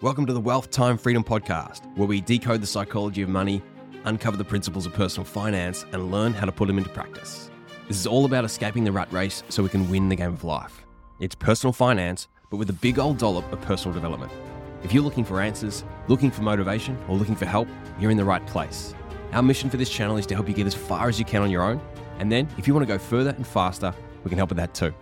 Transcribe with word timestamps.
Welcome 0.00 0.26
to 0.26 0.32
the 0.32 0.40
Wealth 0.40 0.72
Time 0.72 0.98
Freedom 0.98 1.22
Podcast, 1.22 1.86
where 1.96 2.08
we 2.08 2.20
decode 2.20 2.60
the 2.60 2.66
psychology 2.66 3.22
of 3.22 3.28
money, 3.28 3.62
uncover 4.04 4.36
the 4.36 4.44
principles 4.44 4.86
of 4.86 4.92
personal 4.92 5.24
finance, 5.24 5.86
and 5.92 6.10
learn 6.10 6.34
how 6.34 6.46
to 6.46 6.52
put 6.52 6.66
them 6.66 6.78
into 6.78 6.90
practice. 6.90 7.48
This 7.86 7.98
is 7.98 8.06
all 8.06 8.24
about 8.24 8.44
escaping 8.44 8.82
the 8.82 8.90
rat 8.90 9.10
race 9.12 9.44
so 9.48 9.62
we 9.62 9.68
can 9.68 9.88
win 9.88 10.08
the 10.08 10.16
game 10.16 10.32
of 10.32 10.42
life. 10.42 10.84
It's 11.20 11.36
personal 11.36 11.72
finance, 11.72 12.26
but 12.50 12.56
with 12.56 12.68
a 12.70 12.74
big 12.74 12.98
old 12.98 13.18
dollop 13.18 13.50
of 13.52 13.60
personal 13.62 13.94
development. 13.94 14.32
If 14.82 14.92
you're 14.92 15.04
looking 15.04 15.24
for 15.24 15.40
answers, 15.40 15.84
looking 16.08 16.32
for 16.32 16.42
motivation, 16.42 16.98
or 17.08 17.16
looking 17.16 17.36
for 17.36 17.46
help, 17.46 17.68
you're 18.00 18.10
in 18.10 18.16
the 18.16 18.24
right 18.24 18.44
place. 18.48 18.96
Our 19.32 19.42
mission 19.42 19.70
for 19.70 19.76
this 19.76 19.90
channel 19.90 20.16
is 20.16 20.26
to 20.26 20.34
help 20.34 20.48
you 20.48 20.54
get 20.54 20.66
as 20.66 20.74
far 20.74 21.08
as 21.08 21.20
you 21.20 21.24
can 21.24 21.40
on 21.40 21.52
your 21.52 21.62
own, 21.62 21.80
and 22.18 22.30
then 22.32 22.48
if 22.58 22.66
you 22.66 22.74
want 22.74 22.84
to 22.86 22.92
go 22.92 22.98
further 22.98 23.30
and 23.30 23.46
faster, 23.46 23.94
we 24.24 24.28
can 24.28 24.38
help 24.38 24.50
with 24.50 24.58
that 24.58 24.74
too. 24.74 24.92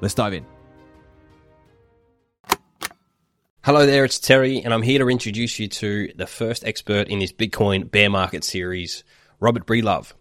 Let's 0.00 0.14
dive 0.14 0.34
in. 0.34 0.46
Hello 3.66 3.84
there, 3.84 4.04
it's 4.04 4.20
Terry, 4.20 4.60
and 4.62 4.72
I'm 4.72 4.82
here 4.82 5.00
to 5.00 5.10
introduce 5.10 5.58
you 5.58 5.66
to 5.66 6.12
the 6.14 6.28
first 6.28 6.64
expert 6.64 7.08
in 7.08 7.18
this 7.18 7.32
Bitcoin 7.32 7.90
bear 7.90 8.08
market 8.08 8.44
series, 8.44 9.02
Robert 9.40 9.66
Breedlove. 9.66 10.12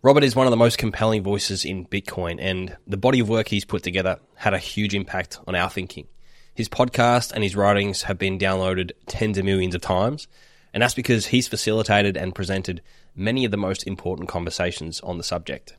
Robert 0.00 0.22
is 0.22 0.36
one 0.36 0.46
of 0.46 0.52
the 0.52 0.56
most 0.56 0.78
compelling 0.78 1.24
voices 1.24 1.64
in 1.64 1.86
Bitcoin, 1.86 2.36
and 2.38 2.76
the 2.86 2.96
body 2.96 3.18
of 3.18 3.28
work 3.28 3.48
he's 3.48 3.64
put 3.64 3.82
together 3.82 4.20
had 4.36 4.54
a 4.54 4.58
huge 4.58 4.94
impact 4.94 5.40
on 5.48 5.56
our 5.56 5.68
thinking. 5.68 6.06
His 6.54 6.68
podcast 6.68 7.32
and 7.32 7.42
his 7.42 7.56
writings 7.56 8.02
have 8.02 8.16
been 8.16 8.38
downloaded 8.38 8.92
tens 9.06 9.38
of 9.38 9.44
millions 9.44 9.74
of 9.74 9.80
times, 9.80 10.28
and 10.72 10.80
that's 10.80 10.94
because 10.94 11.26
he's 11.26 11.48
facilitated 11.48 12.16
and 12.16 12.32
presented 12.32 12.80
many 13.12 13.44
of 13.44 13.50
the 13.50 13.56
most 13.56 13.88
important 13.88 14.28
conversations 14.28 15.00
on 15.00 15.18
the 15.18 15.24
subject. 15.24 15.76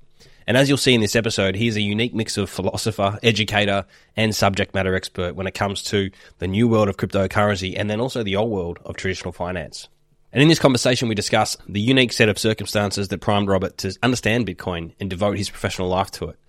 And 0.47 0.57
as 0.57 0.67
you'll 0.67 0.77
see 0.77 0.93
in 0.93 1.01
this 1.01 1.15
episode, 1.15 1.55
he's 1.55 1.75
a 1.75 1.81
unique 1.81 2.13
mix 2.13 2.37
of 2.37 2.49
philosopher, 2.49 3.19
educator, 3.21 3.85
and 4.15 4.35
subject 4.35 4.73
matter 4.73 4.95
expert 4.95 5.35
when 5.35 5.47
it 5.47 5.53
comes 5.53 5.83
to 5.83 6.09
the 6.39 6.47
new 6.47 6.67
world 6.67 6.89
of 6.89 6.97
cryptocurrency 6.97 7.75
and 7.77 7.89
then 7.89 8.01
also 8.01 8.23
the 8.23 8.35
old 8.35 8.49
world 8.49 8.79
of 8.83 8.95
traditional 8.95 9.31
finance. 9.31 9.89
And 10.31 10.41
in 10.41 10.47
this 10.47 10.59
conversation, 10.59 11.07
we 11.07 11.15
discuss 11.15 11.57
the 11.67 11.81
unique 11.81 12.13
set 12.13 12.29
of 12.29 12.37
circumstances 12.37 13.07
that 13.07 13.21
primed 13.21 13.47
Robert 13.47 13.77
to 13.79 13.95
understand 14.03 14.47
Bitcoin 14.47 14.93
and 14.99 15.09
devote 15.09 15.37
his 15.37 15.49
professional 15.49 15.87
life 15.87 16.11
to 16.11 16.29
it. 16.29 16.39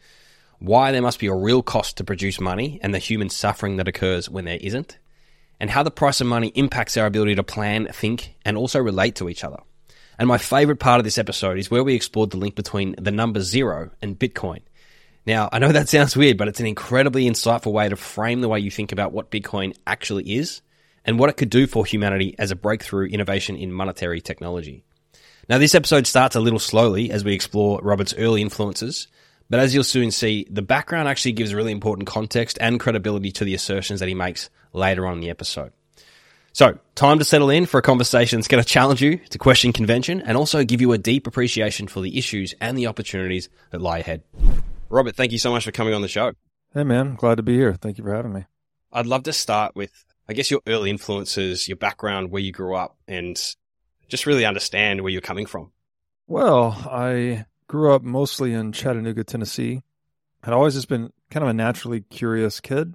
Why 0.58 0.92
there 0.92 1.00
must 1.00 1.18
be 1.18 1.28
a 1.28 1.34
real 1.34 1.62
cost 1.62 1.96
to 1.96 2.04
produce 2.04 2.40
money 2.40 2.78
and 2.82 2.92
the 2.92 2.98
human 2.98 3.30
suffering 3.30 3.76
that 3.76 3.88
occurs 3.88 4.28
when 4.28 4.44
there 4.44 4.58
isn't. 4.60 4.98
And 5.58 5.70
how 5.70 5.82
the 5.82 5.90
price 5.90 6.20
of 6.20 6.26
money 6.26 6.48
impacts 6.48 6.96
our 6.96 7.06
ability 7.06 7.34
to 7.34 7.42
plan, 7.42 7.88
think, 7.92 8.34
and 8.44 8.56
also 8.56 8.78
relate 8.78 9.14
to 9.16 9.28
each 9.28 9.44
other. 9.44 9.58
And 10.20 10.28
my 10.28 10.36
favorite 10.36 10.80
part 10.80 11.00
of 11.00 11.04
this 11.04 11.16
episode 11.16 11.58
is 11.58 11.70
where 11.70 11.82
we 11.82 11.94
explored 11.94 12.28
the 12.28 12.36
link 12.36 12.54
between 12.54 12.94
the 12.98 13.10
number 13.10 13.40
zero 13.40 13.88
and 14.02 14.18
Bitcoin. 14.18 14.60
Now, 15.24 15.48
I 15.50 15.58
know 15.58 15.72
that 15.72 15.88
sounds 15.88 16.14
weird, 16.14 16.36
but 16.36 16.46
it's 16.46 16.60
an 16.60 16.66
incredibly 16.66 17.24
insightful 17.24 17.72
way 17.72 17.88
to 17.88 17.96
frame 17.96 18.42
the 18.42 18.48
way 18.48 18.60
you 18.60 18.70
think 18.70 18.92
about 18.92 19.12
what 19.12 19.30
Bitcoin 19.30 19.74
actually 19.86 20.36
is 20.36 20.60
and 21.06 21.18
what 21.18 21.30
it 21.30 21.38
could 21.38 21.48
do 21.48 21.66
for 21.66 21.86
humanity 21.86 22.34
as 22.38 22.50
a 22.50 22.54
breakthrough 22.56 23.06
innovation 23.06 23.56
in 23.56 23.72
monetary 23.72 24.20
technology. 24.20 24.84
Now, 25.48 25.56
this 25.56 25.74
episode 25.74 26.06
starts 26.06 26.36
a 26.36 26.40
little 26.40 26.58
slowly 26.58 27.10
as 27.10 27.24
we 27.24 27.32
explore 27.32 27.80
Robert's 27.82 28.14
early 28.18 28.42
influences, 28.42 29.08
but 29.48 29.58
as 29.58 29.72
you'll 29.72 29.84
soon 29.84 30.10
see, 30.10 30.46
the 30.50 30.60
background 30.60 31.08
actually 31.08 31.32
gives 31.32 31.54
really 31.54 31.72
important 31.72 32.06
context 32.06 32.58
and 32.60 32.78
credibility 32.78 33.32
to 33.32 33.44
the 33.46 33.54
assertions 33.54 34.00
that 34.00 34.08
he 34.08 34.14
makes 34.14 34.50
later 34.74 35.06
on 35.06 35.14
in 35.14 35.20
the 35.20 35.30
episode. 35.30 35.72
So, 36.52 36.78
time 36.96 37.20
to 37.20 37.24
settle 37.24 37.48
in 37.50 37.66
for 37.66 37.78
a 37.78 37.82
conversation 37.82 38.38
that's 38.38 38.48
going 38.48 38.62
to 38.62 38.68
challenge 38.68 39.00
you 39.00 39.18
to 39.18 39.38
question 39.38 39.72
convention 39.72 40.20
and 40.20 40.36
also 40.36 40.64
give 40.64 40.80
you 40.80 40.92
a 40.92 40.98
deep 40.98 41.26
appreciation 41.26 41.86
for 41.86 42.00
the 42.00 42.18
issues 42.18 42.54
and 42.60 42.76
the 42.76 42.88
opportunities 42.88 43.48
that 43.70 43.80
lie 43.80 43.98
ahead. 43.98 44.22
Robert, 44.88 45.14
thank 45.14 45.30
you 45.30 45.38
so 45.38 45.52
much 45.52 45.64
for 45.64 45.70
coming 45.70 45.94
on 45.94 46.02
the 46.02 46.08
show. 46.08 46.32
Hey, 46.74 46.82
man. 46.82 47.14
Glad 47.14 47.36
to 47.36 47.44
be 47.44 47.54
here. 47.54 47.74
Thank 47.74 47.98
you 47.98 48.04
for 48.04 48.14
having 48.14 48.32
me. 48.32 48.46
I'd 48.92 49.06
love 49.06 49.22
to 49.24 49.32
start 49.32 49.76
with, 49.76 49.92
I 50.28 50.32
guess, 50.32 50.50
your 50.50 50.60
early 50.66 50.90
influences, 50.90 51.68
your 51.68 51.76
background, 51.76 52.32
where 52.32 52.42
you 52.42 52.50
grew 52.50 52.74
up, 52.74 52.96
and 53.06 53.40
just 54.08 54.26
really 54.26 54.44
understand 54.44 55.02
where 55.02 55.12
you're 55.12 55.20
coming 55.20 55.46
from. 55.46 55.70
Well, 56.26 56.76
I 56.90 57.46
grew 57.68 57.94
up 57.94 58.02
mostly 58.02 58.52
in 58.52 58.72
Chattanooga, 58.72 59.22
Tennessee. 59.22 59.82
Had 60.42 60.54
always 60.54 60.74
just 60.74 60.88
been 60.88 61.12
kind 61.30 61.44
of 61.44 61.50
a 61.50 61.54
naturally 61.54 62.00
curious 62.00 62.58
kid. 62.58 62.94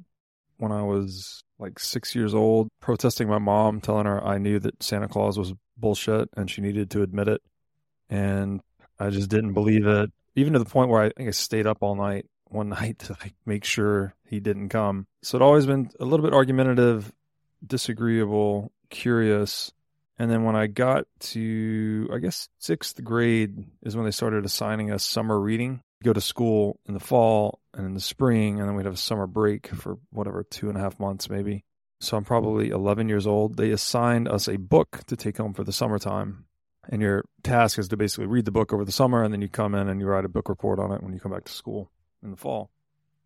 When 0.58 0.74
I 0.74 0.84
was 0.84 1.45
like 1.60 1.80
six 1.80 2.16
years 2.16 2.34
old, 2.34 2.70
protesting 2.82 3.28
my 3.28 3.38
mom, 3.38 3.82
telling 3.82 4.06
her 4.06 4.24
I 4.24 4.38
knew 4.38 4.60
that 4.60 4.84
Santa 4.84 5.08
Claus 5.08 5.38
was 5.38 5.54
bullshit 5.78 6.30
and 6.36 6.50
she 6.50 6.62
needed 6.62 6.92
to 6.92 7.02
admit 7.02 7.28
it. 7.28 7.42
And 8.10 8.62
I 9.00 9.10
just 9.10 9.30
didn't 9.30 9.54
believe 9.54 9.88
it, 9.88 10.12
even 10.36 10.54
to 10.54 10.60
the 10.60 10.66
point 10.66 10.90
where 10.90 11.02
I 11.02 11.10
think 11.10 11.28
I 11.28 11.32
stayed 11.32 11.68
up 11.68 11.80
all 11.82 11.96
night 11.96 12.26
one 12.50 12.70
night 12.82 13.00
to 13.00 13.18
like 13.22 13.34
make 13.46 13.64
sure 13.64 14.16
he 14.28 14.40
didn't 14.40 14.70
come. 14.70 15.08
So 15.22 15.38
it 15.38 15.42
always 15.42 15.66
been 15.66 15.90
a 16.00 16.06
little 16.06 16.26
bit 16.26 16.34
argumentative, 16.34 17.12
disagreeable, 17.66 18.72
curious. 18.90 19.72
And 20.18 20.32
then 20.32 20.44
when 20.44 20.56
I 20.56 20.68
got 20.68 21.06
to, 21.20 22.10
I 22.14 22.20
guess, 22.20 22.48
sixth 22.58 23.04
grade 23.04 23.66
is 23.84 23.96
when 23.96 24.06
they 24.06 24.12
started 24.12 24.46
assigning 24.46 24.92
us 24.92 25.04
summer 25.04 25.40
reading. 25.40 25.82
Go 26.04 26.14
to 26.14 26.22
school 26.22 26.80
in 26.88 26.94
the 26.94 27.00
fall 27.00 27.60
and 27.74 27.86
in 27.86 27.94
the 27.94 28.00
spring, 28.00 28.60
and 28.60 28.68
then 28.68 28.76
we'd 28.76 28.86
have 28.86 28.96
a 28.96 28.98
summer 28.98 29.28
break 29.28 29.68
for 29.68 29.98
whatever, 30.12 30.44
two 30.44 30.70
and 30.70 30.78
a 30.78 30.82
half 30.82 31.00
months 31.00 31.30
maybe. 31.30 31.64
So 32.00 32.18
I'm 32.18 32.26
probably 32.26 32.70
11 32.70 33.10
years 33.10 33.26
old. 33.26 33.58
They 33.58 33.72
assigned 33.72 34.28
us 34.28 34.48
a 34.48 34.58
book 34.58 35.02
to 35.08 35.16
take 35.16 35.38
home 35.38 35.54
for 35.54 35.64
the 35.64 35.74
summertime. 35.74 36.46
And 36.90 37.02
your 37.02 37.26
task 37.42 37.80
is 37.80 37.88
to 37.88 37.98
basically 37.98 38.28
read 38.28 38.46
the 38.46 38.52
book 38.52 38.72
over 38.72 38.86
the 38.86 38.92
summer, 38.92 39.24
and 39.24 39.34
then 39.34 39.42
you 39.42 39.50
come 39.50 39.74
in 39.74 39.90
and 39.90 40.00
you 40.00 40.06
write 40.06 40.26
a 40.26 40.30
book 40.30 40.50
report 40.50 40.80
on 40.80 40.92
it 40.92 41.02
when 41.02 41.14
you 41.14 41.20
come 41.20 41.32
back 41.32 41.46
to 41.46 41.52
school 41.52 41.90
in 42.22 42.32
the 42.32 42.38
fall. 42.38 42.70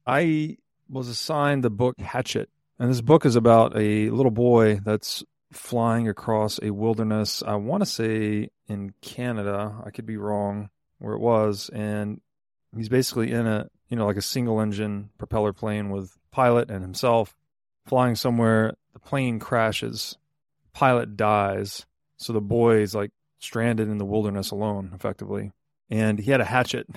I 0.07 0.57
was 0.89 1.09
assigned 1.09 1.63
the 1.63 1.69
book 1.69 1.99
Hatchet. 1.99 2.49
And 2.77 2.89
this 2.89 3.01
book 3.01 3.25
is 3.25 3.35
about 3.35 3.75
a 3.75 4.09
little 4.09 4.31
boy 4.31 4.79
that's 4.83 5.23
flying 5.51 6.07
across 6.07 6.59
a 6.61 6.71
wilderness. 6.71 7.43
I 7.45 7.55
want 7.55 7.81
to 7.81 7.85
say 7.85 8.49
in 8.67 8.93
Canada. 9.01 9.75
I 9.85 9.89
could 9.89 10.05
be 10.05 10.17
wrong 10.17 10.69
where 10.99 11.13
it 11.13 11.19
was. 11.19 11.69
And 11.73 12.21
he's 12.75 12.89
basically 12.89 13.31
in 13.31 13.47
a 13.47 13.69
you 13.89 13.97
know, 13.97 14.05
like 14.05 14.17
a 14.17 14.21
single 14.21 14.61
engine 14.61 15.09
propeller 15.17 15.51
plane 15.51 15.89
with 15.89 16.17
pilot 16.31 16.69
and 16.69 16.81
himself 16.81 17.35
flying 17.87 18.15
somewhere. 18.15 18.73
The 18.93 18.99
plane 18.99 19.39
crashes, 19.39 20.17
pilot 20.73 21.17
dies. 21.17 21.85
So 22.17 22.33
the 22.33 22.41
boy 22.41 22.77
is 22.77 22.93
like 22.93 23.11
stranded 23.39 23.89
in 23.89 23.97
the 23.97 24.05
wilderness 24.05 24.51
alone, 24.51 24.91
effectively. 24.93 25.51
And 25.89 26.19
he 26.19 26.31
had 26.31 26.41
a 26.41 26.45
hatchet, 26.45 26.87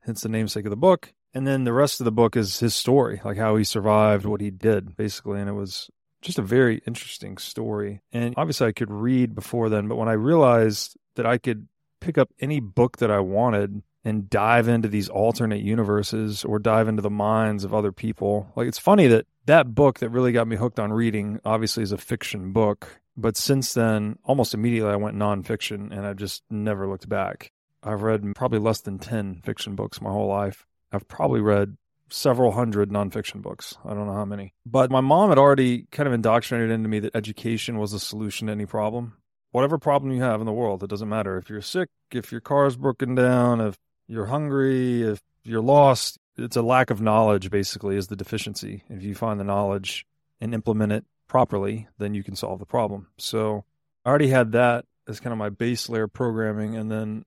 hence 0.00 0.20
the 0.20 0.28
namesake 0.28 0.66
of 0.66 0.70
the 0.70 0.76
book. 0.76 1.12
And 1.32 1.46
then 1.46 1.64
the 1.64 1.72
rest 1.72 2.00
of 2.00 2.04
the 2.04 2.12
book 2.12 2.36
is 2.36 2.60
his 2.60 2.74
story, 2.74 3.20
like 3.24 3.36
how 3.36 3.56
he 3.56 3.64
survived, 3.64 4.24
what 4.24 4.40
he 4.40 4.50
did, 4.50 4.96
basically. 4.96 5.40
And 5.40 5.48
it 5.48 5.54
was 5.54 5.90
just 6.22 6.38
a 6.38 6.42
very 6.42 6.82
interesting 6.86 7.38
story. 7.38 8.02
And 8.12 8.34
obviously, 8.36 8.66
I 8.66 8.72
could 8.72 8.90
read 8.90 9.34
before 9.34 9.68
then, 9.68 9.88
but 9.88 9.96
when 9.96 10.08
I 10.08 10.12
realized 10.12 10.96
that 11.14 11.26
I 11.26 11.38
could 11.38 11.68
pick 12.00 12.18
up 12.18 12.30
any 12.40 12.60
book 12.60 12.98
that 12.98 13.10
I 13.10 13.20
wanted 13.20 13.82
and 14.06 14.30
dive 14.30 14.68
into 14.68 14.86
these 14.86 15.08
alternate 15.08 15.62
universes 15.62 16.44
or 16.44 16.60
dive 16.60 16.86
into 16.86 17.02
the 17.02 17.10
minds 17.10 17.64
of 17.64 17.74
other 17.74 17.90
people. 17.90 18.46
Like 18.54 18.68
it's 18.68 18.78
funny 18.78 19.08
that 19.08 19.26
that 19.46 19.74
book 19.74 19.98
that 19.98 20.10
really 20.10 20.30
got 20.30 20.46
me 20.46 20.54
hooked 20.54 20.78
on 20.78 20.92
reading 20.92 21.40
obviously 21.44 21.82
is 21.82 21.90
a 21.90 21.98
fiction 21.98 22.52
book, 22.52 23.00
but 23.16 23.36
since 23.36 23.74
then, 23.74 24.16
almost 24.22 24.54
immediately 24.54 24.92
I 24.92 24.96
went 24.96 25.16
nonfiction 25.16 25.90
and 25.90 26.06
I've 26.06 26.18
just 26.18 26.44
never 26.48 26.86
looked 26.86 27.08
back. 27.08 27.50
I've 27.82 28.02
read 28.02 28.22
probably 28.36 28.60
less 28.60 28.80
than 28.80 29.00
10 29.00 29.42
fiction 29.44 29.74
books 29.74 30.00
my 30.00 30.10
whole 30.10 30.28
life. 30.28 30.66
I've 30.92 31.08
probably 31.08 31.40
read 31.40 31.76
several 32.08 32.52
hundred 32.52 32.90
nonfiction 32.90 33.42
books. 33.42 33.76
I 33.84 33.92
don't 33.92 34.06
know 34.06 34.14
how 34.14 34.24
many. 34.24 34.54
But 34.64 34.88
my 34.88 35.00
mom 35.00 35.30
had 35.30 35.38
already 35.38 35.88
kind 35.90 36.06
of 36.06 36.12
indoctrinated 36.12 36.70
into 36.70 36.88
me 36.88 37.00
that 37.00 37.16
education 37.16 37.78
was 37.78 37.90
the 37.90 37.98
solution 37.98 38.46
to 38.46 38.52
any 38.52 38.66
problem. 38.66 39.14
Whatever 39.50 39.78
problem 39.78 40.12
you 40.12 40.22
have 40.22 40.38
in 40.40 40.46
the 40.46 40.52
world, 40.52 40.84
it 40.84 40.90
doesn't 40.90 41.08
matter. 41.08 41.38
If 41.38 41.50
you're 41.50 41.60
sick, 41.60 41.88
if 42.12 42.30
your 42.30 42.40
car's 42.40 42.76
broken 42.76 43.16
down, 43.16 43.60
if 43.60 43.76
you're 44.06 44.26
hungry, 44.26 45.02
if 45.02 45.20
you're 45.44 45.62
lost, 45.62 46.18
it's 46.36 46.56
a 46.56 46.62
lack 46.62 46.90
of 46.90 47.00
knowledge 47.00 47.50
basically 47.50 47.96
is 47.96 48.08
the 48.08 48.16
deficiency. 48.16 48.82
If 48.88 49.02
you 49.02 49.14
find 49.14 49.40
the 49.40 49.44
knowledge 49.44 50.06
and 50.40 50.54
implement 50.54 50.92
it 50.92 51.04
properly, 51.28 51.88
then 51.98 52.14
you 52.14 52.22
can 52.22 52.36
solve 52.36 52.58
the 52.58 52.66
problem. 52.66 53.08
So 53.18 53.64
I 54.04 54.10
already 54.10 54.28
had 54.28 54.52
that 54.52 54.84
as 55.08 55.20
kind 55.20 55.32
of 55.32 55.38
my 55.38 55.48
base 55.48 55.88
layer 55.88 56.08
programming. 56.08 56.76
And 56.76 56.90
then 56.90 57.24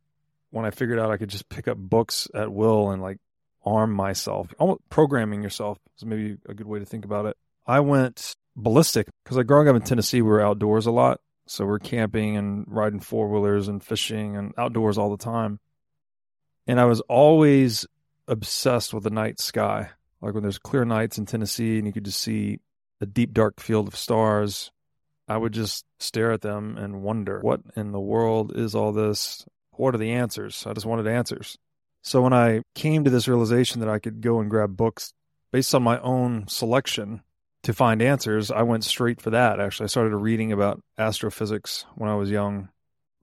when 0.51 0.65
I 0.65 0.71
figured 0.71 0.99
out 0.99 1.11
I 1.11 1.17
could 1.17 1.29
just 1.29 1.49
pick 1.49 1.67
up 1.67 1.77
books 1.77 2.27
at 2.33 2.51
will 2.51 2.91
and 2.91 3.01
like 3.01 3.17
arm 3.65 3.91
myself, 3.91 4.53
almost 4.59 4.81
programming 4.89 5.43
yourself 5.43 5.77
is 5.97 6.05
maybe 6.05 6.37
a 6.47 6.53
good 6.53 6.67
way 6.67 6.79
to 6.79 6.85
think 6.85 7.05
about 7.05 7.25
it. 7.25 7.37
I 7.65 7.81
went 7.81 8.35
ballistic 8.55 9.07
because 9.23 9.37
like 9.37 9.47
growing 9.47 9.67
up 9.67 9.75
in 9.75 9.81
Tennessee, 9.81 10.21
we 10.21 10.29
were 10.29 10.41
outdoors 10.41 10.85
a 10.85 10.91
lot. 10.91 11.21
So 11.47 11.65
we're 11.65 11.79
camping 11.79 12.37
and 12.37 12.65
riding 12.67 12.99
four 12.99 13.27
wheelers 13.27 13.67
and 13.67 13.83
fishing 13.83 14.37
and 14.37 14.53
outdoors 14.55 14.99
all 14.99 15.09
the 15.09 15.23
time. 15.23 15.59
And 16.69 16.79
I 16.79 16.85
was 16.85 17.01
always 17.09 17.87
obsessed 18.27 18.93
with 18.93 19.03
the 19.03 19.09
night 19.09 19.39
sky. 19.39 19.89
Like 20.21 20.35
when 20.35 20.43
there's 20.43 20.59
clear 20.59 20.85
nights 20.85 21.17
in 21.17 21.25
Tennessee 21.25 21.79
and 21.79 21.87
you 21.87 21.91
could 21.91 22.05
just 22.05 22.21
see 22.21 22.59
a 23.01 23.07
deep, 23.07 23.33
dark 23.33 23.59
field 23.59 23.87
of 23.87 23.95
stars, 23.95 24.69
I 25.27 25.35
would 25.35 25.51
just 25.51 25.83
stare 25.99 26.31
at 26.31 26.41
them 26.41 26.77
and 26.77 27.01
wonder, 27.01 27.39
what 27.39 27.61
in 27.75 27.91
the 27.91 27.99
world 27.99 28.55
is 28.55 28.75
all 28.75 28.91
this? 28.91 29.47
What 29.71 29.95
are 29.95 29.97
the 29.97 30.11
answers? 30.11 30.63
I 30.67 30.73
just 30.73 30.85
wanted 30.85 31.07
answers. 31.07 31.57
So 32.03 32.21
when 32.21 32.33
I 32.33 32.61
came 32.75 33.03
to 33.03 33.09
this 33.09 33.27
realization 33.27 33.79
that 33.79 33.89
I 33.89 33.97
could 33.97 34.21
go 34.21 34.39
and 34.39 34.47
grab 34.47 34.77
books 34.77 35.11
based 35.51 35.73
on 35.73 35.81
my 35.81 35.99
own 36.01 36.47
selection, 36.47 37.23
to 37.63 37.73
find 37.73 37.99
answers, 37.99 38.51
I 38.51 38.61
went 38.61 38.83
straight 38.83 39.23
for 39.23 39.31
that. 39.31 39.59
Actually, 39.59 39.85
I 39.85 39.87
started 39.87 40.15
reading 40.15 40.51
about 40.51 40.83
astrophysics 40.99 41.87
when 41.95 42.11
I 42.11 42.15
was 42.15 42.29
young. 42.29 42.69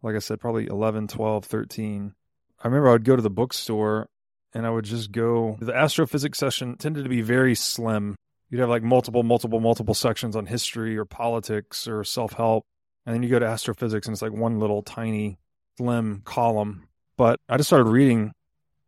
Like 0.02 0.16
I 0.16 0.18
said, 0.18 0.40
probably 0.40 0.66
11, 0.66 1.06
12, 1.06 1.44
13. 1.44 2.12
I 2.62 2.68
remember 2.68 2.88
I 2.88 2.92
would 2.92 3.04
go 3.04 3.16
to 3.16 3.22
the 3.22 3.30
bookstore 3.30 4.08
and 4.54 4.66
I 4.66 4.70
would 4.70 4.84
just 4.84 5.12
go. 5.12 5.56
The 5.60 5.74
astrophysics 5.74 6.38
session 6.38 6.76
tended 6.76 7.04
to 7.04 7.10
be 7.10 7.20
very 7.20 7.54
slim. 7.54 8.16
You'd 8.48 8.60
have 8.60 8.68
like 8.68 8.82
multiple, 8.82 9.22
multiple, 9.22 9.60
multiple 9.60 9.94
sections 9.94 10.36
on 10.36 10.46
history 10.46 10.96
or 10.96 11.04
politics 11.04 11.86
or 11.86 12.04
self 12.04 12.32
help. 12.32 12.64
And 13.04 13.14
then 13.14 13.22
you 13.22 13.28
go 13.28 13.38
to 13.38 13.46
astrophysics 13.46 14.06
and 14.06 14.14
it's 14.14 14.22
like 14.22 14.32
one 14.32 14.58
little 14.58 14.82
tiny, 14.82 15.38
slim 15.76 16.22
column. 16.24 16.88
But 17.16 17.38
I 17.48 17.56
just 17.56 17.68
started 17.68 17.90
reading 17.90 18.32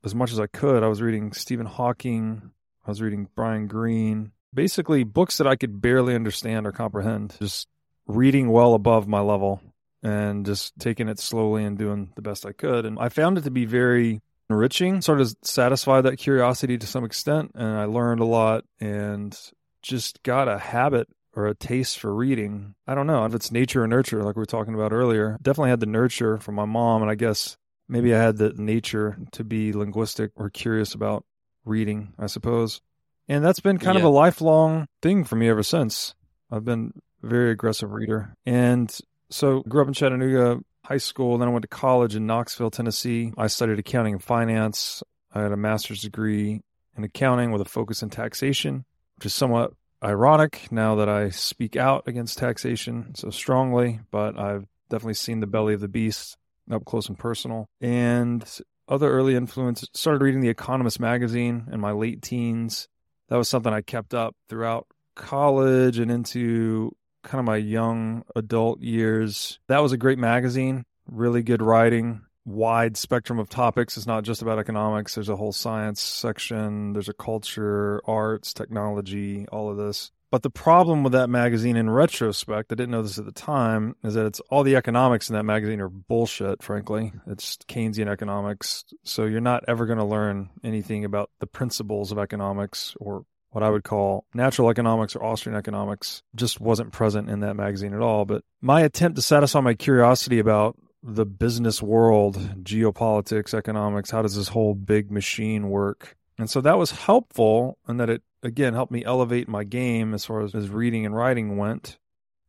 as 0.04 0.14
much 0.14 0.32
as 0.32 0.40
I 0.40 0.46
could. 0.46 0.82
I 0.82 0.88
was 0.88 1.02
reading 1.02 1.32
Stephen 1.32 1.66
Hawking, 1.66 2.50
I 2.86 2.90
was 2.90 3.02
reading 3.02 3.28
Brian 3.34 3.66
Greene, 3.66 4.32
basically 4.54 5.04
books 5.04 5.38
that 5.38 5.46
I 5.46 5.56
could 5.56 5.80
barely 5.80 6.14
understand 6.14 6.66
or 6.66 6.72
comprehend. 6.72 7.36
Just 7.38 7.68
reading 8.06 8.48
well 8.48 8.74
above 8.74 9.06
my 9.06 9.20
level 9.20 9.60
and 10.02 10.46
just 10.46 10.78
taking 10.78 11.08
it 11.08 11.18
slowly 11.18 11.64
and 11.64 11.76
doing 11.76 12.12
the 12.16 12.22
best 12.22 12.46
I 12.46 12.52
could. 12.52 12.84
And 12.86 12.98
I 12.98 13.08
found 13.08 13.38
it 13.38 13.44
to 13.44 13.50
be 13.50 13.64
very 13.64 14.20
enriching, 14.50 15.00
sort 15.00 15.20
of 15.20 15.34
satisfied 15.42 16.02
that 16.02 16.16
curiosity 16.16 16.78
to 16.78 16.86
some 16.86 17.04
extent. 17.04 17.52
And 17.54 17.78
I 17.78 17.84
learned 17.84 18.20
a 18.20 18.24
lot 18.24 18.64
and 18.80 19.38
just 19.82 20.22
got 20.22 20.48
a 20.48 20.58
habit 20.58 21.08
or 21.34 21.46
a 21.46 21.54
taste 21.54 21.98
for 21.98 22.14
reading. 22.14 22.74
I 22.86 22.94
don't 22.94 23.06
know 23.06 23.24
if 23.24 23.34
it's 23.34 23.52
nature 23.52 23.84
or 23.84 23.86
nurture, 23.86 24.22
like 24.22 24.36
we 24.36 24.40
were 24.40 24.46
talking 24.46 24.74
about 24.74 24.92
earlier. 24.92 25.38
Definitely 25.42 25.70
had 25.70 25.80
the 25.80 25.86
nurture 25.86 26.38
from 26.38 26.54
my 26.54 26.64
mom. 26.64 27.02
And 27.02 27.10
I 27.10 27.14
guess 27.14 27.56
maybe 27.88 28.14
I 28.14 28.18
had 28.18 28.38
the 28.38 28.52
nature 28.56 29.18
to 29.32 29.44
be 29.44 29.72
linguistic 29.72 30.32
or 30.36 30.50
curious 30.50 30.94
about 30.94 31.24
reading, 31.64 32.14
I 32.18 32.26
suppose. 32.26 32.80
And 33.28 33.44
that's 33.44 33.60
been 33.60 33.78
kind 33.78 33.96
yeah. 33.96 34.00
of 34.00 34.06
a 34.06 34.14
lifelong 34.14 34.86
thing 35.02 35.24
for 35.24 35.36
me 35.36 35.48
ever 35.48 35.62
since. 35.62 36.14
I've 36.50 36.64
been 36.64 36.92
a 37.22 37.26
very 37.26 37.50
aggressive 37.50 37.92
reader. 37.92 38.34
And 38.46 38.96
so 39.30 39.62
grew 39.62 39.82
up 39.82 39.88
in 39.88 39.94
Chattanooga 39.94 40.60
high 40.84 40.98
school, 40.98 41.36
then 41.38 41.48
I 41.48 41.50
went 41.50 41.62
to 41.62 41.68
college 41.68 42.16
in 42.16 42.26
Knoxville, 42.26 42.70
Tennessee. 42.70 43.32
I 43.36 43.48
studied 43.48 43.78
accounting 43.78 44.14
and 44.14 44.22
finance. 44.22 45.02
I 45.32 45.42
had 45.42 45.52
a 45.52 45.56
master's 45.56 46.02
degree 46.02 46.62
in 46.96 47.04
accounting 47.04 47.52
with 47.52 47.60
a 47.60 47.66
focus 47.66 48.02
in 48.02 48.10
taxation, 48.10 48.84
which 49.16 49.26
is 49.26 49.34
somewhat 49.34 49.72
ironic 50.02 50.68
now 50.70 50.94
that 50.96 51.08
I 51.08 51.28
speak 51.30 51.76
out 51.76 52.04
against 52.06 52.38
taxation 52.38 53.14
so 53.14 53.30
strongly, 53.30 54.00
but 54.10 54.38
I've 54.38 54.66
definitely 54.88 55.14
seen 55.14 55.40
the 55.40 55.46
belly 55.46 55.74
of 55.74 55.80
the 55.80 55.88
beast 55.88 56.36
up 56.70 56.84
close 56.84 57.08
and 57.08 57.18
personal. 57.18 57.66
And 57.80 58.44
other 58.88 59.10
early 59.10 59.34
influence 59.34 59.84
started 59.92 60.22
reading 60.22 60.40
The 60.40 60.48
Economist 60.48 60.98
magazine 61.00 61.68
in 61.70 61.80
my 61.80 61.92
late 61.92 62.22
teens 62.22 62.88
that 63.28 63.36
was 63.36 63.48
something 63.48 63.72
I 63.72 63.82
kept 63.82 64.14
up 64.14 64.34
throughout 64.48 64.86
college 65.14 65.98
and 65.98 66.10
into 66.10 66.94
kind 67.28 67.40
of 67.40 67.44
my 67.44 67.56
young 67.56 68.24
adult 68.34 68.80
years. 68.80 69.60
That 69.68 69.82
was 69.82 69.92
a 69.92 69.98
great 69.98 70.18
magazine, 70.18 70.84
really 71.06 71.42
good 71.42 71.62
writing, 71.62 72.22
wide 72.46 72.96
spectrum 72.96 73.38
of 73.38 73.48
topics. 73.48 73.96
It's 73.96 74.06
not 74.06 74.24
just 74.24 74.42
about 74.42 74.58
economics, 74.58 75.14
there's 75.14 75.28
a 75.28 75.36
whole 75.36 75.52
science 75.52 76.00
section, 76.00 76.94
there's 76.94 77.10
a 77.10 77.14
culture, 77.14 78.00
arts, 78.06 78.54
technology, 78.54 79.46
all 79.52 79.70
of 79.70 79.76
this. 79.76 80.10
But 80.30 80.42
the 80.42 80.50
problem 80.50 81.04
with 81.04 81.12
that 81.12 81.28
magazine 81.28 81.76
in 81.76 81.88
retrospect, 81.88 82.70
I 82.70 82.74
didn't 82.74 82.90
know 82.90 83.02
this 83.02 83.18
at 83.18 83.24
the 83.24 83.32
time, 83.32 83.94
is 84.04 84.12
that 84.12 84.26
it's 84.26 84.40
all 84.50 84.62
the 84.62 84.76
economics 84.76 85.30
in 85.30 85.34
that 85.36 85.44
magazine 85.44 85.80
are 85.80 85.88
bullshit, 85.88 86.62
frankly. 86.62 87.12
It's 87.26 87.56
Keynesian 87.66 88.08
economics. 88.08 88.84
So 89.04 89.24
you're 89.24 89.40
not 89.40 89.64
ever 89.68 89.86
going 89.86 89.98
to 89.98 90.04
learn 90.04 90.50
anything 90.62 91.06
about 91.06 91.30
the 91.40 91.46
principles 91.46 92.12
of 92.12 92.18
economics 92.18 92.94
or 93.00 93.24
what 93.50 93.64
I 93.64 93.70
would 93.70 93.84
call 93.84 94.24
natural 94.34 94.70
economics 94.70 95.16
or 95.16 95.24
Austrian 95.24 95.58
economics 95.58 96.22
just 96.34 96.60
wasn't 96.60 96.92
present 96.92 97.30
in 97.30 97.40
that 97.40 97.54
magazine 97.54 97.94
at 97.94 98.00
all. 98.00 98.24
But 98.24 98.42
my 98.60 98.82
attempt 98.82 99.16
to 99.16 99.22
satisfy 99.22 99.60
my 99.60 99.74
curiosity 99.74 100.38
about 100.38 100.76
the 101.02 101.24
business 101.24 101.82
world, 101.82 102.36
geopolitics, 102.62 103.54
economics, 103.54 104.10
how 104.10 104.22
does 104.22 104.36
this 104.36 104.48
whole 104.48 104.74
big 104.74 105.10
machine 105.10 105.70
work? 105.70 106.16
And 106.38 106.50
so 106.50 106.60
that 106.60 106.78
was 106.78 106.90
helpful 106.90 107.78
in 107.88 107.96
that 107.96 108.10
it 108.10 108.22
again 108.42 108.74
helped 108.74 108.92
me 108.92 109.04
elevate 109.04 109.48
my 109.48 109.64
game 109.64 110.14
as 110.14 110.24
far 110.24 110.42
as, 110.42 110.54
as 110.54 110.70
reading 110.70 111.06
and 111.06 111.14
writing 111.14 111.56
went. 111.56 111.98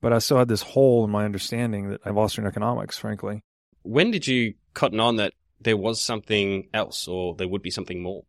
But 0.02 0.14
I 0.14 0.20
still 0.20 0.38
had 0.38 0.48
this 0.48 0.62
hole 0.62 1.04
in 1.04 1.10
my 1.10 1.26
understanding 1.26 1.90
that 1.90 2.02
of 2.04 2.18
Austrian 2.18 2.48
economics, 2.48 2.98
frankly. 2.98 3.44
When 3.82 4.12
did 4.12 4.28
you 4.28 4.54
cotton 4.74 5.00
on 5.00 5.18
that 5.18 5.34
there 5.60 5.78
was 5.78 6.02
something 6.02 6.70
else 6.74 7.08
or 7.08 7.36
there 7.36 7.48
would 7.48 7.62
be 7.62 7.72
something 7.72 8.02
more? 8.02 8.24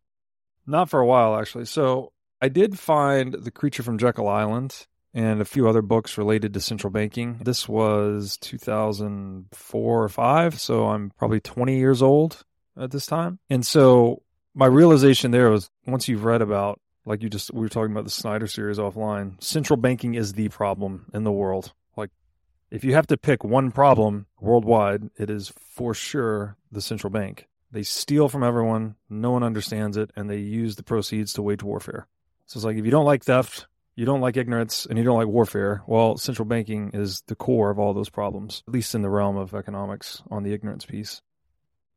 Not 0.67 0.89
for 0.89 0.99
a 0.99 1.05
while, 1.05 1.35
actually. 1.37 1.65
So 1.65 2.11
I 2.41 2.49
did 2.49 2.79
find 2.79 3.33
The 3.33 3.51
Creature 3.51 3.83
from 3.83 3.99
Jekyll 3.99 4.27
Island 4.27 4.87
and 5.13 5.41
a 5.41 5.45
few 5.45 5.69
other 5.69 5.83
books 5.83 6.17
related 6.17 6.55
to 6.55 6.59
central 6.59 6.89
banking. 6.89 7.39
This 7.43 7.69
was 7.69 8.37
2004 8.37 10.03
or 10.03 10.09
5, 10.09 10.59
so 10.59 10.87
I'm 10.87 11.11
probably 11.11 11.39
20 11.39 11.77
years 11.77 12.01
old 12.01 12.43
at 12.75 12.89
this 12.89 13.05
time. 13.05 13.37
And 13.49 13.63
so 13.63 14.23
my 14.55 14.65
realization 14.65 15.29
there 15.29 15.51
was 15.51 15.69
once 15.85 16.07
you've 16.07 16.23
read 16.23 16.41
about 16.41 16.81
like 17.05 17.21
you 17.21 17.29
just 17.29 17.53
we 17.53 17.61
were 17.61 17.69
talking 17.69 17.91
about 17.91 18.05
the 18.05 18.09
Snyder 18.09 18.47
series 18.47 18.79
offline, 18.79 19.41
central 19.43 19.77
banking 19.77 20.15
is 20.15 20.33
the 20.33 20.49
problem 20.49 21.11
in 21.13 21.23
the 21.23 21.31
world. 21.31 21.73
Like 21.95 22.09
if 22.71 22.83
you 22.83 22.93
have 22.93 23.07
to 23.07 23.17
pick 23.17 23.43
one 23.43 23.71
problem 23.71 24.25
worldwide, 24.39 25.11
it 25.17 25.29
is 25.29 25.53
for 25.59 25.93
sure 25.93 26.57
the 26.71 26.81
central 26.81 27.11
bank. 27.11 27.47
They 27.71 27.83
steal 27.83 28.29
from 28.29 28.43
everyone, 28.43 28.95
no 29.09 29.31
one 29.31 29.43
understands 29.43 29.95
it, 29.95 30.11
and 30.15 30.29
they 30.29 30.39
use 30.39 30.75
the 30.75 30.83
proceeds 30.83 31.33
to 31.33 31.41
wage 31.41 31.63
warfare. 31.63 32.07
So 32.45 32.57
it's 32.57 32.65
like 32.65 32.77
if 32.77 32.85
you 32.85 32.91
don't 32.91 33.05
like 33.05 33.23
theft, 33.23 33.67
you 33.95 34.05
don't 34.05 34.21
like 34.21 34.37
ignorance, 34.37 34.85
and 34.85 34.97
you 34.97 35.03
don't 35.03 35.17
like 35.17 35.27
warfare, 35.27 35.83
well, 35.85 36.17
central 36.17 36.45
banking 36.45 36.91
is 36.93 37.21
the 37.27 37.35
core 37.35 37.69
of 37.69 37.77
all 37.77 37.93
those 37.93 38.09
problems, 38.09 38.63
at 38.67 38.73
least 38.73 38.95
in 38.95 39.01
the 39.01 39.09
realm 39.09 39.37
of 39.37 39.53
economics 39.53 40.23
on 40.31 40.43
the 40.43 40.53
ignorance 40.53 40.85
piece. 40.85 41.21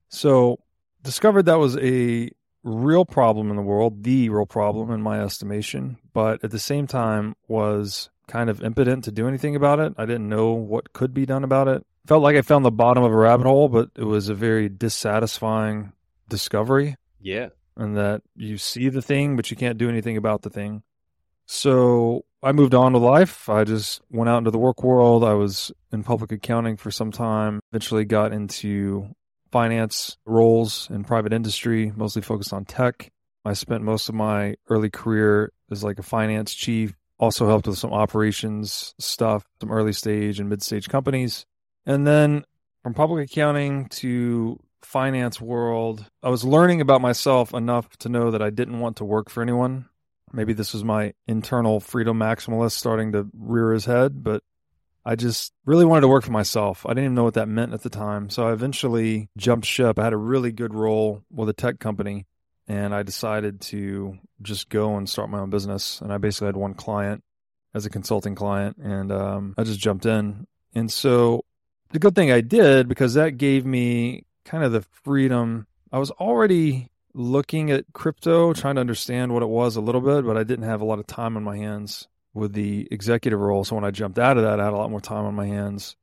So 0.08 0.58
discovered 1.02 1.44
that 1.44 1.58
was 1.58 1.76
a 1.76 2.30
real 2.64 3.04
problem 3.04 3.50
in 3.50 3.56
the 3.56 3.62
world, 3.62 4.02
the 4.02 4.28
real 4.28 4.46
problem 4.46 4.90
in 4.90 5.02
my 5.02 5.20
estimation, 5.22 5.98
but 6.12 6.42
at 6.42 6.50
the 6.50 6.58
same 6.58 6.86
time 6.86 7.36
was 7.46 8.10
kind 8.26 8.50
of 8.50 8.62
impotent 8.62 9.04
to 9.04 9.12
do 9.12 9.28
anything 9.28 9.54
about 9.54 9.78
it. 9.80 9.94
I 9.98 10.06
didn't 10.06 10.28
know 10.28 10.52
what 10.52 10.92
could 10.92 11.14
be 11.14 11.26
done 11.26 11.44
about 11.44 11.68
it. 11.68 11.84
Felt 12.06 12.22
like 12.22 12.36
I 12.36 12.42
found 12.42 12.64
the 12.64 12.70
bottom 12.70 13.04
of 13.04 13.12
a 13.12 13.16
rabbit 13.16 13.46
hole, 13.46 13.68
but 13.68 13.90
it 13.96 14.04
was 14.04 14.28
a 14.28 14.34
very 14.34 14.68
dissatisfying 14.68 15.92
discovery. 16.28 16.96
Yeah. 17.20 17.48
And 17.76 17.96
that 17.96 18.22
you 18.36 18.56
see 18.56 18.88
the 18.88 19.02
thing, 19.02 19.36
but 19.36 19.50
you 19.50 19.56
can't 19.56 19.78
do 19.78 19.88
anything 19.88 20.16
about 20.16 20.42
the 20.42 20.50
thing. 20.50 20.82
So 21.46 22.24
I 22.42 22.52
moved 22.52 22.74
on 22.74 22.92
with 22.92 23.02
life. 23.02 23.48
I 23.48 23.64
just 23.64 24.00
went 24.10 24.28
out 24.28 24.38
into 24.38 24.50
the 24.50 24.58
work 24.58 24.82
world. 24.82 25.24
I 25.24 25.34
was 25.34 25.72
in 25.92 26.04
public 26.04 26.32
accounting 26.32 26.76
for 26.76 26.90
some 26.90 27.10
time, 27.10 27.60
eventually 27.72 28.04
got 28.04 28.32
into 28.32 29.08
finance 29.50 30.16
roles 30.26 30.88
in 30.90 31.04
private 31.04 31.32
industry, 31.32 31.92
mostly 31.94 32.22
focused 32.22 32.52
on 32.52 32.64
tech. 32.64 33.10
I 33.44 33.52
spent 33.52 33.82
most 33.82 34.08
of 34.08 34.14
my 34.14 34.56
early 34.68 34.90
career 34.90 35.52
as 35.70 35.84
like 35.84 35.98
a 35.98 36.02
finance 36.02 36.54
chief, 36.54 36.94
also 37.18 37.46
helped 37.46 37.66
with 37.66 37.78
some 37.78 37.92
operations 37.92 38.94
stuff, 38.98 39.46
some 39.60 39.70
early 39.70 39.92
stage 39.92 40.40
and 40.40 40.48
mid 40.48 40.62
stage 40.62 40.88
companies. 40.88 41.46
And 41.86 42.06
then 42.06 42.44
from 42.82 42.94
public 42.94 43.30
accounting 43.30 43.88
to 43.90 44.58
finance 44.84 45.40
world, 45.40 46.04
I 46.22 46.28
was 46.28 46.44
learning 46.44 46.80
about 46.80 47.00
myself 47.00 47.52
enough 47.54 47.96
to 47.98 48.08
know 48.08 48.30
that 48.30 48.42
I 48.42 48.50
didn't 48.50 48.80
want 48.80 48.96
to 48.98 49.04
work 49.04 49.30
for 49.30 49.42
anyone. 49.42 49.86
Maybe 50.32 50.52
this 50.52 50.72
was 50.72 50.84
my 50.84 51.14
internal 51.26 51.80
freedom 51.80 52.18
maximalist 52.18 52.72
starting 52.72 53.12
to 53.12 53.28
rear 53.32 53.72
his 53.72 53.84
head, 53.84 54.22
but 54.22 54.42
I 55.04 55.16
just 55.16 55.52
really 55.66 55.84
wanted 55.84 56.02
to 56.02 56.08
work 56.08 56.24
for 56.24 56.32
myself. 56.32 56.86
I 56.86 56.90
didn't 56.90 57.04
even 57.04 57.14
know 57.14 57.24
what 57.24 57.34
that 57.34 57.48
meant 57.48 57.74
at 57.74 57.82
the 57.82 57.90
time. 57.90 58.30
So 58.30 58.48
I 58.48 58.52
eventually 58.52 59.28
jumped 59.36 59.66
ship. 59.66 59.98
I 59.98 60.04
had 60.04 60.12
a 60.12 60.18
really 60.18 60.50
good 60.50 60.74
role 60.74 61.22
with 61.30 61.48
a 61.48 61.52
tech 61.52 61.78
company 61.78 62.26
and 62.66 62.94
I 62.94 63.02
decided 63.02 63.60
to 63.62 64.18
just 64.40 64.70
go 64.70 64.96
and 64.96 65.08
start 65.08 65.28
my 65.28 65.40
own 65.40 65.50
business. 65.50 66.00
And 66.00 66.12
I 66.12 66.18
basically 66.18 66.46
had 66.46 66.56
one 66.56 66.74
client 66.74 67.22
as 67.74 67.84
a 67.84 67.90
consulting 67.90 68.34
client 68.34 68.78
and 68.78 69.12
um, 69.12 69.54
I 69.58 69.64
just 69.64 69.80
jumped 69.80 70.06
in. 70.06 70.46
And 70.74 70.90
so 70.90 71.44
the 71.90 71.98
good 71.98 72.14
thing 72.14 72.32
I 72.32 72.40
did 72.40 72.88
because 72.88 73.14
that 73.14 73.36
gave 73.36 73.66
me 73.66 74.24
kind 74.44 74.64
of 74.64 74.72
the 74.72 74.82
freedom. 75.04 75.66
I 75.92 75.98
was 75.98 76.10
already 76.12 76.90
looking 77.14 77.70
at 77.70 77.84
crypto, 77.92 78.52
trying 78.52 78.74
to 78.74 78.80
understand 78.80 79.32
what 79.32 79.42
it 79.42 79.48
was 79.48 79.76
a 79.76 79.80
little 79.80 80.00
bit, 80.00 80.26
but 80.26 80.36
I 80.36 80.42
didn't 80.42 80.64
have 80.64 80.80
a 80.80 80.84
lot 80.84 80.98
of 80.98 81.06
time 81.06 81.36
on 81.36 81.44
my 81.44 81.56
hands 81.56 82.08
with 82.34 82.52
the 82.52 82.88
executive 82.90 83.38
role. 83.38 83.64
So 83.64 83.76
when 83.76 83.84
I 83.84 83.90
jumped 83.90 84.18
out 84.18 84.36
of 84.36 84.42
that, 84.42 84.60
I 84.60 84.64
had 84.64 84.72
a 84.72 84.76
lot 84.76 84.90
more 84.90 85.00
time 85.00 85.24
on 85.24 85.34
my 85.34 85.46
hands. 85.46 85.96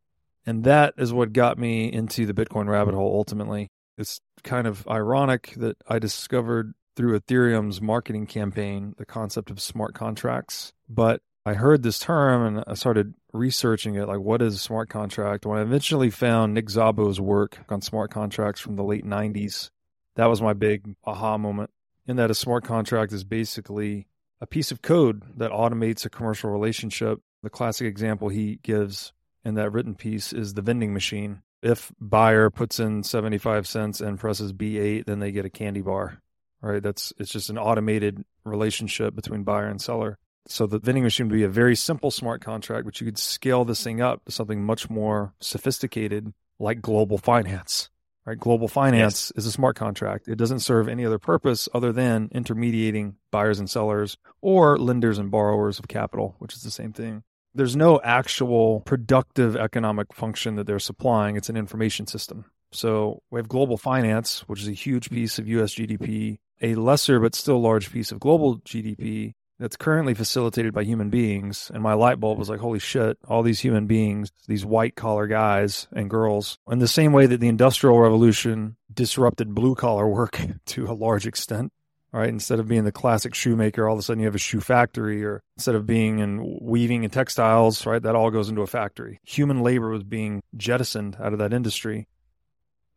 And 0.46 0.64
that 0.64 0.94
is 0.98 1.14
what 1.14 1.34
got 1.34 1.60
me 1.60 1.92
into 1.92 2.26
the 2.26 2.34
Bitcoin 2.34 2.68
rabbit 2.68 2.96
hole 2.96 3.16
ultimately. 3.16 3.68
It's 3.98 4.22
kind 4.44 4.66
of 4.66 4.88
ironic 4.88 5.54
that 5.58 5.78
I 5.88 6.00
discovered 6.00 6.74
through 6.96 7.20
Ethereum's 7.20 7.82
marketing 7.82 8.26
campaign 8.26 8.96
the 8.98 9.06
concept 9.06 9.52
of 9.52 9.62
smart 9.62 9.94
contracts. 9.94 10.72
But 10.90 11.22
I 11.46 11.54
heard 11.54 11.84
this 11.84 12.00
term 12.00 12.46
and 12.46 12.64
I 12.66 12.74
started 12.74 13.14
researching 13.34 13.96
it 13.96 14.08
like, 14.08 14.20
what 14.20 14.42
is 14.42 14.56
a 14.56 14.60
smart 14.60 14.90
contract? 14.90 15.46
When 15.46 15.60
I 15.60 15.62
eventually 15.62 16.10
found 16.10 16.54
Nick 16.54 16.68
Szabo's 16.68 17.20
work 17.20 17.60
on 17.70 17.82
smart 17.82 18.12
contracts 18.12 18.62
from 18.62 18.76
the 18.76 18.84
late 18.84 19.06
90s, 19.06 19.70
that 20.16 20.28
was 20.28 20.42
my 20.42 20.54
big 20.54 20.96
aha 21.06 21.38
moment. 21.38 21.70
In 22.08 22.18
that 22.18 22.32
a 22.32 22.36
smart 22.36 22.64
contract 22.64 23.14
is 23.14 23.24
basically 23.24 24.08
a 24.42 24.48
piece 24.48 24.72
of 24.72 24.82
code 24.82 25.24
that 25.38 25.52
automates 25.52 26.06
a 26.06 26.10
commercial 26.10 26.50
relationship. 26.50 27.20
The 27.44 27.50
classic 27.50 27.88
example 27.88 28.30
he 28.30 28.60
gives 28.64 29.14
in 29.46 29.56
that 29.56 29.72
written 29.72 29.96
piece 29.96 30.34
is 30.34 30.54
the 30.54 30.62
vending 30.62 30.94
machine. 30.94 31.42
If 31.62 31.92
buyer 32.00 32.50
puts 32.50 32.80
in 32.80 33.04
75 33.04 33.68
cents 33.68 34.02
and 34.02 34.20
presses 34.20 34.52
B8, 34.52 35.06
then 35.06 35.20
they 35.20 35.32
get 35.32 35.46
a 35.46 35.50
candy 35.50 35.82
bar, 35.82 36.20
right? 36.62 36.82
That's, 36.82 37.14
it's 37.20 37.32
just 37.32 37.52
an 37.52 37.60
automated 37.60 38.24
relationship 38.44 39.16
between 39.16 39.44
buyer 39.44 39.68
and 39.68 39.80
seller. 39.80 40.18
So 40.48 40.66
the 40.66 40.80
vending 40.80 41.04
machine 41.04 41.28
would 41.28 41.36
be 41.36 41.44
a 41.44 41.50
very 41.50 41.76
simple 41.76 42.12
smart 42.12 42.42
contract, 42.42 42.86
but 42.86 43.00
you 43.00 43.06
could 43.06 43.18
scale 43.18 43.64
this 43.64 43.84
thing 43.84 44.02
up 44.02 44.26
to 44.26 44.32
something 44.32 44.64
much 44.64 44.90
more 44.90 45.34
sophisticated 45.40 46.34
like 46.60 46.82
global 46.82 47.18
finance. 47.18 47.90
Right? 48.26 48.40
Global 48.40 48.68
finance 48.68 49.32
yes. 49.36 49.44
is 49.44 49.46
a 49.48 49.52
smart 49.52 49.76
contract. 49.76 50.28
It 50.28 50.38
doesn't 50.38 50.60
serve 50.60 50.88
any 50.88 51.06
other 51.06 51.18
purpose 51.18 51.68
other 51.74 51.92
than 51.92 52.30
intermediating 52.32 53.16
buyers 53.32 53.60
and 53.60 53.68
sellers 53.70 54.16
or 54.42 54.78
lenders 54.78 55.18
and 55.18 55.32
borrowers 55.32 55.80
of 55.80 55.88
capital, 55.88 56.36
which 56.38 56.54
is 56.54 56.62
the 56.62 56.70
same 56.70 56.94
thing. 56.94 57.24
There's 57.56 57.76
no 57.76 58.00
actual 58.04 58.82
productive 58.82 59.56
economic 59.56 60.14
function 60.14 60.56
that 60.56 60.68
they're 60.68 60.80
supplying. 60.80 61.36
It's 61.36 61.50
an 61.50 61.58
information 61.58 62.06
system. 62.06 62.46
So 62.72 63.24
we 63.32 63.40
have 63.40 63.50
global 63.50 63.78
finance, 63.78 64.42
which 64.48 64.62
is 64.62 64.68
a 64.68 64.74
huge 64.74 65.10
piece 65.10 65.40
of 65.40 65.48
US 65.48 65.74
GDP, 65.76 66.38
a 66.62 66.76
lesser 66.76 67.20
but 67.20 67.36
still 67.36 67.60
large 67.60 67.92
piece 67.92 68.12
of 68.12 68.20
global 68.20 68.60
GDP 68.60 69.34
that's 69.62 69.78
currently 69.78 70.16
facilitated 70.16 70.74
by 70.74 70.84
human 70.84 71.12
beings. 71.12 71.70
And 71.72 71.84
my 71.84 71.94
light 71.94 72.20
bulb 72.20 72.40
was 72.40 72.50
like, 72.50 72.60
holy 72.60 72.80
shit, 72.80 73.20
all 73.28 73.44
these 73.44 73.60
human 73.60 73.86
beings, 73.86 74.32
these 74.48 74.66
white 74.66 74.96
collar 74.96 75.28
guys 75.28 75.88
and 75.92 76.10
girls, 76.10 76.58
in 76.68 76.80
the 76.80 76.88
same 76.88 77.14
way 77.14 77.28
that 77.28 77.40
the 77.40 77.48
Industrial 77.48 77.98
Revolution 78.00 78.76
disrupted 78.92 79.54
blue 79.54 79.76
collar 79.76 80.08
work 80.08 80.42
to 80.66 80.88
a 80.88 80.94
large 80.94 81.28
extent. 81.28 81.72
Right. 82.12 82.28
Instead 82.28 82.60
of 82.60 82.68
being 82.68 82.84
the 82.84 82.92
classic 82.92 83.34
shoemaker, 83.34 83.88
all 83.88 83.94
of 83.94 84.00
a 84.00 84.02
sudden 84.02 84.20
you 84.20 84.26
have 84.26 84.36
a 84.36 84.40
shoe 84.40 84.60
factory, 84.60 85.24
or 85.24 85.42
instead 85.56 85.76
of 85.76 85.86
being 85.86 86.20
in 86.20 86.60
weaving 86.60 87.06
and 87.06 87.14
textiles, 87.14 87.86
right, 87.86 88.02
that 88.02 88.16
all 88.16 88.32
goes 88.32 88.50
into 88.50 88.64
a 88.64 88.68
factory. 88.68 89.22
Human 89.24 89.62
labor 89.62 89.90
was 89.90 90.04
being 90.04 90.44
jettisoned 90.58 91.16
out 91.22 91.32
of 91.32 91.40
that 91.40 91.54
industry. 91.54 92.10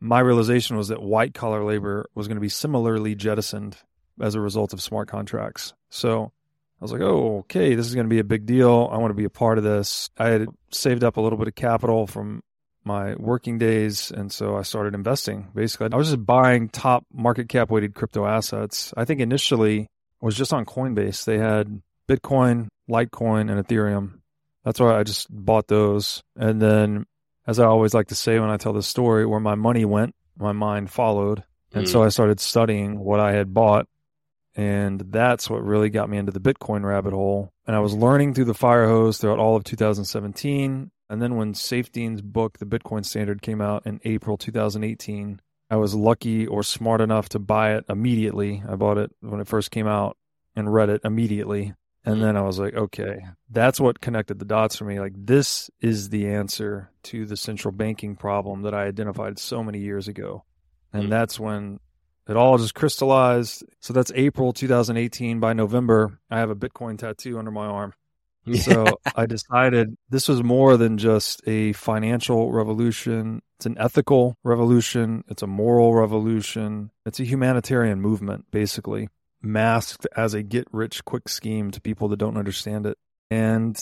My 0.01 0.19
realization 0.19 0.77
was 0.77 0.89
that 0.89 1.01
white 1.01 1.33
collar 1.33 1.63
labor 1.63 2.07
was 2.17 2.27
going 2.27 2.39
to 2.39 2.41
be 2.41 2.49
similarly 2.49 3.15
jettisoned 3.15 3.77
as 4.21 4.35
a 4.35 4.41
result 4.41 4.73
of 4.73 4.83
smart 4.83 5.07
contracts. 5.07 5.75
So 5.91 6.33
I 6.81 6.85
was 6.85 6.93
like, 6.93 7.01
oh, 7.01 7.39
okay, 7.41 7.75
this 7.75 7.87
is 7.87 7.95
going 7.95 8.07
to 8.07 8.15
be 8.15 8.19
a 8.19 8.25
big 8.25 8.47
deal. 8.47 8.89
I 8.93 8.99
want 8.99 9.11
to 9.11 9.17
be 9.17 9.25
a 9.25 9.31
part 9.31 9.59
of 9.59 9.65
this. 9.65 10.11
I 10.19 10.29
had 10.29 10.49
saved 10.71 11.05
up 11.05 11.17
a 11.17 11.21
little 11.21 11.39
bit 11.39 11.49
of 11.49 11.55
capital 11.55 12.07
from 12.07 12.43
my 12.85 13.15
working 13.15 13.59
days. 13.59 14.11
And 14.11 14.31
so 14.31 14.57
I 14.57 14.63
started 14.63 14.95
investing. 14.95 15.49
Basically, 15.55 15.89
I 15.93 15.97
was 15.97 16.09
just 16.11 16.27
buying 16.27 16.69
top 16.69 17.07
market 17.13 17.49
cap 17.49 17.71
weighted 17.71 17.95
crypto 17.95 18.27
assets. 18.27 18.93
I 18.97 19.05
think 19.05 19.21
initially 19.21 19.89
was 20.21 20.37
just 20.37 20.53
on 20.53 20.65
Coinbase. 20.65 21.25
They 21.25 21.39
had 21.39 21.83
Bitcoin, 22.09 22.69
Litecoin, 22.89 23.51
and 23.51 23.65
Ethereum. 23.65 24.21
That's 24.65 24.81
why 24.81 24.99
I 24.99 25.03
just 25.03 25.27
bought 25.31 25.69
those. 25.69 26.23
And 26.37 26.61
then, 26.61 27.07
as 27.47 27.59
I 27.59 27.67
always 27.67 27.95
like 27.95 28.09
to 28.09 28.15
say 28.15 28.39
when 28.39 28.51
I 28.51 28.57
tell 28.57 28.73
this 28.73 28.87
story, 28.87 29.27
where 29.27 29.41
my 29.41 29.55
money 29.55 29.85
went, 29.85 30.15
my 30.39 30.53
mind 30.53 30.91
followed. 30.91 31.45
And 31.73 31.87
mm. 31.87 31.89
so 31.89 32.03
I 32.03 32.09
started 32.09 32.41
studying 32.41 32.99
what 32.99 33.21
I 33.21 33.33
had 33.33 33.53
bought 33.53 33.87
and 34.55 35.01
that's 35.01 35.51
what 35.51 35.65
really 35.65 35.91
got 35.91 36.09
me 36.09 36.19
into 36.19 36.33
the 36.33 36.41
Bitcoin 36.41 36.85
rabbit 36.85 37.13
hole. 37.13 37.53
And 37.67 37.75
I 37.75 37.81
was 37.81 37.95
learning 37.95 38.35
through 38.35 38.45
the 38.45 38.55
fire 38.55 38.87
hose 38.87 39.19
throughout 39.19 39.39
all 39.39 39.57
of 39.57 39.65
2017. 39.65 40.91
And 41.11 41.23
then 41.23 41.37
when 41.37 41.55
Saifedean's 41.55 42.23
book, 42.23 42.59
The 42.59 42.67
Bitcoin 42.67 43.05
Standard, 43.05 43.43
came 43.43 43.61
out 43.61 43.87
in 43.87 44.01
April 44.05 44.37
2018, 44.37 45.41
I 45.71 45.77
was 45.77 45.95
lucky 45.95 46.47
or 46.47 46.63
smart 46.63 47.01
enough 47.01 47.31
to 47.31 47.39
buy 47.39 47.75
it 47.75 47.85
immediately. 47.89 48.63
I 48.69 48.77
bought 48.77 48.99
it 48.99 49.11
when 49.21 49.41
it 49.41 49.49
first 49.49 49.71
came 49.71 49.87
out 49.87 50.17
and 50.55 50.73
read 50.73 50.89
it 50.89 51.01
immediately. 51.05 51.75
And 52.07 52.23
then 52.23 52.37
I 52.37 52.43
was 52.43 52.59
like, 52.59 52.75
okay, 52.75 53.25
that's 53.51 53.81
what 53.81 54.01
connected 54.01 54.39
the 54.39 54.45
dots 54.45 54.77
for 54.77 54.85
me. 54.85 55.01
Like, 55.01 55.15
this 55.17 55.71
is 55.81 56.11
the 56.11 56.29
answer 56.29 56.91
to 57.05 57.25
the 57.25 57.37
central 57.37 57.73
banking 57.73 58.15
problem 58.15 58.63
that 58.63 58.75
I 58.75 58.85
identified 58.85 59.39
so 59.39 59.65
many 59.65 59.79
years 59.79 60.07
ago. 60.07 60.45
And 60.93 61.05
mm-hmm. 61.05 61.11
that's 61.11 61.41
when 61.41 61.81
it 62.29 62.37
all 62.37 62.59
just 62.59 62.75
crystallized. 62.75 63.65
So 63.81 63.93
that's 63.93 64.13
April 64.15 64.53
2018. 64.53 65.41
By 65.41 65.53
November, 65.53 66.19
I 66.31 66.39
have 66.39 66.51
a 66.51 66.57
Bitcoin 66.57 66.99
tattoo 66.99 67.39
under 67.39 67.51
my 67.51 67.67
arm. 67.67 67.95
so 68.61 68.99
I 69.15 69.27
decided 69.27 69.97
this 70.11 70.29
was 70.29 70.43
more 70.43 70.77
than 70.77 70.99
just 70.99 71.43
a 71.47 71.73
financial 71.73 72.53
revolution. 72.53 73.43
It's 73.59 73.67
an 73.67 73.77
ethical 73.79 74.37
revolution. 74.43 75.25
It's 75.29 75.43
a 75.43 75.47
moral 75.47 75.95
revolution. 75.95 76.91
It's 77.07 77.21
a 77.21 77.25
humanitarian 77.25 78.01
movement, 78.01 78.47
basically, 78.51 79.09
masked 79.41 80.07
as 80.17 80.35
a 80.35 80.43
get 80.43 80.67
rich 80.73 81.05
quick 81.05 81.29
scheme 81.29 81.71
to 81.71 81.81
people 81.81 82.09
that 82.09 82.19
don't 82.19 82.37
understand 82.37 82.87
it. 82.87 82.99
And 83.31 83.81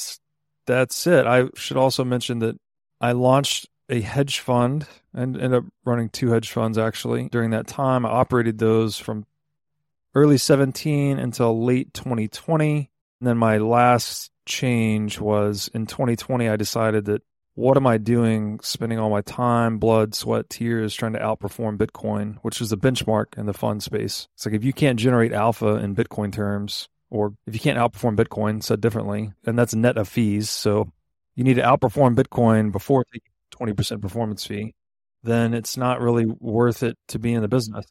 that's 0.67 1.07
it. 1.07 1.27
I 1.27 1.47
should 1.55 1.77
also 1.77 2.05
mention 2.05 2.39
that 2.41 2.57
I 3.01 3.13
launched 3.13 3.69
a 3.89 4.01
hedge 4.01 4.41
fund 4.41 4.87
and 5.15 5.37
ended 5.37 5.55
up 5.55 5.65
running 5.85 6.09
two 6.09 6.31
hedge 6.31 6.51
funds 6.51 6.79
actually 6.79 7.29
during 7.29 7.51
that 7.51 7.67
time. 7.67 8.07
I 8.07 8.11
operated 8.11 8.59
those 8.59 8.99
from 8.99 9.27
early 10.15 10.39
17 10.39 11.19
until 11.19 11.65
late 11.65 11.93
2020. 11.95 12.91
And 13.21 13.29
then 13.29 13.39
my 13.39 13.59
last 13.59 14.31
change 14.47 15.21
was 15.21 15.71
in 15.73 15.87
2020, 15.87 16.49
I 16.49 16.57
decided 16.57 17.05
that 17.07 17.23
what 17.55 17.77
am 17.77 17.87
I 17.87 17.99
doing 17.99 18.61
spending 18.61 18.99
all 18.99 19.11
my 19.11 19.21
time, 19.21 19.79
blood, 19.79 20.15
sweat, 20.15 20.49
tears 20.49 20.95
trying 20.95 21.13
to 21.13 21.19
outperform 21.19 21.77
Bitcoin, 21.77 22.39
which 22.43 22.61
is 22.61 22.73
a 22.73 22.77
benchmark 22.77 23.37
in 23.37 23.47
the 23.47 23.53
fund 23.53 23.83
space. 23.83 24.27
It's 24.35 24.47
like 24.47 24.55
if 24.55 24.65
you 24.65 24.73
can't 24.73 24.99
generate 24.99 25.33
alpha 25.33 25.77
in 25.77 25.95
Bitcoin 25.95 26.33
terms, 26.33 26.89
or 27.11 27.35
if 27.47 27.53
you 27.53 27.61
can't 27.61 27.79
outperform 27.79 28.17
Bitcoin, 28.17 28.63
said 28.63 28.81
differently, 28.81 29.33
and 29.45 29.59
that's 29.59 29.75
net 29.75 29.99
of 29.99 30.09
fees. 30.09 30.49
So 30.49 30.91
you 31.35 31.45
need 31.45 31.55
to 31.55 31.63
outperform 31.63 32.17
Bitcoin 32.17 32.73
before 32.73 33.05
taking 33.05 33.32
20% 33.59 34.01
performance 34.01 34.47
fee, 34.47 34.75
then 35.23 35.55
it's 35.55 35.77
not 35.77 36.01
really 36.01 36.27
worth 36.27 36.83
it 36.83 36.97
to 37.09 37.19
be 37.19 37.33
in 37.33 37.43
the 37.43 37.49
business. 37.49 37.87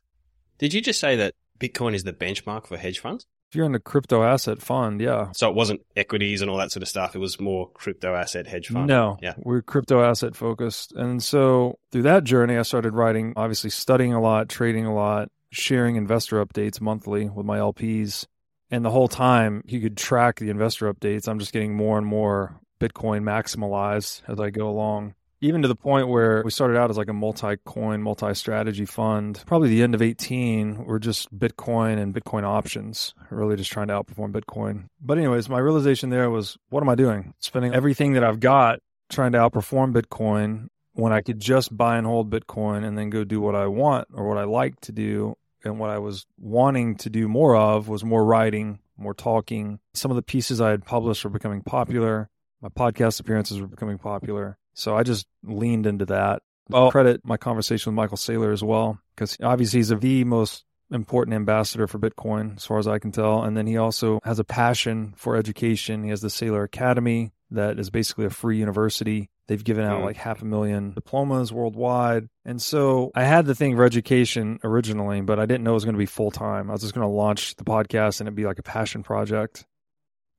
Did 0.58 0.74
you 0.74 0.82
just 0.82 1.00
say 1.00 1.16
that 1.16 1.34
Bitcoin 1.60 1.94
is 1.94 2.04
the 2.04 2.14
benchmark 2.14 2.68
for 2.68 2.78
hedge 2.78 3.00
funds? 3.00 3.26
If 3.50 3.56
you're 3.56 3.66
in 3.66 3.74
the 3.74 3.80
crypto 3.80 4.24
asset 4.24 4.62
fund, 4.62 5.02
yeah. 5.02 5.32
So 5.34 5.50
it 5.50 5.56
wasn't 5.56 5.82
equities 5.98 6.42
and 6.42 6.50
all 6.50 6.58
that 6.58 6.72
sort 6.72 6.84
of 6.84 6.90
stuff. 6.90 7.16
It 7.16 7.20
was 7.20 7.38
more 7.38 7.70
crypto 7.72 8.16
asset 8.16 8.48
hedge 8.48 8.70
fund. 8.70 8.88
No, 8.88 9.18
yeah. 9.22 9.34
We're 9.38 9.62
crypto 9.62 10.02
asset 10.02 10.38
focused. 10.38 10.94
And 10.94 11.22
so 11.22 11.78
through 11.92 12.04
that 12.04 12.24
journey, 12.24 12.58
I 12.58 12.62
started 12.62 12.94
writing, 12.94 13.34
obviously 13.36 13.70
studying 13.70 14.14
a 14.14 14.22
lot, 14.22 14.48
trading 14.48 14.86
a 14.86 14.96
lot, 14.96 15.28
sharing 15.52 15.98
investor 15.98 16.44
updates 16.46 16.80
monthly 16.80 17.28
with 17.28 17.46
my 17.46 17.58
LPs. 17.58 18.26
And 18.70 18.86
the 18.86 18.90
whole 18.90 19.10
time 19.10 19.64
you 19.66 19.82
could 19.82 19.98
track 19.98 20.40
the 20.40 20.50
investor 20.50 20.92
updates. 20.92 21.28
I'm 21.28 21.40
just 21.40 21.52
getting 21.52 21.76
more 21.76 21.98
and 21.98 22.08
more 22.08 22.58
Bitcoin 22.80 23.24
maximalized 23.24 24.22
as 24.30 24.40
I 24.40 24.50
go 24.50 24.70
along 24.70 25.14
even 25.42 25.64
to 25.64 25.68
the 25.68 25.76
point 25.76 26.08
where 26.08 26.42
we 26.44 26.52
started 26.52 26.78
out 26.78 26.90
as 26.90 26.98
like 26.98 27.10
a 27.10 27.14
multi-coin, 27.14 28.02
multi-strategy 28.02 28.86
fund. 28.86 29.44
Probably 29.46 29.70
the 29.70 29.82
end 29.82 29.96
of 29.96 30.02
18, 30.02 30.86
we're 30.86 31.00
just 31.00 31.38
Bitcoin 31.38 31.98
and 31.98 32.14
Bitcoin 32.14 32.44
options, 32.44 33.14
really 33.30 33.56
just 33.56 33.72
trying 33.72 33.88
to 33.88 33.94
outperform 33.94 34.32
Bitcoin. 34.32 34.86
But 35.02 35.18
anyways, 35.18 35.50
my 35.50 35.60
realization 35.60 36.12
there 36.12 36.30
was, 36.30 36.58
what 36.70 36.84
am 36.84 36.90
I 36.90 36.96
doing? 36.96 37.34
Spending 37.40 37.74
everything 37.74 38.14
that 38.14 38.24
I've 38.24 38.40
got 38.40 38.80
trying 39.10 39.34
to 39.34 39.40
outperform 39.40 39.94
Bitcoin 39.94 40.68
when 40.94 41.12
I 41.12 41.22
could 41.22 41.40
just 41.40 41.76
buy 41.76 41.98
and 41.98 42.06
hold 42.06 42.30
Bitcoin 42.30 42.86
and 42.86 42.98
then 42.98 43.10
go 43.10 43.24
do 43.24 43.42
what 43.42 43.56
I 43.56 43.68
want 43.68 44.08
or 44.14 44.28
what 44.28 44.38
I 44.38 44.44
like 44.44 44.80
to 44.82 44.92
do. 44.92 45.36
And 45.64 45.78
what 45.78 45.92
I 45.92 46.00
was 46.00 46.26
wanting 46.40 46.96
to 46.98 47.10
do 47.12 47.28
more 47.28 47.56
of 47.56 47.88
was 47.88 48.04
more 48.04 48.26
writing, 48.26 48.80
more 48.98 49.14
talking. 49.14 49.80
Some 49.94 50.10
of 50.10 50.16
the 50.16 50.24
pieces 50.24 50.60
I 50.60 50.72
had 50.72 50.86
published 50.86 51.24
were 51.24 51.30
becoming 51.30 51.62
popular. 51.62 52.30
My 52.62 52.70
podcast 52.70 53.20
appearances 53.20 53.62
were 53.62 53.68
becoming 53.68 54.00
popular. 54.00 54.58
So 54.74 54.96
I 54.96 55.04
just 55.04 55.28
leaned 55.44 55.86
into 55.86 56.06
that. 56.08 56.42
I'll 56.74 56.92
credit 56.92 57.22
my 57.26 57.38
conversation 57.38 57.92
with 57.92 57.98
Michael 57.98 58.18
Saylor 58.18 58.54
as 58.54 58.64
well, 58.64 59.00
because 59.16 59.38
obviously 59.44 59.80
he's 59.80 59.90
the 59.90 60.24
most 60.24 60.64
important 60.92 61.36
ambassador 61.36 61.88
for 61.88 62.00
Bitcoin, 62.00 62.58
as 62.58 62.66
far 62.66 62.78
as 62.78 62.88
I 62.88 63.00
can 63.00 63.12
tell. 63.12 63.44
And 63.44 63.56
then 63.56 63.68
he 63.68 63.78
also 63.78 64.20
has 64.24 64.40
a 64.40 64.44
passion 64.44 65.14
for 65.16 65.36
education. 65.36 66.04
He 66.04 66.10
has 66.10 66.22
the 66.22 66.28
Saylor 66.28 66.64
Academy 66.64 67.32
that 67.52 67.80
is 67.80 67.90
basically 67.90 68.26
a 68.26 68.30
free 68.30 68.58
university. 68.58 69.30
They've 69.48 69.64
given 69.64 69.86
out 69.86 70.02
mm. 70.02 70.06
like 70.06 70.16
half 70.16 70.42
a 70.42 70.46
million 70.46 70.94
diplomas 70.94 71.52
worldwide. 71.52 72.28
And 72.46 72.62
so 72.62 73.12
I 73.16 73.24
had 73.24 73.46
the 73.46 73.56
thing 73.56 73.76
for 73.76 73.84
education 73.84 74.60
originally, 74.64 75.22
but 75.22 75.40
I 75.40 75.46
didn't 75.46 75.64
know 75.64 75.72
it 75.72 75.76
was 75.76 75.86
going 75.86 75.96
to 75.96 76.00
be 76.00 76.06
full 76.06 76.32
time. 76.32 76.70
I 76.70 76.74
was 76.74 76.82
just 76.82 76.94
going 76.94 77.06
to 77.06 77.14
launch 77.14 77.56
the 77.56 77.66
podcast 77.66 78.20
and 78.20 78.28
it'd 78.28 78.36
be 78.36 78.46
like 78.46 78.60
a 78.60 78.64
passion 78.64 79.04
project. 79.04 79.66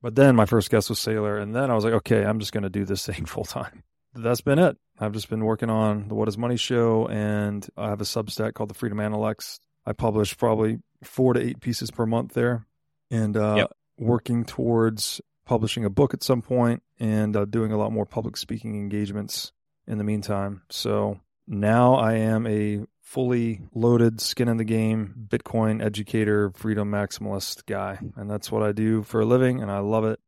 But 0.01 0.15
then 0.15 0.35
my 0.35 0.45
first 0.45 0.69
guest 0.69 0.89
was 0.89 0.99
Saylor. 0.99 1.41
And 1.41 1.55
then 1.55 1.69
I 1.69 1.75
was 1.75 1.85
like, 1.85 1.93
okay, 1.93 2.25
I'm 2.25 2.39
just 2.39 2.51
going 2.51 2.63
to 2.63 2.69
do 2.69 2.85
this 2.85 3.05
thing 3.05 3.25
full 3.25 3.45
time 3.45 3.83
that's 4.15 4.41
been 4.41 4.59
it. 4.59 4.77
I've 4.99 5.13
just 5.13 5.29
been 5.29 5.43
working 5.43 5.69
on 5.69 6.07
the 6.07 6.15
What 6.15 6.27
is 6.27 6.37
Money 6.37 6.57
show, 6.57 7.07
and 7.07 7.67
I 7.77 7.89
have 7.89 8.01
a 8.01 8.05
Substack 8.05 8.53
called 8.53 8.69
the 8.69 8.75
Freedom 8.75 8.99
Analects. 8.99 9.59
I 9.85 9.93
publish 9.93 10.37
probably 10.37 10.79
four 11.03 11.33
to 11.33 11.41
eight 11.41 11.59
pieces 11.59 11.91
per 11.91 12.05
month 12.05 12.33
there, 12.33 12.65
and 13.11 13.35
uh, 13.35 13.55
yep. 13.57 13.71
working 13.97 14.45
towards 14.45 15.19
publishing 15.45 15.83
a 15.83 15.89
book 15.89 16.13
at 16.13 16.23
some 16.23 16.41
point, 16.41 16.83
and 16.99 17.35
uh, 17.35 17.45
doing 17.45 17.71
a 17.71 17.77
lot 17.77 17.91
more 17.91 18.05
public 18.05 18.37
speaking 18.37 18.75
engagements 18.75 19.51
in 19.87 19.97
the 19.97 20.03
meantime. 20.03 20.61
So 20.69 21.19
now 21.47 21.95
I 21.95 22.13
am 22.13 22.47
a 22.47 22.85
fully 23.01 23.61
loaded 23.75 24.19
skin 24.21 24.47
in 24.47 24.57
the 24.57 24.63
game 24.63 25.13
Bitcoin 25.27 25.83
educator, 25.83 26.51
freedom 26.51 26.89
maximalist 26.89 27.65
guy. 27.65 27.99
And 28.15 28.29
that's 28.29 28.51
what 28.51 28.63
I 28.63 28.71
do 28.71 29.03
for 29.03 29.21
a 29.21 29.25
living. 29.25 29.61
And 29.61 29.69
I 29.69 29.79
love 29.79 30.05
it. 30.05 30.19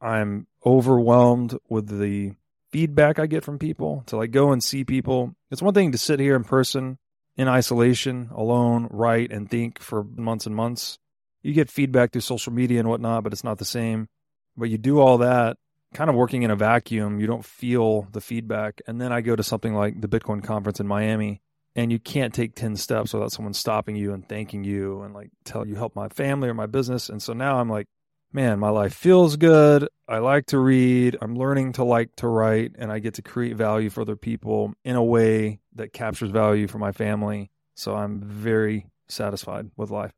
I'm 0.00 0.46
overwhelmed 0.64 1.56
with 1.68 1.88
the 1.88 2.34
feedback 2.72 3.18
I 3.18 3.26
get 3.26 3.44
from 3.44 3.58
people 3.58 4.02
to 4.06 4.16
like 4.16 4.30
go 4.30 4.52
and 4.52 4.62
see 4.62 4.84
people. 4.84 5.34
It's 5.50 5.62
one 5.62 5.74
thing 5.74 5.92
to 5.92 5.98
sit 5.98 6.20
here 6.20 6.34
in 6.34 6.44
person 6.44 6.98
in 7.36 7.48
isolation, 7.48 8.30
alone, 8.34 8.88
write 8.90 9.30
and 9.30 9.50
think 9.50 9.78
for 9.78 10.04
months 10.04 10.46
and 10.46 10.54
months. 10.54 10.98
You 11.42 11.52
get 11.52 11.70
feedback 11.70 12.12
through 12.12 12.22
social 12.22 12.52
media 12.52 12.78
and 12.80 12.88
whatnot, 12.88 13.24
but 13.24 13.32
it's 13.32 13.44
not 13.44 13.58
the 13.58 13.64
same. 13.64 14.08
But 14.56 14.70
you 14.70 14.78
do 14.78 15.00
all 15.00 15.18
that 15.18 15.56
kind 15.94 16.10
of 16.10 16.16
working 16.16 16.42
in 16.42 16.50
a 16.50 16.56
vacuum. 16.56 17.20
You 17.20 17.26
don't 17.26 17.44
feel 17.44 18.08
the 18.12 18.20
feedback. 18.20 18.80
And 18.86 19.00
then 19.00 19.12
I 19.12 19.20
go 19.20 19.36
to 19.36 19.42
something 19.42 19.74
like 19.74 20.00
the 20.00 20.08
Bitcoin 20.08 20.42
conference 20.42 20.80
in 20.80 20.86
Miami 20.86 21.42
and 21.74 21.90
you 21.90 21.98
can't 21.98 22.34
take 22.34 22.54
10 22.54 22.76
steps 22.76 23.12
without 23.12 23.32
someone 23.32 23.54
stopping 23.54 23.96
you 23.96 24.12
and 24.12 24.28
thanking 24.28 24.64
you 24.64 25.02
and 25.02 25.14
like 25.14 25.30
tell 25.44 25.66
you 25.66 25.74
help 25.74 25.96
my 25.96 26.08
family 26.08 26.48
or 26.48 26.54
my 26.54 26.66
business 26.66 27.08
and 27.08 27.22
so 27.22 27.32
now 27.32 27.58
i'm 27.58 27.68
like 27.68 27.86
man 28.32 28.58
my 28.58 28.70
life 28.70 28.94
feels 28.94 29.36
good. 29.36 29.88
I 30.08 30.18
like 30.18 30.46
to 30.46 30.58
read. 30.58 31.16
I'm 31.20 31.36
learning 31.36 31.72
to 31.74 31.84
like 31.84 32.14
to 32.16 32.28
write 32.28 32.72
and 32.78 32.92
i 32.92 32.98
get 32.98 33.14
to 33.14 33.22
create 33.22 33.56
value 33.56 33.90
for 33.90 34.02
other 34.02 34.16
people 34.16 34.74
in 34.84 34.96
a 34.96 35.04
way 35.04 35.60
that 35.74 35.92
captures 35.92 36.30
value 36.30 36.68
for 36.68 36.78
my 36.78 36.92
family. 36.92 37.50
So 37.74 37.94
i'm 37.94 38.20
very 38.20 38.86
satisfied 39.08 39.70
with 39.76 39.90
life. 39.90 40.12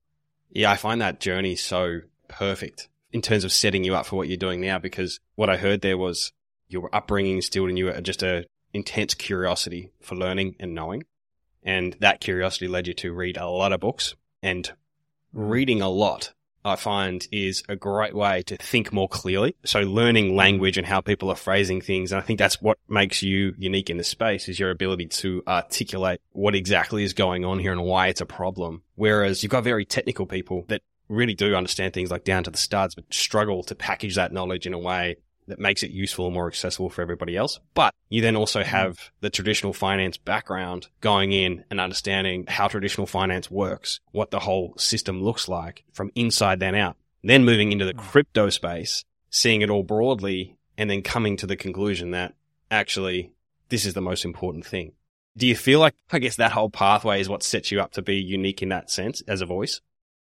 Yeah 0.50 0.70
i 0.70 0.76
find 0.76 1.00
that 1.00 1.20
journey 1.20 1.56
so 1.56 2.00
perfect 2.28 2.88
in 3.12 3.22
terms 3.22 3.44
of 3.44 3.52
setting 3.52 3.84
you 3.84 3.94
up 3.94 4.06
for 4.06 4.16
what 4.16 4.28
you're 4.28 4.36
doing 4.36 4.60
now 4.60 4.78
because 4.78 5.20
what 5.36 5.50
i 5.50 5.56
heard 5.56 5.82
there 5.82 5.98
was 5.98 6.32
your 6.68 6.88
upbringing 6.92 7.36
instilled 7.36 7.70
in 7.70 7.76
you 7.76 7.92
just 8.00 8.22
a 8.22 8.44
intense 8.74 9.14
curiosity 9.14 9.92
for 10.02 10.16
learning 10.16 10.56
and 10.60 10.74
knowing. 10.74 11.04
And 11.62 11.96
that 12.00 12.20
curiosity 12.20 12.68
led 12.68 12.86
you 12.86 12.94
to 12.94 13.14
read 13.14 13.38
a 13.38 13.48
lot 13.48 13.72
of 13.72 13.80
books. 13.80 14.14
And 14.42 14.64
mm. 14.64 14.74
reading 15.32 15.80
a 15.80 15.88
lot, 15.88 16.34
I 16.64 16.76
find, 16.76 17.26
is 17.30 17.62
a 17.68 17.76
great 17.76 18.14
way 18.14 18.42
to 18.44 18.56
think 18.56 18.92
more 18.92 19.08
clearly. 19.08 19.54
So 19.64 19.80
learning 19.80 20.34
language 20.34 20.78
and 20.78 20.86
how 20.86 21.00
people 21.00 21.30
are 21.30 21.36
phrasing 21.36 21.80
things. 21.80 22.10
And 22.10 22.20
I 22.20 22.24
think 22.24 22.38
that's 22.38 22.62
what 22.62 22.78
makes 22.88 23.22
you 23.22 23.54
unique 23.58 23.90
in 23.90 23.98
the 23.98 24.04
space 24.04 24.48
is 24.48 24.58
your 24.58 24.70
ability 24.70 25.06
to 25.06 25.42
articulate 25.46 26.20
what 26.32 26.54
exactly 26.54 27.04
is 27.04 27.12
going 27.12 27.44
on 27.44 27.58
here 27.58 27.72
and 27.72 27.82
why 27.82 28.08
it's 28.08 28.20
a 28.20 28.26
problem. 28.26 28.82
Whereas 28.94 29.42
you've 29.42 29.50
got 29.50 29.64
very 29.64 29.84
technical 29.84 30.26
people 30.26 30.64
that 30.68 30.82
really 31.08 31.34
do 31.34 31.54
understand 31.54 31.92
things 31.92 32.10
like 32.10 32.24
down 32.24 32.44
to 32.44 32.50
the 32.50 32.56
studs, 32.56 32.94
but 32.94 33.12
struggle 33.12 33.62
to 33.64 33.74
package 33.74 34.14
that 34.14 34.32
knowledge 34.32 34.66
in 34.66 34.72
a 34.72 34.78
way 34.78 35.16
that 35.46 35.58
makes 35.58 35.82
it 35.82 35.90
useful 35.90 36.26
and 36.26 36.34
more 36.34 36.46
accessible 36.46 36.90
for 36.90 37.02
everybody 37.02 37.36
else. 37.36 37.60
But 37.74 37.94
you 38.08 38.22
then 38.22 38.36
also 38.36 38.60
mm-hmm. 38.60 38.70
have 38.70 39.10
the 39.20 39.30
traditional 39.30 39.72
finance 39.72 40.16
background 40.16 40.88
going 41.00 41.32
in 41.32 41.64
and 41.70 41.80
understanding 41.80 42.46
how 42.48 42.68
traditional 42.68 43.06
finance 43.06 43.50
works, 43.50 44.00
what 44.12 44.30
the 44.30 44.40
whole 44.40 44.74
system 44.76 45.22
looks 45.22 45.48
like 45.48 45.84
from 45.92 46.10
inside 46.14 46.60
then 46.60 46.74
out. 46.74 46.96
Then 47.22 47.44
moving 47.44 47.72
into 47.72 47.86
the 47.86 47.94
mm. 47.94 47.98
crypto 47.98 48.50
space, 48.50 49.04
seeing 49.30 49.62
it 49.62 49.70
all 49.70 49.82
broadly, 49.82 50.56
and 50.76 50.90
then 50.90 51.02
coming 51.02 51.36
to 51.38 51.46
the 51.46 51.56
conclusion 51.56 52.10
that 52.10 52.34
actually 52.70 53.32
this 53.68 53.86
is 53.86 53.94
the 53.94 54.02
most 54.02 54.24
important 54.24 54.66
thing. 54.66 54.92
Do 55.36 55.46
you 55.46 55.56
feel 55.56 55.80
like, 55.80 55.94
I 56.12 56.18
guess 56.20 56.36
that 56.36 56.52
whole 56.52 56.70
pathway 56.70 57.20
is 57.20 57.28
what 57.28 57.42
sets 57.42 57.72
you 57.72 57.80
up 57.80 57.92
to 57.92 58.02
be 58.02 58.16
unique 58.16 58.62
in 58.62 58.68
that 58.68 58.90
sense 58.90 59.20
as 59.22 59.40
a 59.40 59.46
voice? 59.46 59.80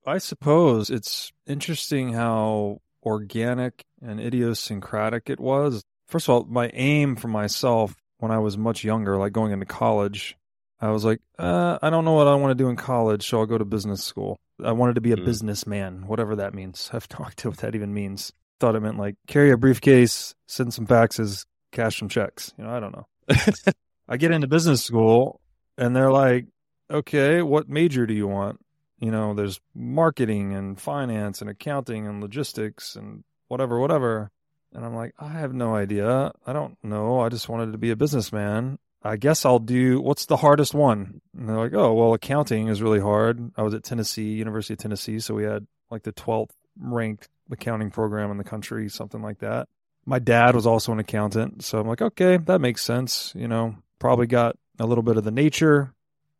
I 0.05 0.17
suppose 0.17 0.89
it's 0.89 1.31
interesting 1.47 2.13
how 2.13 2.81
organic 3.03 3.85
and 4.01 4.19
idiosyncratic 4.19 5.29
it 5.29 5.39
was. 5.39 5.83
First 6.07 6.27
of 6.27 6.35
all, 6.35 6.43
my 6.45 6.69
aim 6.73 7.15
for 7.15 7.27
myself 7.27 7.95
when 8.17 8.31
I 8.31 8.39
was 8.39 8.57
much 8.57 8.83
younger, 8.83 9.17
like 9.17 9.33
going 9.33 9.51
into 9.51 9.65
college, 9.65 10.37
I 10.81 10.89
was 10.89 11.03
like, 11.03 11.19
uh, 11.37 11.77
I 11.81 11.89
don't 11.89 12.05
know 12.05 12.13
what 12.13 12.27
I 12.27 12.35
want 12.35 12.51
to 12.51 12.63
do 12.63 12.69
in 12.69 12.75
college, 12.75 13.27
so 13.27 13.39
I'll 13.39 13.45
go 13.45 13.57
to 13.57 13.65
business 13.65 14.03
school. 14.03 14.39
I 14.63 14.71
wanted 14.71 14.95
to 14.95 15.01
be 15.01 15.11
a 15.11 15.17
mm. 15.17 15.25
businessman, 15.25 16.07
whatever 16.07 16.37
that 16.37 16.53
means. 16.53 16.89
I've 16.93 17.07
no 17.17 17.25
idea 17.25 17.49
what 17.51 17.59
that 17.59 17.75
even 17.75 17.93
means. 17.93 18.31
Thought 18.59 18.75
it 18.75 18.81
meant 18.81 18.97
like 18.97 19.15
carry 19.27 19.51
a 19.51 19.57
briefcase, 19.57 20.35
send 20.47 20.73
some 20.73 20.85
faxes, 20.85 21.45
cash 21.71 21.99
some 21.99 22.09
checks. 22.09 22.53
You 22.57 22.65
know, 22.65 22.71
I 22.71 22.79
don't 22.79 22.93
know. 22.93 23.07
I 24.09 24.17
get 24.17 24.31
into 24.31 24.47
business 24.47 24.83
school 24.83 25.39
and 25.77 25.95
they're 25.95 26.11
like, 26.11 26.47
okay, 26.91 27.41
what 27.41 27.69
major 27.69 28.05
do 28.05 28.13
you 28.13 28.27
want? 28.27 28.59
You 28.99 29.11
know, 29.11 29.33
there's 29.33 29.59
marketing 29.73 30.53
and 30.53 30.79
finance 30.79 31.41
and 31.41 31.49
accounting 31.49 32.07
and 32.07 32.21
logistics 32.21 32.95
and 32.95 33.23
whatever, 33.47 33.79
whatever. 33.79 34.31
And 34.73 34.85
I'm 34.85 34.95
like, 34.95 35.13
I 35.17 35.29
have 35.29 35.53
no 35.53 35.75
idea. 35.75 36.31
I 36.45 36.53
don't 36.53 36.77
know. 36.83 37.21
I 37.21 37.29
just 37.29 37.49
wanted 37.49 37.71
to 37.71 37.77
be 37.77 37.91
a 37.91 37.95
businessman. 37.95 38.77
I 39.01 39.15
guess 39.15 39.45
I'll 39.45 39.59
do 39.59 40.01
what's 40.01 40.25
the 40.25 40.37
hardest 40.37 40.73
one? 40.73 41.21
And 41.35 41.47
they're 41.47 41.57
like, 41.57 41.73
oh, 41.73 41.93
well, 41.93 42.13
accounting 42.13 42.67
is 42.67 42.81
really 42.81 42.99
hard. 42.99 43.51
I 43.55 43.61
was 43.61 43.73
at 43.73 43.83
Tennessee, 43.83 44.33
University 44.33 44.73
of 44.73 44.79
Tennessee. 44.79 45.19
So 45.19 45.33
we 45.33 45.43
had 45.43 45.65
like 45.89 46.03
the 46.03 46.13
12th 46.13 46.51
ranked 46.77 47.29
accounting 47.51 47.91
program 47.91 48.31
in 48.31 48.37
the 48.37 48.43
country, 48.43 48.89
something 48.89 49.21
like 49.21 49.39
that. 49.39 49.67
My 50.05 50.19
dad 50.19 50.55
was 50.55 50.67
also 50.67 50.91
an 50.91 50.99
accountant. 50.99 51.63
So 51.63 51.79
I'm 51.79 51.87
like, 51.87 52.01
okay, 52.01 52.37
that 52.37 52.59
makes 52.59 52.83
sense. 52.83 53.33
You 53.35 53.47
know, 53.47 53.75
probably 53.99 54.27
got 54.27 54.57
a 54.79 54.85
little 54.85 55.03
bit 55.03 55.17
of 55.17 55.23
the 55.23 55.31
nature, 55.31 55.93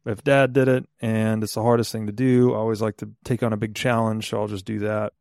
if 0.05 0.23
dad 0.23 0.53
did 0.53 0.67
it 0.67 0.87
and 1.01 1.43
it's 1.43 1.53
the 1.53 1.63
hardest 1.63 1.91
thing 1.91 2.07
to 2.07 2.11
do, 2.11 2.53
I 2.53 2.57
always 2.57 2.81
like 2.81 2.97
to 2.97 3.09
take 3.23 3.43
on 3.43 3.53
a 3.53 3.57
big 3.57 3.75
challenge, 3.75 4.29
so 4.29 4.39
I'll 4.39 4.47
just 4.47 4.65
do 4.65 4.79
that. 4.79 5.13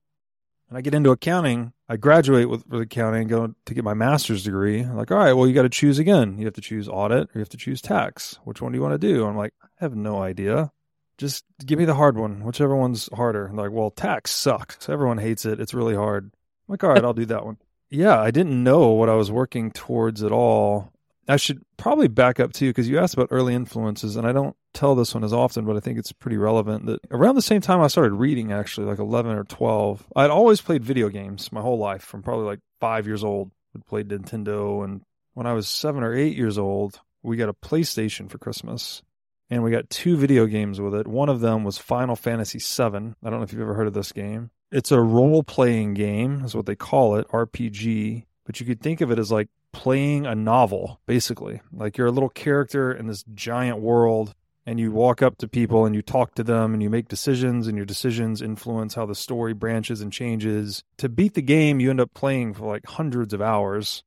And 0.68 0.76
I 0.76 0.82
get 0.82 0.94
into 0.94 1.10
accounting. 1.10 1.72
I 1.88 1.96
graduate 1.96 2.48
with, 2.48 2.66
with 2.66 2.82
accounting 2.82 3.22
and 3.22 3.30
go 3.30 3.54
to 3.64 3.74
get 3.74 3.84
my 3.84 3.94
master's 3.94 4.44
degree. 4.44 4.80
I'm 4.80 4.96
like, 4.96 5.10
all 5.10 5.16
right, 5.16 5.32
well, 5.32 5.46
you 5.46 5.54
got 5.54 5.62
to 5.62 5.70
choose 5.70 5.98
again. 5.98 6.38
You 6.38 6.44
have 6.44 6.54
to 6.54 6.60
choose 6.60 6.88
audit 6.88 7.28
or 7.28 7.30
you 7.34 7.40
have 7.40 7.48
to 7.50 7.56
choose 7.56 7.80
tax. 7.80 8.38
Which 8.44 8.60
one 8.60 8.72
do 8.72 8.78
you 8.78 8.82
want 8.82 9.00
to 9.00 9.14
do? 9.14 9.26
I'm 9.26 9.36
like, 9.36 9.54
I 9.62 9.66
have 9.80 9.96
no 9.96 10.20
idea. 10.20 10.70
Just 11.16 11.44
give 11.64 11.78
me 11.78 11.86
the 11.86 11.94
hard 11.94 12.16
one, 12.16 12.44
whichever 12.44 12.76
one's 12.76 13.08
harder. 13.12 13.46
I'm 13.46 13.56
like, 13.56 13.72
well, 13.72 13.90
tax 13.90 14.30
sucks. 14.30 14.88
Everyone 14.88 15.18
hates 15.18 15.46
it. 15.46 15.58
It's 15.58 15.74
really 15.74 15.96
hard. 15.96 16.24
I'm 16.24 16.72
like, 16.72 16.84
all 16.84 16.90
right, 16.90 17.04
I'll 17.04 17.14
do 17.14 17.26
that 17.26 17.46
one. 17.46 17.56
Yeah, 17.90 18.20
I 18.20 18.30
didn't 18.30 18.62
know 18.62 18.88
what 18.90 19.08
I 19.08 19.14
was 19.14 19.30
working 19.30 19.72
towards 19.72 20.22
at 20.22 20.32
all. 20.32 20.92
I 21.28 21.36
should 21.36 21.62
probably 21.76 22.08
back 22.08 22.40
up 22.40 22.54
too, 22.54 22.70
because 22.70 22.88
you 22.88 22.98
asked 22.98 23.14
about 23.14 23.28
early 23.30 23.54
influences, 23.54 24.16
and 24.16 24.26
I 24.26 24.32
don't 24.32 24.56
tell 24.72 24.94
this 24.94 25.14
one 25.14 25.24
as 25.24 25.32
often, 25.32 25.66
but 25.66 25.76
I 25.76 25.80
think 25.80 25.98
it's 25.98 26.12
pretty 26.12 26.38
relevant. 26.38 26.86
That 26.86 27.00
around 27.10 27.34
the 27.34 27.42
same 27.42 27.60
time 27.60 27.80
I 27.82 27.88
started 27.88 28.14
reading, 28.14 28.50
actually, 28.50 28.86
like 28.86 28.98
11 28.98 29.36
or 29.36 29.44
12, 29.44 30.06
I'd 30.16 30.30
always 30.30 30.62
played 30.62 30.82
video 30.82 31.10
games 31.10 31.52
my 31.52 31.60
whole 31.60 31.78
life 31.78 32.02
from 32.02 32.22
probably 32.22 32.46
like 32.46 32.60
five 32.80 33.06
years 33.06 33.22
old. 33.22 33.50
I'd 33.74 33.86
played 33.86 34.08
Nintendo. 34.08 34.84
And 34.84 35.02
when 35.34 35.46
I 35.46 35.52
was 35.52 35.68
seven 35.68 36.02
or 36.02 36.14
eight 36.14 36.36
years 36.36 36.56
old, 36.56 37.00
we 37.22 37.36
got 37.36 37.50
a 37.50 37.54
PlayStation 37.54 38.30
for 38.30 38.38
Christmas. 38.38 39.02
And 39.50 39.62
we 39.62 39.70
got 39.70 39.88
two 39.88 40.16
video 40.16 40.46
games 40.46 40.80
with 40.80 40.94
it. 40.94 41.06
One 41.06 41.28
of 41.30 41.40
them 41.40 41.64
was 41.64 41.78
Final 41.78 42.16
Fantasy 42.16 42.58
VII. 42.58 42.84
I 43.22 43.30
don't 43.30 43.38
know 43.38 43.42
if 43.42 43.52
you've 43.52 43.62
ever 43.62 43.74
heard 43.74 43.86
of 43.86 43.94
this 43.94 44.12
game. 44.12 44.50
It's 44.70 44.92
a 44.92 45.00
role 45.00 45.42
playing 45.42 45.94
game, 45.94 46.44
is 46.44 46.54
what 46.54 46.66
they 46.66 46.76
call 46.76 47.16
it, 47.16 47.26
RPG. 47.28 48.24
But 48.44 48.60
you 48.60 48.66
could 48.66 48.82
think 48.82 49.00
of 49.00 49.10
it 49.10 49.18
as 49.18 49.32
like 49.32 49.48
playing 49.72 50.26
a 50.26 50.35
novel, 50.35 51.00
basically. 51.07 51.61
Like 51.72 51.96
you're 51.96 52.07
a 52.07 52.12
little 52.12 52.28
character 52.28 52.92
in 52.92 53.07
this 53.07 53.24
giant 53.35 53.78
world, 53.78 54.35
and 54.66 54.78
you 54.78 54.92
walk 54.92 55.22
up 55.22 55.38
to 55.38 55.48
people 55.48 55.87
and 55.87 55.94
you 55.94 56.02
talk 56.02 56.35
to 56.35 56.44
them 56.44 56.74
and 56.74 56.83
you 56.83 56.90
make 56.90 57.09
decisions, 57.09 57.66
and 57.66 57.76
your 57.76 57.87
decisions 57.87 58.42
influence 58.42 58.94
how 58.94 59.07
the 59.07 59.14
story 59.14 59.54
branches 59.54 60.00
and 60.00 60.12
changes. 60.12 60.85
To 60.98 61.09
beat 61.09 61.35
the 61.35 61.42
game, 61.42 61.81
you 61.81 61.90
end 61.90 62.00
up 62.00 62.12
playing 62.12 62.54
for 62.54 62.66
like 62.66 62.87
hundreds 62.87 63.33
of 63.33 63.40
hours. 63.40 64.02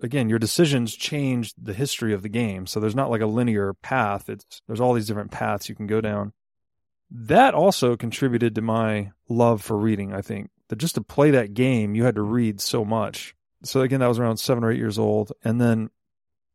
Again, 0.00 0.28
your 0.28 0.38
decisions 0.38 0.94
change 0.94 1.52
the 1.60 1.74
history 1.74 2.12
of 2.12 2.22
the 2.22 2.28
game. 2.28 2.66
So 2.66 2.80
there's 2.80 2.94
not 2.94 3.10
like 3.10 3.20
a 3.20 3.26
linear 3.26 3.74
path. 3.74 4.28
It's 4.28 4.62
there's 4.66 4.80
all 4.80 4.94
these 4.94 5.06
different 5.06 5.32
paths 5.32 5.68
you 5.68 5.74
can 5.74 5.86
go 5.86 6.00
down. 6.00 6.32
That 7.10 7.54
also 7.54 7.96
contributed 7.96 8.54
to 8.54 8.62
my 8.62 9.12
love 9.28 9.62
for 9.62 9.76
reading, 9.76 10.12
I 10.12 10.22
think. 10.22 10.50
That 10.68 10.76
just 10.76 10.96
to 10.96 11.00
play 11.00 11.30
that 11.30 11.54
game, 11.54 11.94
you 11.94 12.04
had 12.04 12.16
to 12.16 12.22
read 12.22 12.60
so 12.60 12.84
much 12.84 13.34
so 13.62 13.80
again, 13.80 14.00
that 14.00 14.08
was 14.08 14.18
around 14.18 14.38
seven 14.38 14.64
or 14.64 14.70
eight 14.70 14.78
years 14.78 14.98
old. 14.98 15.32
And 15.44 15.60
then 15.60 15.90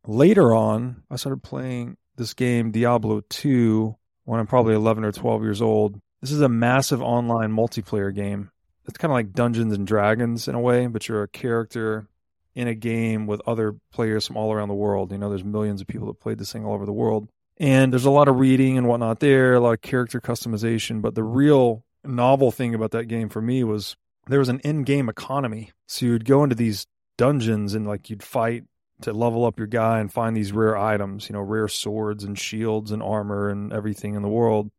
later 0.05 0.53
on, 0.53 1.03
I 1.09 1.15
started 1.15 1.43
playing 1.43 1.97
this 2.15 2.33
game, 2.33 2.71
Diablo 2.71 3.21
2, 3.29 3.95
when 4.25 4.39
I'm 4.39 4.47
probably 4.47 4.75
11 4.75 5.03
or 5.03 5.11
12 5.11 5.43
years 5.43 5.61
old. 5.61 5.99
This 6.21 6.31
is 6.31 6.41
a 6.41 6.49
massive 6.49 7.01
online 7.01 7.51
multiplayer 7.51 8.13
game. 8.13 8.51
It's 8.87 8.97
kind 8.97 9.11
of 9.11 9.15
like 9.15 9.33
Dungeons 9.33 9.73
and 9.73 9.87
Dragons 9.87 10.47
in 10.47 10.55
a 10.55 10.59
way, 10.59 10.87
but 10.87 11.07
you're 11.07 11.23
a 11.23 11.27
character 11.27 12.07
in 12.53 12.67
a 12.67 12.75
game 12.75 13.27
with 13.27 13.41
other 13.47 13.75
players 13.91 14.27
from 14.27 14.37
all 14.37 14.53
around 14.53 14.67
the 14.67 14.73
world. 14.73 15.11
You 15.11 15.17
know, 15.17 15.29
there's 15.29 15.43
millions 15.43 15.81
of 15.81 15.87
people 15.87 16.07
that 16.07 16.19
played 16.19 16.37
this 16.37 16.51
thing 16.51 16.65
all 16.65 16.73
over 16.73 16.85
the 16.85 16.93
world. 16.93 17.29
And 17.57 17.91
there's 17.93 18.05
a 18.05 18.11
lot 18.11 18.27
of 18.27 18.39
reading 18.39 18.77
and 18.77 18.87
whatnot 18.87 19.19
there, 19.19 19.53
a 19.53 19.59
lot 19.59 19.73
of 19.73 19.81
character 19.81 20.19
customization. 20.19 21.01
But 21.01 21.15
the 21.15 21.23
real 21.23 21.83
novel 22.03 22.51
thing 22.51 22.73
about 22.73 22.91
that 22.91 23.05
game 23.05 23.29
for 23.29 23.41
me 23.41 23.63
was 23.63 23.95
there 24.27 24.39
was 24.39 24.49
an 24.49 24.59
in-game 24.59 25.09
economy. 25.09 25.71
So 25.87 26.05
you'd 26.05 26.25
go 26.25 26.43
into 26.43 26.55
these 26.55 26.87
dungeons 27.17 27.73
and 27.73 27.87
like 27.87 28.09
you'd 28.09 28.23
fight 28.23 28.63
to 29.01 29.13
level 29.13 29.45
up 29.45 29.57
your 29.57 29.67
guy 29.67 29.99
and 29.99 30.11
find 30.11 30.37
these 30.37 30.51
rare 30.51 30.77
items, 30.77 31.27
you 31.27 31.33
know, 31.33 31.41
rare 31.41 31.67
swords 31.67 32.23
and 32.23 32.37
shields 32.37 32.91
and 32.91 33.01
armor 33.01 33.49
and 33.49 33.73
everything 33.73 34.13
in 34.13 34.21
the 34.21 34.29
world. 34.29 34.71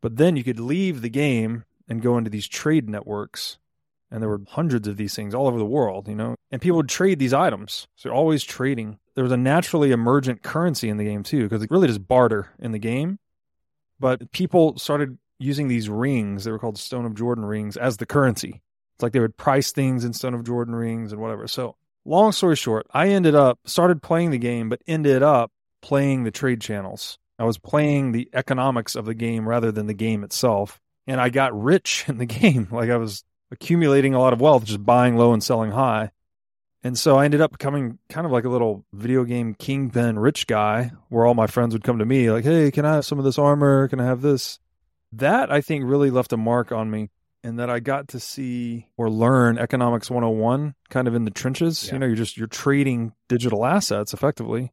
But 0.00 0.16
then 0.16 0.36
you 0.36 0.44
could 0.44 0.60
leave 0.60 1.02
the 1.02 1.10
game 1.10 1.64
and 1.88 2.02
go 2.02 2.16
into 2.16 2.30
these 2.30 2.48
trade 2.48 2.88
networks 2.88 3.58
and 4.10 4.22
there 4.22 4.28
were 4.28 4.40
hundreds 4.48 4.88
of 4.88 4.96
these 4.96 5.14
things 5.14 5.34
all 5.34 5.46
over 5.46 5.58
the 5.58 5.64
world, 5.64 6.08
you 6.08 6.14
know, 6.14 6.34
and 6.50 6.60
people 6.60 6.78
would 6.78 6.88
trade 6.88 7.18
these 7.18 7.32
items. 7.32 7.86
So 7.94 8.08
they're 8.08 8.16
always 8.16 8.42
trading. 8.42 8.98
There 9.14 9.24
was 9.24 9.32
a 9.32 9.36
naturally 9.36 9.92
emergent 9.92 10.42
currency 10.42 10.88
in 10.88 10.96
the 10.96 11.04
game 11.04 11.22
too, 11.22 11.44
because 11.44 11.62
it 11.62 11.70
really 11.70 11.86
just 11.86 12.08
barter 12.08 12.48
in 12.58 12.72
the 12.72 12.78
game. 12.78 13.18
But 14.00 14.32
people 14.32 14.78
started 14.78 15.18
using 15.38 15.68
these 15.68 15.88
rings, 15.88 16.44
they 16.44 16.50
were 16.50 16.58
called 16.58 16.78
Stone 16.78 17.06
of 17.06 17.14
Jordan 17.14 17.44
rings, 17.44 17.76
as 17.76 17.96
the 17.98 18.06
currency. 18.06 18.60
It's 19.00 19.02
like 19.02 19.14
they 19.14 19.20
would 19.20 19.38
price 19.38 19.72
things 19.72 20.04
in 20.04 20.12
Stone 20.12 20.34
of 20.34 20.44
Jordan 20.44 20.74
rings 20.74 21.10
and 21.10 21.22
whatever. 21.22 21.48
So 21.48 21.74
long 22.04 22.32
story 22.32 22.54
short, 22.54 22.86
I 22.92 23.08
ended 23.08 23.34
up 23.34 23.58
started 23.64 24.02
playing 24.02 24.30
the 24.30 24.36
game, 24.36 24.68
but 24.68 24.82
ended 24.86 25.22
up 25.22 25.50
playing 25.80 26.24
the 26.24 26.30
trade 26.30 26.60
channels. 26.60 27.18
I 27.38 27.44
was 27.44 27.56
playing 27.56 28.12
the 28.12 28.28
economics 28.34 28.96
of 28.96 29.06
the 29.06 29.14
game 29.14 29.48
rather 29.48 29.72
than 29.72 29.86
the 29.86 29.94
game 29.94 30.22
itself. 30.22 30.82
And 31.06 31.18
I 31.18 31.30
got 31.30 31.58
rich 31.58 32.04
in 32.08 32.18
the 32.18 32.26
game. 32.26 32.68
Like 32.70 32.90
I 32.90 32.98
was 32.98 33.24
accumulating 33.50 34.12
a 34.12 34.20
lot 34.20 34.34
of 34.34 34.40
wealth, 34.42 34.66
just 34.66 34.84
buying 34.84 35.16
low 35.16 35.32
and 35.32 35.42
selling 35.42 35.70
high. 35.70 36.10
And 36.82 36.98
so 36.98 37.16
I 37.16 37.24
ended 37.24 37.40
up 37.40 37.52
becoming 37.52 38.00
kind 38.10 38.26
of 38.26 38.32
like 38.32 38.44
a 38.44 38.50
little 38.50 38.84
video 38.92 39.24
game 39.24 39.54
kingpin 39.54 40.18
rich 40.18 40.46
guy 40.46 40.92
where 41.08 41.24
all 41.24 41.32
my 41.32 41.46
friends 41.46 41.72
would 41.72 41.84
come 41.84 42.00
to 42.00 42.04
me 42.04 42.30
like, 42.30 42.44
Hey, 42.44 42.70
can 42.70 42.84
I 42.84 42.96
have 42.96 43.06
some 43.06 43.18
of 43.18 43.24
this 43.24 43.38
armor? 43.38 43.88
Can 43.88 43.98
I 43.98 44.04
have 44.04 44.20
this? 44.20 44.58
That 45.10 45.50
I 45.50 45.62
think 45.62 45.86
really 45.86 46.10
left 46.10 46.34
a 46.34 46.36
mark 46.36 46.70
on 46.70 46.90
me 46.90 47.08
and 47.42 47.58
that 47.58 47.70
I 47.70 47.80
got 47.80 48.08
to 48.08 48.20
see 48.20 48.86
or 48.96 49.10
learn 49.10 49.58
economics 49.58 50.10
101 50.10 50.74
kind 50.88 51.08
of 51.08 51.14
in 51.14 51.24
the 51.24 51.30
trenches. 51.30 51.86
Yeah. 51.86 51.92
You 51.94 51.98
know, 52.00 52.06
you're 52.06 52.16
just, 52.16 52.36
you're 52.36 52.46
trading 52.46 53.12
digital 53.28 53.64
assets 53.64 54.12
effectively. 54.12 54.72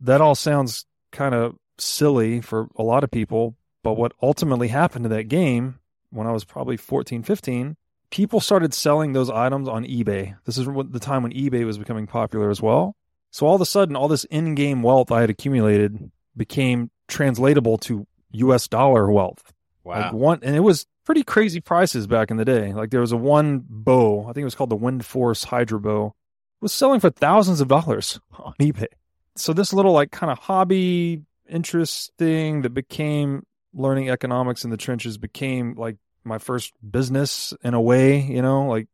That 0.00 0.20
all 0.20 0.34
sounds 0.34 0.86
kind 1.12 1.34
of 1.34 1.56
silly 1.78 2.40
for 2.40 2.68
a 2.76 2.82
lot 2.82 3.04
of 3.04 3.10
people. 3.10 3.56
But 3.82 3.94
what 3.94 4.12
ultimately 4.22 4.68
happened 4.68 5.04
to 5.04 5.08
that 5.10 5.24
game 5.28 5.78
when 6.10 6.26
I 6.26 6.32
was 6.32 6.44
probably 6.44 6.76
14, 6.76 7.22
15, 7.22 7.76
people 8.10 8.40
started 8.40 8.72
selling 8.74 9.12
those 9.12 9.30
items 9.30 9.68
on 9.68 9.84
eBay. 9.84 10.36
This 10.44 10.58
is 10.58 10.66
the 10.66 11.00
time 11.00 11.22
when 11.22 11.32
eBay 11.32 11.64
was 11.64 11.78
becoming 11.78 12.06
popular 12.06 12.50
as 12.50 12.62
well. 12.62 12.96
So 13.30 13.46
all 13.46 13.54
of 13.54 13.60
a 13.60 13.66
sudden, 13.66 13.96
all 13.96 14.08
this 14.08 14.24
in 14.24 14.54
game 14.54 14.82
wealth 14.82 15.12
I 15.12 15.20
had 15.20 15.30
accumulated 15.30 16.10
became 16.36 16.90
translatable 17.08 17.78
to 17.78 18.06
US 18.32 18.68
dollar 18.68 19.10
wealth. 19.10 19.52
Like 19.84 20.12
Wow. 20.12 20.18
one, 20.18 20.38
and 20.42 20.56
it 20.56 20.60
was 20.60 20.86
pretty 21.06 21.22
crazy 21.22 21.60
prices 21.60 22.06
back 22.06 22.30
in 22.30 22.36
the 22.36 22.44
day. 22.44 22.74
Like 22.74 22.90
there 22.90 23.00
was 23.00 23.12
a 23.12 23.16
one 23.16 23.64
bow, 23.66 24.24
I 24.24 24.32
think 24.32 24.38
it 24.38 24.44
was 24.44 24.54
called 24.54 24.70
the 24.70 24.76
Windforce 24.76 25.46
Hydra 25.46 25.80
bow, 25.80 26.14
was 26.60 26.72
selling 26.72 27.00
for 27.00 27.10
thousands 27.10 27.62
of 27.62 27.68
dollars 27.68 28.20
on 28.38 28.52
eBay. 28.60 28.88
So 29.36 29.54
this 29.54 29.72
little 29.72 29.92
like 29.92 30.10
kind 30.10 30.30
of 30.30 30.38
hobby 30.38 31.22
interest 31.48 32.12
thing 32.18 32.62
that 32.62 32.70
became 32.70 33.46
learning 33.72 34.10
economics 34.10 34.64
in 34.64 34.70
the 34.70 34.76
trenches 34.76 35.16
became 35.16 35.74
like 35.76 35.96
my 36.24 36.38
first 36.38 36.72
business 36.88 37.54
in 37.62 37.72
a 37.72 37.80
way, 37.80 38.20
you 38.20 38.42
know, 38.42 38.66
like 38.66 38.88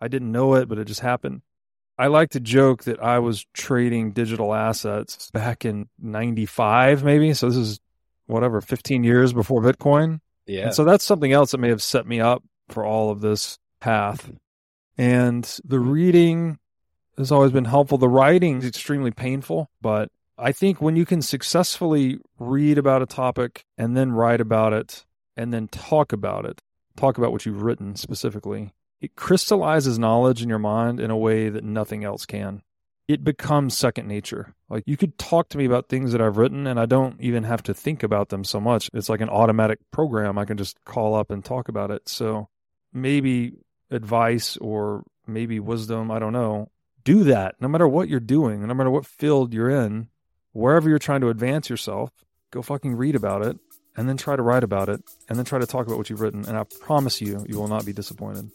I 0.00 0.08
didn't 0.08 0.32
know 0.32 0.54
it, 0.54 0.68
but 0.68 0.78
it 0.78 0.84
just 0.84 1.00
happened. 1.00 1.40
I 1.96 2.08
like 2.08 2.30
to 2.30 2.40
joke 2.40 2.84
that 2.84 3.02
I 3.02 3.20
was 3.20 3.46
trading 3.54 4.12
digital 4.12 4.52
assets 4.52 5.30
back 5.30 5.64
in 5.64 5.88
95 5.98 7.04
maybe. 7.04 7.32
So 7.32 7.48
this 7.48 7.56
is 7.56 7.80
whatever 8.26 8.60
15 8.60 9.04
years 9.04 9.32
before 9.32 9.62
Bitcoin. 9.62 10.20
Yeah. 10.46 10.66
And 10.66 10.74
so 10.74 10.84
that's 10.84 11.04
something 11.04 11.32
else 11.32 11.52
that 11.52 11.58
may 11.58 11.68
have 11.68 11.82
set 11.82 12.06
me 12.06 12.20
up 12.20 12.42
for 12.68 12.84
all 12.84 13.10
of 13.10 13.20
this 13.20 13.58
path. 13.80 14.30
And 14.96 15.44
the 15.64 15.76
mm-hmm. 15.76 15.90
reading 15.90 16.58
has 17.16 17.32
always 17.32 17.52
been 17.52 17.64
helpful. 17.64 17.98
The 17.98 18.08
writing 18.08 18.58
is 18.58 18.66
extremely 18.66 19.10
painful, 19.10 19.70
but 19.80 20.10
I 20.36 20.52
think 20.52 20.80
when 20.80 20.96
you 20.96 21.06
can 21.06 21.22
successfully 21.22 22.18
read 22.38 22.78
about 22.78 23.02
a 23.02 23.06
topic 23.06 23.64
and 23.78 23.96
then 23.96 24.12
write 24.12 24.40
about 24.40 24.72
it 24.72 25.04
and 25.36 25.52
then 25.52 25.68
talk 25.68 26.12
about 26.12 26.44
it, 26.44 26.60
talk 26.96 27.18
about 27.18 27.32
what 27.32 27.46
you've 27.46 27.62
written 27.62 27.94
specifically, 27.96 28.72
it 29.00 29.16
crystallizes 29.16 29.98
knowledge 29.98 30.42
in 30.42 30.48
your 30.48 30.58
mind 30.58 30.98
in 30.98 31.10
a 31.10 31.16
way 31.16 31.48
that 31.48 31.64
nothing 31.64 32.04
else 32.04 32.26
can. 32.26 32.62
It 33.06 33.22
becomes 33.22 33.76
second 33.76 34.08
nature. 34.08 34.54
Like 34.70 34.84
you 34.86 34.96
could 34.96 35.18
talk 35.18 35.50
to 35.50 35.58
me 35.58 35.66
about 35.66 35.88
things 35.88 36.12
that 36.12 36.22
I've 36.22 36.38
written 36.38 36.66
and 36.66 36.80
I 36.80 36.86
don't 36.86 37.20
even 37.20 37.44
have 37.44 37.62
to 37.64 37.74
think 37.74 38.02
about 38.02 38.30
them 38.30 38.44
so 38.44 38.60
much. 38.60 38.90
It's 38.94 39.08
like 39.08 39.20
an 39.20 39.28
automatic 39.28 39.78
program. 39.90 40.38
I 40.38 40.44
can 40.44 40.56
just 40.56 40.82
call 40.84 41.14
up 41.14 41.30
and 41.30 41.44
talk 41.44 41.68
about 41.68 41.90
it. 41.90 42.08
So 42.08 42.48
maybe 42.92 43.58
advice 43.90 44.56
or 44.56 45.04
maybe 45.26 45.60
wisdom, 45.60 46.10
I 46.10 46.18
don't 46.18 46.32
know. 46.32 46.70
Do 47.04 47.24
that 47.24 47.56
no 47.60 47.68
matter 47.68 47.86
what 47.86 48.08
you're 48.08 48.20
doing, 48.20 48.66
no 48.66 48.72
matter 48.72 48.90
what 48.90 49.04
field 49.04 49.52
you're 49.52 49.68
in, 49.68 50.08
wherever 50.52 50.88
you're 50.88 50.98
trying 50.98 51.20
to 51.20 51.28
advance 51.28 51.68
yourself, 51.68 52.10
go 52.50 52.62
fucking 52.62 52.96
read 52.96 53.14
about 53.14 53.44
it 53.44 53.58
and 53.96 54.08
then 54.08 54.16
try 54.16 54.34
to 54.34 54.42
write 54.42 54.64
about 54.64 54.88
it 54.88 55.02
and 55.28 55.36
then 55.36 55.44
try 55.44 55.58
to 55.58 55.66
talk 55.66 55.86
about 55.86 55.98
what 55.98 56.08
you've 56.08 56.20
written. 56.20 56.46
And 56.46 56.56
I 56.56 56.64
promise 56.80 57.20
you, 57.20 57.44
you 57.48 57.58
will 57.58 57.68
not 57.68 57.84
be 57.84 57.92
disappointed. 57.92 58.50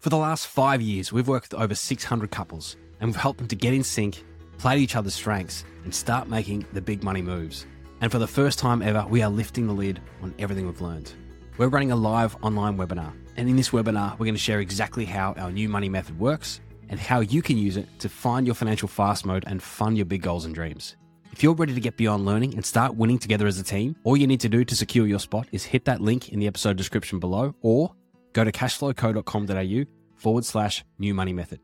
For 0.00 0.10
the 0.10 0.16
last 0.16 0.46
five 0.46 0.80
years, 0.80 1.12
we've 1.12 1.26
worked 1.26 1.52
with 1.52 1.60
over 1.60 1.74
600 1.74 2.30
couples 2.30 2.76
and 3.00 3.08
we've 3.08 3.16
helped 3.16 3.38
them 3.38 3.48
to 3.48 3.56
get 3.56 3.74
in 3.74 3.82
sync, 3.82 4.22
play 4.56 4.76
to 4.76 4.80
each 4.80 4.94
other's 4.94 5.14
strengths, 5.14 5.64
and 5.82 5.92
start 5.92 6.28
making 6.28 6.64
the 6.72 6.80
big 6.80 7.02
money 7.02 7.20
moves. 7.20 7.66
And 8.00 8.12
for 8.12 8.20
the 8.20 8.26
first 8.28 8.60
time 8.60 8.80
ever, 8.80 9.04
we 9.08 9.22
are 9.22 9.30
lifting 9.30 9.66
the 9.66 9.72
lid 9.72 10.00
on 10.22 10.36
everything 10.38 10.66
we've 10.66 10.80
learned. 10.80 11.12
We're 11.56 11.66
running 11.66 11.90
a 11.90 11.96
live 11.96 12.36
online 12.42 12.78
webinar, 12.78 13.12
and 13.36 13.48
in 13.48 13.56
this 13.56 13.70
webinar, 13.70 14.12
we're 14.12 14.26
going 14.26 14.34
to 14.34 14.40
share 14.40 14.60
exactly 14.60 15.04
how 15.04 15.32
our 15.32 15.50
new 15.50 15.68
money 15.68 15.88
method 15.88 16.16
works 16.16 16.60
and 16.90 17.00
how 17.00 17.18
you 17.18 17.42
can 17.42 17.58
use 17.58 17.76
it 17.76 17.88
to 17.98 18.08
find 18.08 18.46
your 18.46 18.54
financial 18.54 18.86
fast 18.86 19.26
mode 19.26 19.42
and 19.48 19.60
fund 19.60 19.96
your 19.96 20.06
big 20.06 20.22
goals 20.22 20.44
and 20.44 20.54
dreams. 20.54 20.94
If 21.32 21.42
you're 21.42 21.54
ready 21.54 21.74
to 21.74 21.80
get 21.80 21.96
beyond 21.96 22.24
learning 22.24 22.54
and 22.54 22.64
start 22.64 22.94
winning 22.94 23.18
together 23.18 23.48
as 23.48 23.58
a 23.58 23.64
team, 23.64 23.96
all 24.04 24.16
you 24.16 24.28
need 24.28 24.40
to 24.40 24.48
do 24.48 24.64
to 24.64 24.76
secure 24.76 25.08
your 25.08 25.18
spot 25.18 25.48
is 25.50 25.64
hit 25.64 25.86
that 25.86 26.00
link 26.00 26.28
in 26.28 26.38
the 26.38 26.46
episode 26.46 26.76
description 26.76 27.18
below 27.18 27.56
or 27.62 27.92
go 28.38 28.44
to 28.44 28.52
cashflowco.com.au 28.52 29.84
forward 30.14 30.44
slash 30.44 30.84
new 30.98 31.12
money 31.12 31.32
method. 31.32 31.60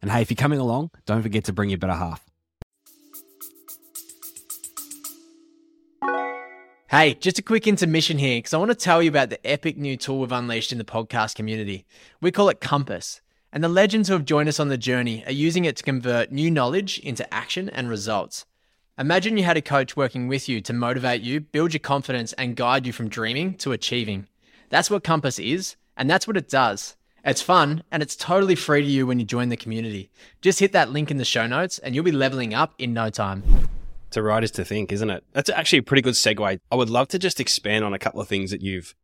And 0.00 0.10
hey, 0.10 0.22
if 0.22 0.30
you're 0.30 0.36
coming 0.36 0.58
along, 0.58 0.90
don't 1.06 1.22
forget 1.22 1.44
to 1.44 1.52
bring 1.52 1.70
your 1.70 1.78
better 1.78 1.94
half. 1.94 2.24
Hey, 6.90 7.14
just 7.14 7.40
a 7.40 7.42
quick 7.42 7.66
intermission 7.66 8.18
here 8.18 8.38
because 8.38 8.54
I 8.54 8.58
want 8.58 8.70
to 8.70 8.76
tell 8.76 9.02
you 9.02 9.08
about 9.08 9.30
the 9.30 9.44
epic 9.44 9.76
new 9.76 9.96
tool 9.96 10.20
we've 10.20 10.30
unleashed 10.30 10.70
in 10.70 10.78
the 10.78 10.84
podcast 10.84 11.34
community. 11.34 11.84
We 12.20 12.30
call 12.30 12.48
it 12.48 12.60
Compass. 12.60 13.20
And 13.52 13.64
the 13.64 13.68
legends 13.68 14.08
who 14.08 14.14
have 14.14 14.24
joined 14.24 14.48
us 14.48 14.60
on 14.60 14.68
the 14.68 14.78
journey 14.78 15.24
are 15.26 15.32
using 15.32 15.64
it 15.64 15.76
to 15.76 15.82
convert 15.82 16.30
new 16.30 16.50
knowledge 16.50 16.98
into 17.00 17.32
action 17.34 17.68
and 17.68 17.88
results. 17.88 18.46
Imagine 18.98 19.36
you 19.36 19.44
had 19.44 19.56
a 19.56 19.62
coach 19.62 19.96
working 19.96 20.28
with 20.28 20.48
you 20.48 20.60
to 20.60 20.72
motivate 20.72 21.22
you, 21.22 21.40
build 21.40 21.72
your 21.72 21.80
confidence, 21.80 22.32
and 22.34 22.54
guide 22.56 22.86
you 22.86 22.92
from 22.92 23.08
dreaming 23.08 23.54
to 23.54 23.72
achieving. 23.72 24.28
That's 24.70 24.90
what 24.90 25.02
Compass 25.02 25.38
is, 25.38 25.76
and 25.96 26.08
that's 26.08 26.26
what 26.26 26.36
it 26.36 26.48
does. 26.48 26.96
It's 27.24 27.40
fun, 27.40 27.82
and 27.90 28.02
it's 28.02 28.16
totally 28.16 28.54
free 28.54 28.82
to 28.82 28.86
you 28.86 29.06
when 29.06 29.18
you 29.18 29.24
join 29.24 29.48
the 29.48 29.56
community. 29.56 30.10
Just 30.42 30.60
hit 30.60 30.72
that 30.72 30.90
link 30.90 31.10
in 31.10 31.16
the 31.16 31.24
show 31.24 31.46
notes, 31.46 31.78
and 31.78 31.94
you'll 31.94 32.04
be 32.04 32.12
leveling 32.12 32.52
up 32.52 32.74
in 32.78 32.92
no 32.92 33.08
time. 33.08 33.68
to 34.10 34.22
write 34.22 34.44
is 34.44 34.50
to 34.52 34.64
think, 34.64 34.92
isn't 34.92 35.10
it? 35.10 35.24
That's 35.32 35.50
actually 35.50 35.78
a 35.80 35.82
pretty 35.82 36.02
good 36.02 36.14
segue. 36.14 36.60
I 36.70 36.76
would 36.76 36.90
love 36.90 37.08
to 37.08 37.18
just 37.18 37.40
expand 37.40 37.84
on 37.84 37.94
a 37.94 37.98
couple 37.98 38.20
of 38.20 38.28
things 38.28 38.50
that 38.50 38.60
you've 38.60 38.94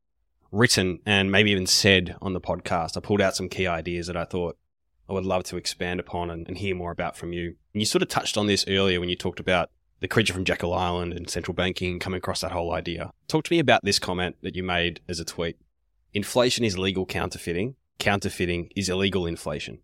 written 0.53 1.01
and 1.07 1.33
maybe 1.33 1.51
even 1.51 1.67
said 1.67 2.17
on 2.21 2.33
the 2.33 2.41
podcast. 2.41 2.97
I 2.97 3.01
pulled 3.01 3.21
out 3.21 3.37
some 3.37 3.49
key 3.49 3.67
ideas 3.67 4.07
that 4.07 4.17
I 4.17 4.25
thought 4.25 4.57
I 5.09 5.13
would 5.13 5.25
love 5.25 5.45
to 5.45 5.57
expand 5.57 5.99
upon 5.99 6.31
and, 6.31 6.47
and 6.47 6.59
hear 6.59 6.77
more 6.77 6.93
about 6.93 7.17
from 7.17 7.33
you. 7.33 7.57
And 7.75 7.81
you 7.81 7.87
sort 7.87 8.03
of 8.03 8.09
touched 8.09 8.37
on 8.37 8.47
this 8.47 8.65
earlier 8.69 9.01
when 9.01 9.09
you 9.09 9.17
talked 9.17 9.41
about 9.41 9.71
the 10.01 10.09
creature 10.09 10.33
from 10.33 10.45
Jekyll 10.45 10.73
Island 10.73 11.13
and 11.13 11.29
central 11.29 11.55
banking 11.55 11.99
coming 11.99 12.19
across 12.19 12.41
that 12.41 12.53
whole 12.53 12.73
idea. 12.73 13.11
Talk 13.29 13.45
to 13.45 13.53
me 13.53 13.59
about 13.59 13.85
this 13.85 13.99
comment 13.99 14.37
that 14.43 14.55
you 14.55 14.63
made 14.63 15.01
as 15.09 15.21
a 15.21 15.25
tweet. 15.25 15.57
Inflation 16.13 16.65
is 16.65 16.77
legal 16.79 17.07
counterfeiting. 17.07 17.77
Counterfeiting 17.99 18.71
is 18.75 18.89
illegal 18.89 19.27
inflation. 19.27 19.79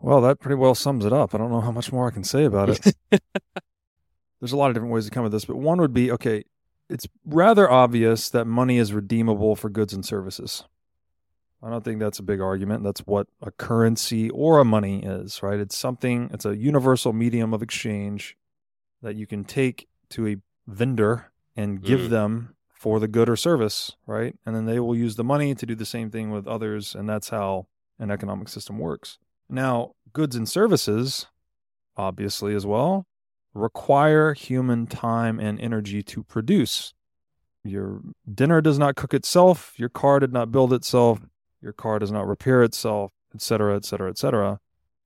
Well, 0.00 0.20
that 0.22 0.40
pretty 0.40 0.56
well 0.56 0.74
sums 0.74 1.04
it 1.04 1.12
up. 1.12 1.34
I 1.34 1.38
don't 1.38 1.50
know 1.50 1.60
how 1.60 1.70
much 1.72 1.92
more 1.92 2.08
I 2.08 2.10
can 2.10 2.24
say 2.24 2.44
about 2.44 2.70
it. 2.70 2.96
There's 4.40 4.52
a 4.52 4.56
lot 4.56 4.68
of 4.70 4.74
different 4.74 4.92
ways 4.92 5.04
to 5.04 5.10
come 5.10 5.24
at 5.24 5.30
this, 5.30 5.44
but 5.44 5.56
one 5.56 5.80
would 5.80 5.94
be 5.94 6.10
okay, 6.10 6.44
it's 6.88 7.06
rather 7.24 7.70
obvious 7.70 8.28
that 8.30 8.44
money 8.46 8.78
is 8.78 8.92
redeemable 8.92 9.54
for 9.54 9.70
goods 9.70 9.92
and 9.92 10.04
services. 10.04 10.64
I 11.62 11.70
don't 11.70 11.84
think 11.84 12.00
that's 12.00 12.18
a 12.18 12.24
big 12.24 12.40
argument. 12.40 12.82
That's 12.82 13.00
what 13.06 13.28
a 13.40 13.52
currency 13.52 14.28
or 14.30 14.58
a 14.58 14.64
money 14.64 15.00
is, 15.04 15.42
right? 15.44 15.60
It's 15.60 15.78
something, 15.78 16.28
it's 16.32 16.44
a 16.44 16.56
universal 16.56 17.12
medium 17.12 17.54
of 17.54 17.62
exchange 17.62 18.36
that 19.00 19.14
you 19.14 19.28
can 19.28 19.44
take 19.44 19.86
to 20.10 20.26
a 20.26 20.36
vendor 20.66 21.30
and 21.56 21.80
give 21.80 22.00
Mm. 22.00 22.10
them 22.10 22.54
for 22.82 22.98
the 22.98 23.06
good 23.06 23.28
or 23.28 23.36
service, 23.36 23.92
right? 24.08 24.34
And 24.44 24.56
then 24.56 24.66
they 24.66 24.80
will 24.80 24.96
use 24.96 25.14
the 25.14 25.22
money 25.22 25.54
to 25.54 25.64
do 25.64 25.76
the 25.76 25.86
same 25.86 26.10
thing 26.10 26.32
with 26.32 26.48
others. 26.48 26.96
And 26.96 27.08
that's 27.08 27.28
how 27.28 27.68
an 28.00 28.10
economic 28.10 28.48
system 28.48 28.76
works. 28.76 29.18
Now, 29.48 29.92
goods 30.12 30.34
and 30.34 30.48
services, 30.48 31.26
obviously, 31.96 32.56
as 32.56 32.66
well, 32.66 33.06
require 33.54 34.34
human 34.34 34.88
time 34.88 35.38
and 35.38 35.60
energy 35.60 36.02
to 36.02 36.24
produce. 36.24 36.92
Your 37.62 38.00
dinner 38.34 38.60
does 38.60 38.80
not 38.80 38.96
cook 38.96 39.14
itself, 39.14 39.74
your 39.76 39.88
car 39.88 40.18
did 40.18 40.32
not 40.32 40.50
build 40.50 40.72
itself, 40.72 41.20
your 41.60 41.72
car 41.72 42.00
does 42.00 42.10
not 42.10 42.26
repair 42.26 42.64
itself, 42.64 43.12
et 43.32 43.42
cetera, 43.42 43.76
et 43.76 43.84
cetera, 43.84 44.10
et 44.10 44.18
cetera. 44.18 44.58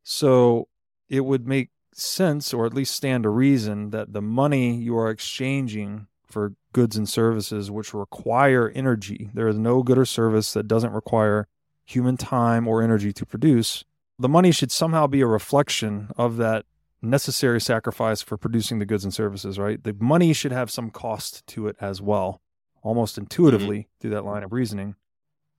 So 0.03 0.69
it 1.11 1.27
would 1.27 1.47
make 1.47 1.69
sense, 1.93 2.55
or 2.55 2.65
at 2.65 2.73
least 2.73 2.95
stand 2.95 3.25
to 3.25 3.29
reason, 3.29 3.91
that 3.91 4.15
the 4.15 4.23
money 4.23 4.77
you 4.77 4.97
are 4.97 5.11
exchanging 5.11 6.07
for 6.27 6.55
goods 6.73 6.97
and 6.97 7.09
services 7.09 7.71
which 7.71 7.95
require 7.95 8.71
energy. 8.75 9.31
There 9.33 9.49
is 9.49 9.59
no 9.59 9.83
good 9.83 9.99
or 9.99 10.05
service 10.05 10.53
that 10.53 10.69
doesn't 10.69 10.93
require 10.93 11.49
human 11.85 12.17
time 12.17 12.67
or 12.67 12.83
energy 12.83 13.12
to 13.12 13.25
produce. 13.25 13.85
The 14.19 14.29
money 14.29 14.51
should 14.51 14.73
somehow 14.73 15.07
be 15.07 15.21
a 15.21 15.27
reflection 15.27 16.09
of 16.17 16.37
that 16.39 16.65
necessary 17.03 17.61
sacrifice 17.61 18.23
for 18.23 18.37
producing 18.37 18.79
the 18.79 18.87
goods 18.87 19.05
and 19.05 19.15
services, 19.15 19.59
right? 19.59 19.83
The 19.83 19.95
money 19.99 20.33
should 20.33 20.53
have 20.53 20.71
some 20.71 20.91
cost 20.91 21.47
to 21.49 21.69
it 21.69 21.77
as 21.81 22.03
well, 22.03 22.41
almost 22.83 23.19
intuitively 23.19 23.79
mm-hmm. 23.79 24.01
through 24.01 24.11
that 24.11 24.25
line 24.25 24.43
of 24.43 24.53
reasoning. 24.53 24.97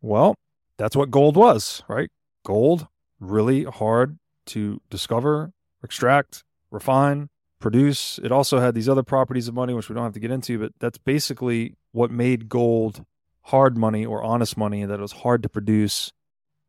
Well, 0.02 0.36
that's 0.78 0.96
what 0.96 1.12
gold 1.12 1.36
was, 1.36 1.84
right? 1.88 2.10
Gold, 2.46 2.88
really 3.20 3.64
hard 3.64 4.18
to 4.48 4.82
discover, 4.90 5.52
extract, 5.84 6.44
refine, 6.72 7.30
produce. 7.60 8.20
It 8.24 8.32
also 8.32 8.60
had 8.60 8.76
these 8.76 8.90
other 8.90 9.04
properties 9.04 9.48
of 9.48 9.54
money, 9.54 9.74
which 9.74 9.90
we 9.90 9.96
don't 9.96 10.04
have 10.04 10.14
to 10.14 10.20
get 10.20 10.32
into, 10.32 10.60
but 10.60 10.74
that's 10.80 10.98
basically 10.98 11.76
what 11.92 12.12
made 12.12 12.50
gold 12.50 13.06
hard 13.44 13.78
money 13.78 14.06
or 14.06 14.24
honest 14.24 14.58
money 14.58 14.84
that 14.84 15.00
it 15.00 15.02
was 15.02 15.14
hard 15.14 15.42
to 15.42 15.50
produce. 15.50 16.12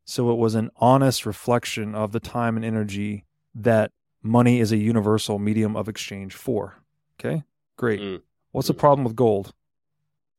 So 0.04 0.30
it 0.30 0.36
was 0.36 0.54
an 0.54 0.70
honest 0.76 1.26
reflection 1.26 1.94
of 1.94 2.12
the 2.12 2.20
time 2.20 2.56
and 2.56 2.64
energy 2.64 3.24
that 3.54 3.90
money 4.22 4.60
is 4.60 4.72
a 4.72 4.76
universal 4.76 5.38
medium 5.38 5.76
of 5.76 5.88
exchange 5.88 6.34
for. 6.34 6.76
Okay, 7.18 7.42
great. 7.76 8.00
Mm. 8.00 8.22
What's 8.52 8.68
the 8.68 8.74
problem 8.74 9.04
with 9.04 9.16
gold? 9.16 9.52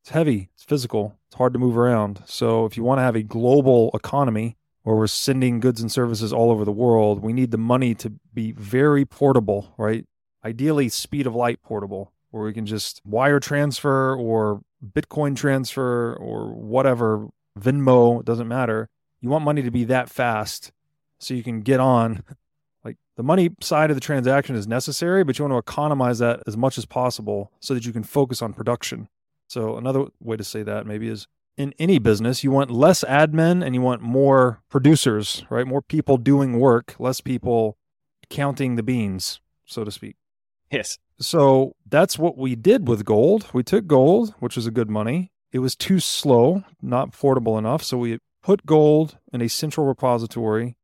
It's 0.00 0.10
heavy, 0.10 0.48
it's 0.54 0.64
physical, 0.64 1.18
it's 1.28 1.36
hard 1.36 1.52
to 1.52 1.58
move 1.58 1.76
around. 1.76 2.22
So 2.26 2.64
if 2.64 2.76
you 2.76 2.82
want 2.82 2.98
to 2.98 3.02
have 3.02 3.16
a 3.16 3.22
global 3.22 3.90
economy 3.92 4.56
where 4.82 4.96
we're 4.96 5.06
sending 5.06 5.60
goods 5.60 5.82
and 5.82 5.92
services 5.92 6.32
all 6.32 6.50
over 6.50 6.64
the 6.64 6.72
world, 6.72 7.22
we 7.22 7.34
need 7.34 7.50
the 7.50 7.58
money 7.58 7.94
to 7.96 8.14
be 8.32 8.52
very 8.52 9.04
portable, 9.04 9.74
right? 9.76 10.06
Ideally, 10.44 10.88
speed 10.88 11.26
of 11.26 11.34
light 11.34 11.62
portable, 11.62 12.12
where 12.30 12.44
we 12.44 12.52
can 12.52 12.66
just 12.66 13.00
wire 13.04 13.40
transfer 13.40 14.14
or 14.14 14.62
Bitcoin 14.84 15.36
transfer 15.36 16.14
or 16.14 16.54
whatever, 16.54 17.28
Venmo, 17.58 18.24
doesn't 18.24 18.48
matter. 18.48 18.88
You 19.20 19.28
want 19.28 19.44
money 19.44 19.62
to 19.62 19.70
be 19.70 19.84
that 19.84 20.08
fast 20.08 20.72
so 21.18 21.34
you 21.34 21.42
can 21.42 21.60
get 21.60 21.80
on 21.80 22.22
like 22.84 22.96
the 23.16 23.22
money 23.22 23.50
side 23.60 23.90
of 23.90 23.96
the 23.96 24.00
transaction 24.00 24.56
is 24.56 24.66
necessary, 24.66 25.24
but 25.24 25.38
you 25.38 25.44
want 25.44 25.52
to 25.52 25.72
economize 25.72 26.18
that 26.20 26.42
as 26.46 26.56
much 26.56 26.78
as 26.78 26.86
possible 26.86 27.52
so 27.60 27.74
that 27.74 27.84
you 27.84 27.92
can 27.92 28.02
focus 28.04 28.40
on 28.40 28.54
production. 28.54 29.08
So 29.46 29.76
another 29.76 30.06
way 30.20 30.36
to 30.36 30.44
say 30.44 30.62
that 30.62 30.86
maybe 30.86 31.08
is 31.08 31.26
in 31.56 31.74
any 31.78 31.98
business, 31.98 32.42
you 32.42 32.50
want 32.50 32.70
less 32.70 33.04
admin 33.04 33.64
and 33.64 33.74
you 33.74 33.82
want 33.82 34.00
more 34.00 34.62
producers, 34.70 35.44
right? 35.50 35.66
More 35.66 35.82
people 35.82 36.16
doing 36.16 36.58
work, 36.58 36.94
less 36.98 37.20
people 37.20 37.76
counting 38.30 38.76
the 38.76 38.82
beans, 38.82 39.40
so 39.66 39.84
to 39.84 39.90
speak. 39.90 40.16
Yes. 40.70 40.98
So 41.18 41.74
that's 41.88 42.18
what 42.18 42.38
we 42.38 42.54
did 42.54 42.88
with 42.88 43.04
gold. 43.04 43.48
We 43.52 43.62
took 43.62 43.86
gold, 43.86 44.34
which 44.38 44.56
was 44.56 44.66
a 44.66 44.70
good 44.70 44.88
money. 44.88 45.32
It 45.52 45.58
was 45.58 45.74
too 45.74 46.00
slow, 46.00 46.64
not 46.80 47.12
portable 47.12 47.58
enough. 47.58 47.82
So 47.82 47.98
we 47.98 48.18
put 48.42 48.64
gold 48.64 49.18
in 49.32 49.42
a 49.42 49.48
central 49.48 49.86
repository 49.86 50.76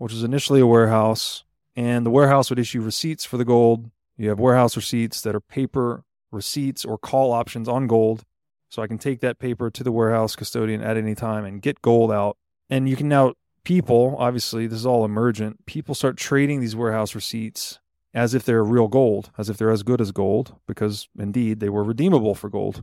which 0.00 0.14
was 0.14 0.24
initially 0.24 0.60
a 0.60 0.66
warehouse, 0.66 1.44
and 1.76 2.06
the 2.06 2.10
warehouse 2.10 2.48
would 2.48 2.58
issue 2.58 2.80
receipts 2.80 3.26
for 3.26 3.36
the 3.36 3.44
gold. 3.44 3.90
You 4.16 4.30
have 4.30 4.40
warehouse 4.40 4.74
receipts 4.74 5.20
that 5.20 5.34
are 5.34 5.40
paper 5.40 6.04
receipts 6.32 6.86
or 6.86 6.96
call 6.96 7.32
options 7.32 7.68
on 7.68 7.86
gold. 7.86 8.24
So 8.70 8.80
I 8.80 8.86
can 8.86 8.96
take 8.96 9.20
that 9.20 9.38
paper 9.38 9.70
to 9.70 9.84
the 9.84 9.92
warehouse 9.92 10.36
custodian 10.36 10.80
at 10.80 10.96
any 10.96 11.14
time 11.14 11.44
and 11.44 11.60
get 11.60 11.82
gold 11.82 12.10
out. 12.10 12.38
And 12.70 12.88
you 12.88 12.96
can 12.96 13.08
now, 13.08 13.34
people, 13.64 14.16
obviously, 14.18 14.66
this 14.66 14.78
is 14.78 14.86
all 14.86 15.04
emergent, 15.04 15.66
people 15.66 15.94
start 15.94 16.16
trading 16.16 16.60
these 16.60 16.74
warehouse 16.74 17.14
receipts 17.14 17.78
as 18.12 18.34
if 18.34 18.44
they're 18.44 18.64
real 18.64 18.88
gold, 18.88 19.30
as 19.38 19.48
if 19.48 19.56
they're 19.56 19.70
as 19.70 19.82
good 19.82 20.00
as 20.00 20.12
gold, 20.12 20.56
because 20.66 21.08
indeed 21.18 21.60
they 21.60 21.68
were 21.68 21.84
redeemable 21.84 22.34
for 22.34 22.48
gold. 22.48 22.82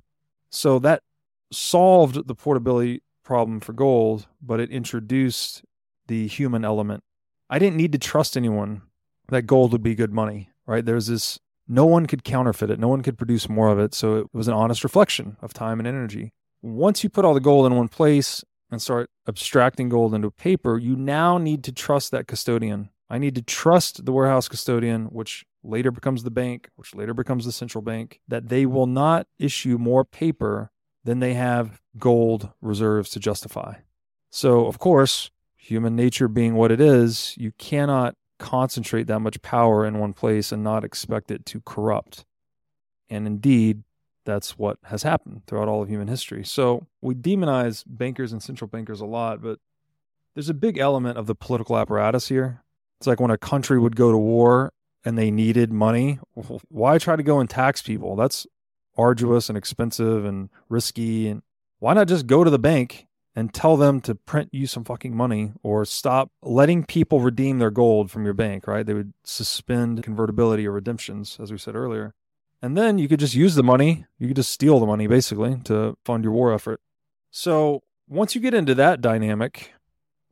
So 0.50 0.80
that 0.80 1.04
solved 1.52 2.28
the 2.28 2.36
portability 2.36 3.04
problem 3.24 3.60
for 3.60 3.74
gold, 3.74 4.28
but 4.42 4.60
it 4.60 4.72
introduced 4.72 5.63
the 6.08 6.28
human 6.28 6.63
element 6.63 7.04
I 7.50 7.60
didn't 7.60 7.78
need 7.78 7.94
to 7.94 7.98
trust 7.98 8.36
anyone 8.36 8.82
that 9.30 9.44
gold 9.44 9.72
would 9.72 9.84
be 9.84 9.96
good 9.96 10.13
money, 10.13 10.50
right? 10.66 10.86
There's 10.86 11.08
this, 11.08 11.40
no 11.68 11.86
one 11.86 12.06
could 12.06 12.24
counterfeit 12.24 12.70
it, 12.70 12.80
no 12.80 12.88
one 12.88 13.02
could 13.02 13.18
produce 13.18 13.48
more 13.48 13.70
of 13.70 13.80
it. 13.80 13.94
So 13.94 14.18
it 14.18 14.28
was 14.34 14.48
an 14.48 14.54
honest 14.54 14.84
reflection 14.84 15.38
of 15.42 15.54
time 15.54 15.80
and 15.80 15.88
energy. 15.88 16.34
Once 16.62 17.04
you 17.04 17.10
put 17.10 17.24
all 17.24 17.34
the 17.34 17.40
gold 17.40 17.66
in 17.66 17.76
one 17.76 17.88
place 17.88 18.44
and 18.70 18.82
start 18.82 19.10
abstracting 19.28 19.88
gold 19.88 20.13
into 20.13 20.30
paper, 20.30 20.78
you 20.78 20.96
now 20.96 21.38
need 21.38 21.63
to 21.63 21.72
trust 21.72 22.12
that 22.12 22.28
custodian. 22.28 22.90
I 23.10 23.17
need 23.17 23.36
to 23.36 23.41
trust 23.41 24.06
the 24.06 24.12
warehouse 24.12 24.48
custodian, 24.48 25.06
which 25.06 25.46
later 25.63 25.91
becomes 25.91 26.24
the 26.24 26.32
bank, 26.32 26.70
which 26.76 26.93
later 26.93 27.13
becomes 27.13 27.46
the 27.46 27.52
central 27.52 27.82
bank, 27.82 28.20
that 28.28 28.50
they 28.50 28.63
mm-hmm. 28.63 28.74
will 28.74 28.88
not 28.88 29.28
issue 29.39 29.78
more 29.78 30.04
paper 30.04 30.72
than 31.04 31.20
they 31.20 31.34
have 31.34 31.82
gold 31.98 32.50
reserves 32.62 33.10
to 33.12 33.20
justify. 33.20 33.76
So, 34.30 34.65
of 34.65 34.78
course, 34.78 35.32
human 35.56 35.96
nature 35.96 36.28
being 36.28 36.56
what 36.56 36.72
it 36.72 36.82
is, 36.82 37.34
you 37.38 37.54
cannot 37.58 38.15
concentrate 38.39 39.08
that 39.08 39.20
much 39.20 39.41
power 39.41 39.86
in 39.86 40.00
one 40.00 40.13
place 40.13 40.52
and 40.52 40.63
not 40.63 40.84
expect 40.84 41.32
it 41.32 41.46
to 41.48 41.62
corrupt. 41.62 42.26
And 43.10 43.26
indeed, 43.26 43.84
that's 44.26 44.58
what 44.58 44.78
has 44.84 45.04
happened 45.04 45.43
throughout 45.48 45.70
all 45.70 45.82
of 45.82 45.89
human 45.89 46.10
history. 46.10 46.43
So 46.43 46.88
we 47.02 47.15
demonize 47.15 47.84
bankers 47.88 48.34
and 48.34 48.43
central 48.43 48.67
bankers 48.67 49.00
a 49.00 49.06
lot, 49.06 49.41
but 49.41 49.60
there's 50.36 50.50
a 50.50 50.54
big 50.54 50.78
element 50.78 51.17
of 51.17 51.26
the 51.26 51.34
political 51.34 51.78
apparatus 51.78 52.28
here. 52.28 52.63
It's 53.00 53.08
like 53.08 53.20
when 53.20 53.32
a 53.32 53.38
country 53.38 53.80
would 53.80 53.96
go 53.96 54.12
to 54.12 54.18
war 54.18 54.74
and 55.06 55.18
they 55.18 55.32
needed 55.32 55.72
money. 55.72 56.20
Why 56.70 56.98
try 56.98 57.16
to 57.16 57.24
go 57.24 57.40
and 57.40 57.50
tax 57.50 57.82
people? 57.82 58.16
That's 58.16 58.48
arduous 58.98 59.50
and 59.50 59.58
expensive 59.58 60.26
and 60.26 60.50
risky. 60.70 61.28
And 61.28 61.44
why 61.80 61.94
not 61.94 62.08
just 62.08 62.28
go 62.28 62.44
to 62.44 62.50
the 62.50 62.60
bank 62.60 63.08
and 63.36 63.54
tell 63.54 63.78
them 63.78 64.02
to 64.02 64.16
print 64.16 64.50
you 64.52 64.66
some 64.66 64.84
fucking 64.84 65.16
money 65.16 65.54
or 65.62 65.86
stop 65.86 66.32
letting 66.42 66.84
people 66.84 67.20
redeem 67.20 67.60
their 67.60 67.70
gold 67.70 68.10
from 68.10 68.26
your 68.26 68.34
bank, 68.34 68.66
right? 68.66 68.84
They 68.86 68.96
would 68.96 69.14
suspend 69.24 70.02
convertibility 70.02 70.68
or 70.68 70.72
redemptions, 70.72 71.38
as 71.40 71.52
we 71.52 71.60
said 71.60 71.76
earlier. 71.76 72.16
And 72.64 72.76
then 72.76 72.98
you 72.98 73.08
could 73.08 73.20
just 73.20 73.36
use 73.36 73.54
the 73.54 73.62
money. 73.62 74.06
You 74.18 74.28
could 74.28 74.38
just 74.38 74.50
steal 74.50 74.80
the 74.80 74.88
money, 74.88 75.06
basically, 75.06 75.58
to 75.66 75.96
fund 76.04 76.24
your 76.24 76.34
war 76.34 76.52
effort. 76.52 76.82
So 77.30 77.84
once 78.08 78.34
you 78.34 78.42
get 78.42 78.56
into 78.56 78.74
that 78.74 79.02
dynamic 79.02 79.74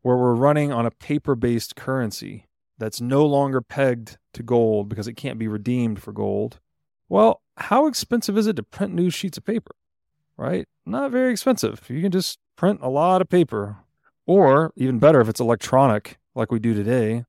where 0.02 0.18
we're 0.18 0.34
running 0.34 0.72
on 0.72 0.88
a 0.88 0.92
paper 0.92 1.36
based 1.36 1.76
currency 1.76 2.48
that's 2.78 3.02
no 3.02 3.26
longer 3.26 3.62
pegged 3.62 4.18
to 4.34 4.44
gold 4.44 4.90
because 4.90 5.08
it 5.08 5.14
can't 5.14 5.40
be 5.40 5.48
redeemed 5.48 6.02
for 6.02 6.12
gold, 6.12 6.60
well, 7.10 7.42
how 7.58 7.88
expensive 7.88 8.38
is 8.38 8.48
it 8.48 8.56
to 8.58 8.64
print 8.64 8.94
new 8.94 9.10
sheets 9.10 9.38
of 9.38 9.46
paper? 9.46 9.76
Right? 10.38 10.68
Not 10.86 11.12
very 11.12 11.32
expensive. 11.32 11.82
You 11.88 12.02
can 12.02 12.12
just 12.12 12.40
print 12.56 12.80
a 12.82 12.90
lot 12.90 13.22
of 13.22 13.30
paper. 13.30 13.78
Or 14.26 14.74
even 14.76 15.00
better, 15.00 15.22
if 15.22 15.30
it's 15.30 15.40
electronic, 15.40 16.18
like 16.34 16.52
we 16.52 16.60
do 16.60 16.74
today, 16.74 17.26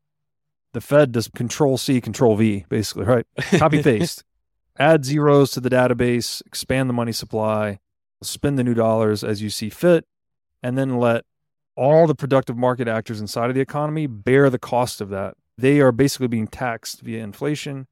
the 0.73 0.81
Fed 0.81 1.13
does 1.13 1.29
control 1.29 1.77
C, 1.77 2.01
control 2.01 2.37
V, 2.37 2.65
basically, 2.69 3.05
right? 3.05 3.27
Copy 3.59 3.83
paste. 3.83 4.25
Add 4.79 5.05
zeros 5.05 5.53
to 5.53 5.61
the 5.61 5.71
database, 5.71 6.43
expand 6.47 6.89
the 6.89 6.95
money 6.95 7.13
supply, 7.13 7.79
spend 8.23 8.59
the 8.59 8.65
new 8.65 8.75
dollars 8.75 9.25
as 9.25 9.41
you 9.41 9.51
see 9.51 9.71
fit, 9.71 10.07
and 10.63 10.77
then 10.77 10.99
let 10.99 11.25
all 11.77 12.07
the 12.07 12.15
productive 12.15 12.57
market 12.57 12.89
actors 12.89 13.21
inside 13.21 13.49
of 13.49 13.55
the 13.55 13.61
economy 13.61 14.07
bear 14.07 14.51
the 14.51 14.59
cost 14.59 15.01
of 15.01 15.11
that. 15.11 15.35
They 15.59 15.81
are 15.81 15.93
basically 15.93 16.29
being 16.29 16.49
taxed 16.49 17.03
via 17.03 17.23
inflation, 17.23 17.87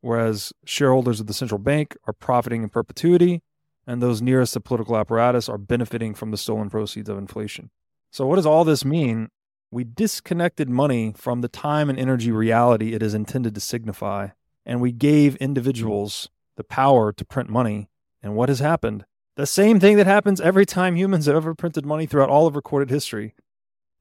whereas 0.00 0.52
shareholders 0.64 1.20
of 1.20 1.26
the 1.26 1.34
central 1.34 1.58
bank 1.58 1.96
are 2.06 2.12
profiting 2.12 2.62
in 2.62 2.68
perpetuity 2.68 3.42
and 3.86 4.02
those 4.02 4.22
nearest 4.22 4.54
the 4.54 4.60
political 4.60 4.96
apparatus 4.96 5.48
are 5.48 5.58
benefiting 5.58 6.14
from 6.14 6.30
the 6.30 6.36
stolen 6.36 6.70
proceeds 6.70 7.08
of 7.08 7.18
inflation. 7.18 7.70
So, 8.10 8.26
what 8.26 8.36
does 8.36 8.46
all 8.46 8.64
this 8.64 8.84
mean? 8.84 9.28
We 9.70 9.84
disconnected 9.84 10.70
money 10.70 11.12
from 11.16 11.40
the 11.40 11.48
time 11.48 11.90
and 11.90 11.98
energy 11.98 12.30
reality 12.30 12.94
it 12.94 13.02
is 13.02 13.14
intended 13.14 13.54
to 13.54 13.60
signify, 13.60 14.28
and 14.64 14.80
we 14.80 14.92
gave 14.92 15.36
individuals 15.36 16.28
the 16.56 16.64
power 16.64 17.12
to 17.12 17.24
print 17.24 17.50
money. 17.50 17.88
And 18.22 18.36
what 18.36 18.48
has 18.48 18.60
happened? 18.60 19.04
The 19.36 19.46
same 19.46 19.80
thing 19.80 19.96
that 19.96 20.06
happens 20.06 20.40
every 20.40 20.64
time 20.64 20.96
humans 20.96 21.26
have 21.26 21.34
ever 21.34 21.54
printed 21.54 21.84
money 21.84 22.06
throughout 22.06 22.30
all 22.30 22.46
of 22.46 22.54
recorded 22.54 22.90
history. 22.90 23.34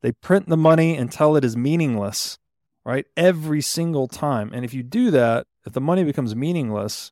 They 0.02 0.12
print 0.12 0.48
the 0.48 0.58
money 0.58 0.96
until 0.96 1.36
it 1.36 1.44
is 1.44 1.58
meaningless, 1.58 2.38
right? 2.86 3.06
Every 3.18 3.62
single 3.62 4.08
time. 4.08 4.52
And 4.54 4.64
if 4.64 4.74
you 4.74 4.84
do 4.84 5.10
that, 5.12 5.48
if 5.66 5.74
the 5.74 5.82
money 5.82 6.04
becomes 6.04 6.36
meaningless, 6.36 7.12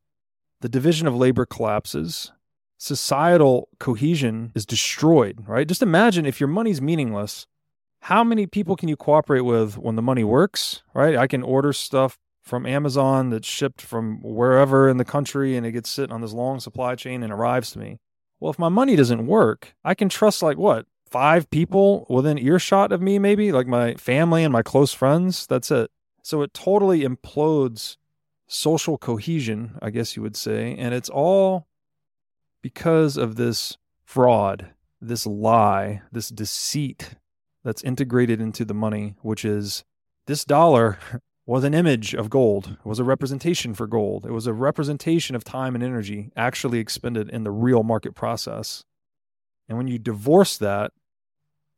the 0.59 0.69
division 0.69 1.07
of 1.07 1.15
labor 1.15 1.45
collapses 1.45 2.31
societal 2.81 3.69
cohesion 3.77 4.51
is 4.55 4.65
destroyed, 4.65 5.43
right? 5.47 5.67
Just 5.67 5.83
imagine 5.83 6.25
if 6.25 6.39
your 6.39 6.47
money's 6.47 6.81
meaningless, 6.81 7.45
how 8.01 8.23
many 8.23 8.47
people 8.47 8.75
can 8.75 8.89
you 8.89 8.97
cooperate 8.97 9.41
with 9.41 9.77
when 9.77 9.95
the 9.95 10.01
money 10.01 10.23
works, 10.23 10.81
right? 10.95 11.15
I 11.15 11.27
can 11.27 11.43
order 11.43 11.73
stuff 11.73 12.17
from 12.41 12.65
Amazon 12.65 13.29
that's 13.29 13.47
shipped 13.47 13.81
from 13.81 14.19
wherever 14.23 14.89
in 14.89 14.97
the 14.97 15.05
country 15.05 15.55
and 15.55 15.63
it 15.63 15.73
gets 15.73 15.91
sitting 15.91 16.11
on 16.11 16.21
this 16.21 16.33
long 16.33 16.59
supply 16.59 16.95
chain 16.95 17.21
and 17.21 17.31
arrives 17.31 17.69
to 17.73 17.79
me. 17.79 17.99
Well, 18.41 18.51
if 18.51 18.59
my 18.59 18.69
money 18.69 18.95
doesn't 18.95 19.27
work, 19.27 19.75
I 19.85 19.93
can 19.93 20.09
trust 20.09 20.41
like 20.41 20.57
what? 20.57 20.87
Five 21.07 21.49
people 21.51 22.07
within 22.09 22.39
earshot 22.39 22.91
of 22.91 22.99
me, 22.99 23.19
maybe 23.19 23.51
like 23.51 23.67
my 23.67 23.93
family 23.93 24.43
and 24.43 24.51
my 24.51 24.63
close 24.63 24.93
friends. 24.93 25.45
That's 25.45 25.69
it. 25.69 25.91
So 26.23 26.41
it 26.41 26.53
totally 26.53 27.01
implodes 27.01 27.97
social 28.47 28.97
cohesion, 28.97 29.77
I 29.79 29.91
guess 29.91 30.15
you 30.15 30.23
would 30.23 30.35
say. 30.35 30.75
And 30.75 30.93
it's 30.93 31.09
all 31.09 31.67
because 32.63 33.15
of 33.15 33.35
this 33.35 33.77
fraud, 34.03 34.71
this 34.99 35.27
lie, 35.27 36.01
this 36.11 36.29
deceit 36.29 37.15
that's 37.63 37.83
integrated 37.83 38.41
into 38.41 38.65
the 38.65 38.73
money, 38.73 39.13
which 39.21 39.45
is 39.45 39.83
this 40.25 40.43
dollar 40.43 40.97
was 41.45 41.63
an 41.63 41.73
image 41.73 42.13
of 42.13 42.29
gold, 42.29 42.77
it 42.79 42.87
was 42.87 42.99
a 42.99 43.03
representation 43.03 43.73
for 43.73 43.87
gold, 43.87 44.25
it 44.25 44.31
was 44.31 44.47
a 44.47 44.53
representation 44.53 45.35
of 45.35 45.43
time 45.43 45.75
and 45.75 45.83
energy 45.83 46.31
actually 46.35 46.79
expended 46.79 47.29
in 47.29 47.43
the 47.43 47.51
real 47.51 47.83
market 47.83 48.13
process. 48.13 48.83
And 49.67 49.77
when 49.77 49.87
you 49.87 49.97
divorce 49.97 50.57
that, 50.57 50.91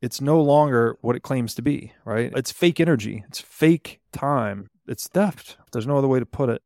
it's 0.02 0.20
no 0.20 0.42
longer 0.42 0.98
what 1.02 1.16
it 1.16 1.24
claims 1.24 1.56
to 1.56 1.62
be, 1.62 1.94
right? 2.04 2.32
It's 2.36 2.52
fake 2.52 2.80
energy, 2.80 3.24
it's 3.30 3.40
fake 3.40 4.02
time, 4.12 4.68
it's 4.86 5.08
theft. 5.08 5.58
There's 5.72 5.88
no 5.88 5.98
other 5.98 6.08
way 6.08 6.20
to 6.20 6.26
put 6.26 6.50
it. 6.50 6.62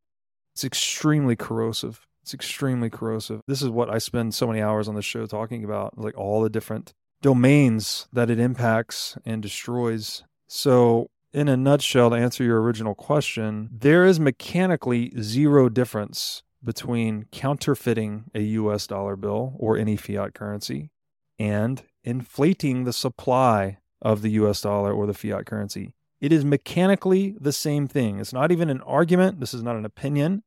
It's 0.53 0.63
extremely 0.63 1.35
corrosive. 1.35 2.07
It's 2.23 2.33
extremely 2.33 2.89
corrosive. 2.89 3.41
This 3.47 3.61
is 3.61 3.69
what 3.69 3.89
I 3.89 3.99
spend 3.99 4.33
so 4.33 4.47
many 4.47 4.59
hours 4.59 4.87
on 4.87 4.95
the 4.95 5.01
show 5.01 5.25
talking 5.27 5.63
about, 5.63 5.97
like 5.97 6.17
all 6.17 6.41
the 6.41 6.49
different 6.49 6.93
domains 7.21 8.07
that 8.11 8.29
it 8.29 8.39
impacts 8.39 9.17
and 9.25 9.41
destroys. 9.41 10.23
So, 10.47 11.09
in 11.33 11.47
a 11.47 11.57
nutshell, 11.57 12.09
to 12.09 12.15
answer 12.15 12.43
your 12.43 12.61
original 12.61 12.95
question, 12.95 13.69
there 13.71 14.05
is 14.05 14.19
mechanically 14.19 15.11
zero 15.21 15.69
difference 15.69 16.43
between 16.63 17.25
counterfeiting 17.31 18.25
a 18.33 18.41
US 18.41 18.87
dollar 18.87 19.15
bill 19.15 19.55
or 19.59 19.77
any 19.77 19.95
fiat 19.95 20.33
currency 20.33 20.91
and 21.39 21.83
inflating 22.03 22.83
the 22.83 22.93
supply 22.93 23.77
of 24.01 24.21
the 24.21 24.31
US 24.31 24.61
dollar 24.61 24.93
or 24.93 25.05
the 25.05 25.13
fiat 25.13 25.45
currency. 25.45 25.93
It 26.19 26.33
is 26.33 26.43
mechanically 26.43 27.35
the 27.39 27.51
same 27.51 27.87
thing. 27.87 28.19
It's 28.19 28.33
not 28.33 28.51
even 28.51 28.69
an 28.69 28.81
argument. 28.81 29.39
This 29.39 29.53
is 29.53 29.61
not 29.61 29.75
an 29.75 29.85
opinion. 29.85 30.43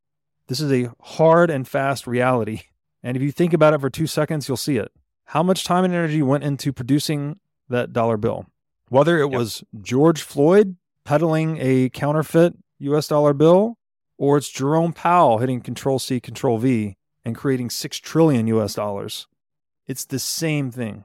This 0.48 0.60
is 0.60 0.72
a 0.72 0.90
hard 1.00 1.48
and 1.50 1.66
fast 1.66 2.06
reality. 2.06 2.62
And 3.02 3.16
if 3.16 3.22
you 3.22 3.30
think 3.30 3.52
about 3.52 3.72
it 3.72 3.80
for 3.80 3.88
two 3.88 4.06
seconds, 4.06 4.48
you'll 4.48 4.56
see 4.56 4.76
it. 4.76 4.90
How 5.26 5.42
much 5.42 5.64
time 5.64 5.84
and 5.84 5.94
energy 5.94 6.22
went 6.22 6.44
into 6.44 6.72
producing 6.72 7.38
that 7.68 7.92
dollar 7.92 8.16
bill? 8.16 8.46
Whether 8.90 9.20
it 9.20 9.30
yep. 9.30 9.38
was 9.38 9.62
George 9.80 10.20
Floyd 10.20 10.76
peddling 11.04 11.58
a 11.60 11.88
counterfeit 11.90 12.54
US 12.80 13.06
dollar 13.06 13.32
bill 13.32 13.78
or 14.18 14.36
it's 14.36 14.48
Jerome 14.50 14.92
Powell 14.92 15.38
hitting 15.38 15.60
Control 15.60 16.00
C, 16.00 16.18
Control 16.18 16.58
V 16.58 16.96
and 17.24 17.36
creating 17.36 17.70
6 17.70 17.98
trillion 17.98 18.48
US 18.48 18.74
dollars. 18.74 19.28
It's 19.86 20.04
the 20.04 20.18
same 20.18 20.72
thing. 20.72 21.04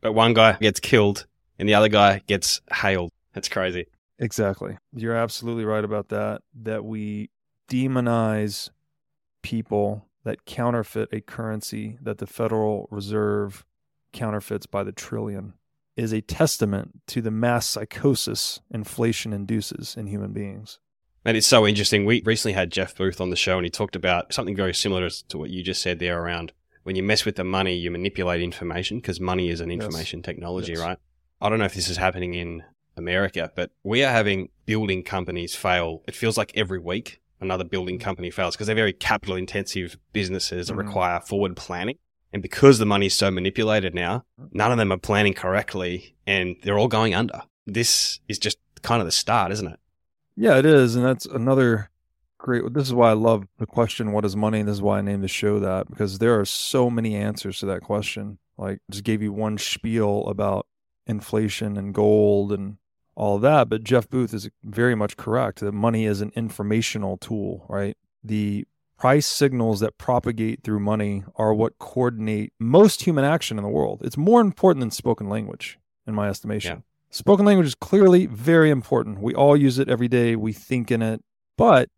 But 0.00 0.12
one 0.12 0.34
guy 0.34 0.56
gets 0.60 0.78
killed 0.78 1.26
and 1.58 1.68
the 1.68 1.74
other 1.74 1.88
guy 1.88 2.22
gets 2.28 2.60
hailed. 2.72 3.10
That's 3.32 3.48
crazy. 3.48 3.86
Exactly. 4.20 4.78
You're 4.92 5.16
absolutely 5.16 5.64
right 5.64 5.84
about 5.84 6.08
that. 6.10 6.42
That 6.62 6.84
we 6.84 7.30
demonize 7.68 8.70
people 9.42 10.06
that 10.22 10.44
counterfeit 10.44 11.08
a 11.12 11.20
currency 11.20 11.98
that 12.02 12.18
the 12.18 12.26
Federal 12.26 12.86
Reserve 12.92 13.64
counterfeits 14.12 14.66
by 14.66 14.84
the 14.84 14.92
trillion 14.92 15.54
is 15.96 16.12
a 16.12 16.20
testament 16.20 17.00
to 17.08 17.22
the 17.22 17.30
mass 17.30 17.66
psychosis 17.66 18.60
inflation 18.70 19.32
induces 19.32 19.96
in 19.96 20.06
human 20.06 20.32
beings. 20.32 20.78
And 21.24 21.36
it's 21.36 21.46
so 21.46 21.66
interesting. 21.66 22.04
We 22.04 22.22
recently 22.24 22.52
had 22.52 22.70
Jeff 22.70 22.94
Booth 22.94 23.20
on 23.20 23.30
the 23.30 23.36
show 23.36 23.56
and 23.56 23.64
he 23.64 23.70
talked 23.70 23.96
about 23.96 24.32
something 24.32 24.54
very 24.54 24.74
similar 24.74 25.08
to 25.10 25.38
what 25.38 25.50
you 25.50 25.62
just 25.62 25.82
said 25.82 25.98
there 25.98 26.22
around 26.22 26.52
when 26.84 26.94
you 26.94 27.02
mess 27.02 27.24
with 27.24 27.34
the 27.34 27.42
money, 27.42 27.74
you 27.74 27.90
manipulate 27.90 28.40
information 28.40 28.98
because 28.98 29.18
money 29.18 29.48
is 29.48 29.60
an 29.60 29.72
information 29.72 30.20
yes. 30.20 30.24
technology, 30.24 30.72
yes. 30.72 30.80
right? 30.80 30.98
I 31.40 31.48
don't 31.48 31.58
know 31.58 31.64
if 31.64 31.74
this 31.74 31.88
is 31.88 31.96
happening 31.96 32.34
in 32.34 32.62
America, 32.96 33.50
but 33.56 33.72
we 33.82 34.04
are 34.04 34.12
having 34.12 34.50
building 34.66 35.02
companies 35.02 35.56
fail. 35.56 36.02
It 36.06 36.14
feels 36.14 36.38
like 36.38 36.52
every 36.54 36.78
week 36.78 37.20
another 37.40 37.64
building 37.64 37.98
company 37.98 38.30
fails 38.30 38.54
because 38.54 38.68
they're 38.68 38.76
very 38.76 38.92
capital 38.92 39.34
intensive 39.34 39.98
businesses 40.12 40.68
that 40.68 40.74
mm. 40.74 40.86
require 40.86 41.18
forward 41.18 41.56
planning. 41.56 41.98
And 42.32 42.42
because 42.42 42.78
the 42.78 42.86
money 42.86 43.06
is 43.06 43.14
so 43.14 43.30
manipulated 43.30 43.94
now, 43.94 44.24
none 44.52 44.72
of 44.72 44.78
them 44.78 44.92
are 44.92 44.98
planning 44.98 45.34
correctly 45.34 46.16
and 46.26 46.56
they're 46.62 46.78
all 46.78 46.88
going 46.88 47.14
under. 47.14 47.42
This 47.66 48.20
is 48.28 48.38
just 48.38 48.58
kind 48.82 49.00
of 49.00 49.06
the 49.06 49.12
start, 49.12 49.52
isn't 49.52 49.68
it? 49.68 49.80
Yeah, 50.36 50.58
it 50.58 50.66
is. 50.66 50.96
And 50.96 51.04
that's 51.04 51.26
another 51.26 51.90
great. 52.38 52.72
This 52.74 52.86
is 52.86 52.94
why 52.94 53.10
I 53.10 53.14
love 53.14 53.46
the 53.58 53.66
question, 53.66 54.12
what 54.12 54.24
is 54.24 54.36
money? 54.36 54.60
And 54.60 54.68
this 54.68 54.76
is 54.76 54.82
why 54.82 54.98
I 54.98 55.02
named 55.02 55.24
the 55.24 55.28
show 55.28 55.58
that 55.60 55.88
because 55.88 56.18
there 56.18 56.38
are 56.38 56.44
so 56.44 56.90
many 56.90 57.14
answers 57.14 57.60
to 57.60 57.66
that 57.66 57.82
question. 57.82 58.38
Like, 58.58 58.80
just 58.90 59.04
gave 59.04 59.22
you 59.22 59.32
one 59.32 59.58
spiel 59.58 60.26
about 60.26 60.66
inflation 61.06 61.76
and 61.76 61.94
gold 61.94 62.52
and 62.52 62.78
all 63.14 63.38
that. 63.38 63.68
But 63.68 63.84
Jeff 63.84 64.08
Booth 64.08 64.34
is 64.34 64.48
very 64.62 64.94
much 64.94 65.16
correct 65.16 65.60
that 65.60 65.72
money 65.72 66.04
is 66.04 66.20
an 66.20 66.32
informational 66.34 67.16
tool, 67.16 67.66
right? 67.68 67.96
The 68.22 68.66
price 68.98 69.26
signals 69.26 69.80
that 69.80 69.98
propagate 69.98 70.62
through 70.62 70.80
money 70.80 71.24
are 71.36 71.52
what 71.54 71.78
coordinate 71.78 72.52
most 72.58 73.02
human 73.02 73.24
action 73.24 73.58
in 73.58 73.64
the 73.64 73.70
world. 73.70 74.02
It's 74.04 74.16
more 74.16 74.40
important 74.40 74.80
than 74.80 74.90
spoken 74.90 75.28
language, 75.28 75.78
in 76.06 76.14
my 76.14 76.28
estimation. 76.28 76.78
Yeah. 76.78 76.82
Spoken 77.10 77.46
language 77.46 77.66
is 77.66 77.74
clearly 77.74 78.26
very 78.26 78.70
important. 78.70 79.20
We 79.20 79.34
all 79.34 79.56
use 79.56 79.78
it 79.78 79.88
every 79.88 80.08
day, 80.08 80.36
we 80.36 80.52
think 80.52 80.90
in 80.90 81.02
it, 81.02 81.22
but 81.56 81.88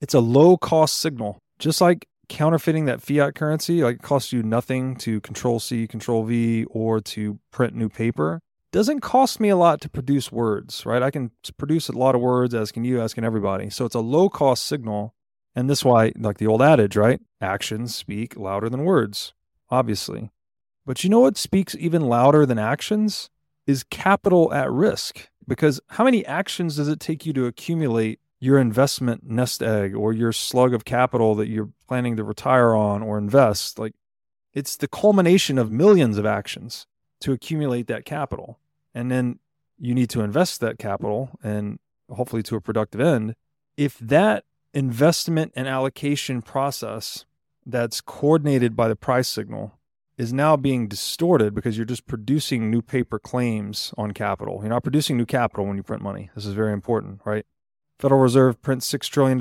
it's 0.00 0.14
a 0.14 0.20
low 0.20 0.56
cost 0.56 0.96
signal. 0.96 1.38
Just 1.58 1.80
like 1.80 2.06
counterfeiting 2.28 2.84
that 2.86 3.00
fiat 3.00 3.34
currency, 3.34 3.82
like 3.82 3.96
it 3.96 4.02
costs 4.02 4.32
you 4.32 4.42
nothing 4.42 4.96
to 4.96 5.20
control 5.20 5.60
C, 5.60 5.86
control 5.86 6.24
V, 6.24 6.64
or 6.64 7.00
to 7.00 7.38
print 7.50 7.74
new 7.74 7.88
paper 7.88 8.40
doesn't 8.72 9.00
cost 9.00 9.40
me 9.40 9.48
a 9.48 9.56
lot 9.56 9.80
to 9.80 9.88
produce 9.88 10.30
words, 10.30 10.84
right? 10.84 11.02
I 11.02 11.10
can 11.10 11.30
produce 11.56 11.88
a 11.88 11.92
lot 11.92 12.14
of 12.14 12.20
words, 12.20 12.54
as 12.54 12.72
can 12.72 12.84
you, 12.84 13.00
as 13.00 13.14
can 13.14 13.24
everybody. 13.24 13.70
So 13.70 13.86
it's 13.86 13.94
a 13.94 14.00
low 14.00 14.28
cost 14.28 14.66
signal. 14.66 15.14
And 15.56 15.70
this 15.70 15.84
why, 15.84 16.12
like 16.18 16.36
the 16.36 16.46
old 16.46 16.60
adage, 16.60 16.96
right? 16.96 17.18
Actions 17.40 17.94
speak 17.94 18.36
louder 18.36 18.68
than 18.68 18.84
words, 18.84 19.32
obviously. 19.70 20.30
But 20.84 21.02
you 21.02 21.08
know 21.08 21.20
what 21.20 21.38
speaks 21.38 21.74
even 21.76 22.02
louder 22.02 22.44
than 22.44 22.58
actions? 22.58 23.30
Is 23.66 23.82
capital 23.82 24.52
at 24.52 24.70
risk. 24.70 25.30
Because 25.48 25.80
how 25.88 26.04
many 26.04 26.26
actions 26.26 26.76
does 26.76 26.88
it 26.88 27.00
take 27.00 27.24
you 27.24 27.32
to 27.32 27.46
accumulate 27.46 28.20
your 28.38 28.58
investment 28.58 29.28
nest 29.28 29.62
egg 29.62 29.94
or 29.94 30.12
your 30.12 30.30
slug 30.30 30.74
of 30.74 30.84
capital 30.84 31.34
that 31.36 31.48
you're 31.48 31.70
planning 31.88 32.16
to 32.16 32.24
retire 32.24 32.74
on 32.74 33.02
or 33.02 33.16
invest? 33.16 33.78
Like 33.78 33.94
it's 34.52 34.76
the 34.76 34.88
culmination 34.88 35.56
of 35.56 35.72
millions 35.72 36.18
of 36.18 36.26
actions 36.26 36.86
to 37.20 37.32
accumulate 37.32 37.86
that 37.86 38.04
capital. 38.04 38.58
And 38.94 39.10
then 39.10 39.38
you 39.78 39.94
need 39.94 40.10
to 40.10 40.20
invest 40.20 40.60
that 40.60 40.78
capital 40.78 41.30
and 41.42 41.78
hopefully 42.10 42.42
to 42.44 42.56
a 42.56 42.60
productive 42.60 43.00
end. 43.00 43.34
If 43.76 43.98
that 43.98 44.44
investment 44.76 45.52
and 45.56 45.66
allocation 45.66 46.42
process 46.42 47.24
that's 47.64 48.02
coordinated 48.02 48.76
by 48.76 48.88
the 48.88 48.94
price 48.94 49.26
signal 49.26 49.72
is 50.18 50.34
now 50.34 50.54
being 50.54 50.86
distorted 50.86 51.54
because 51.54 51.78
you're 51.78 51.86
just 51.86 52.06
producing 52.06 52.70
new 52.70 52.82
paper 52.82 53.18
claims 53.18 53.94
on 53.96 54.12
capital. 54.12 54.58
You're 54.60 54.68
not 54.68 54.82
producing 54.82 55.16
new 55.16 55.24
capital 55.24 55.64
when 55.64 55.78
you 55.78 55.82
print 55.82 56.02
money. 56.02 56.28
This 56.34 56.44
is 56.44 56.52
very 56.52 56.74
important, 56.74 57.20
right? 57.24 57.46
Federal 57.98 58.20
Reserve 58.20 58.60
prints 58.60 58.90
$6 58.92 59.08
trillion, 59.08 59.38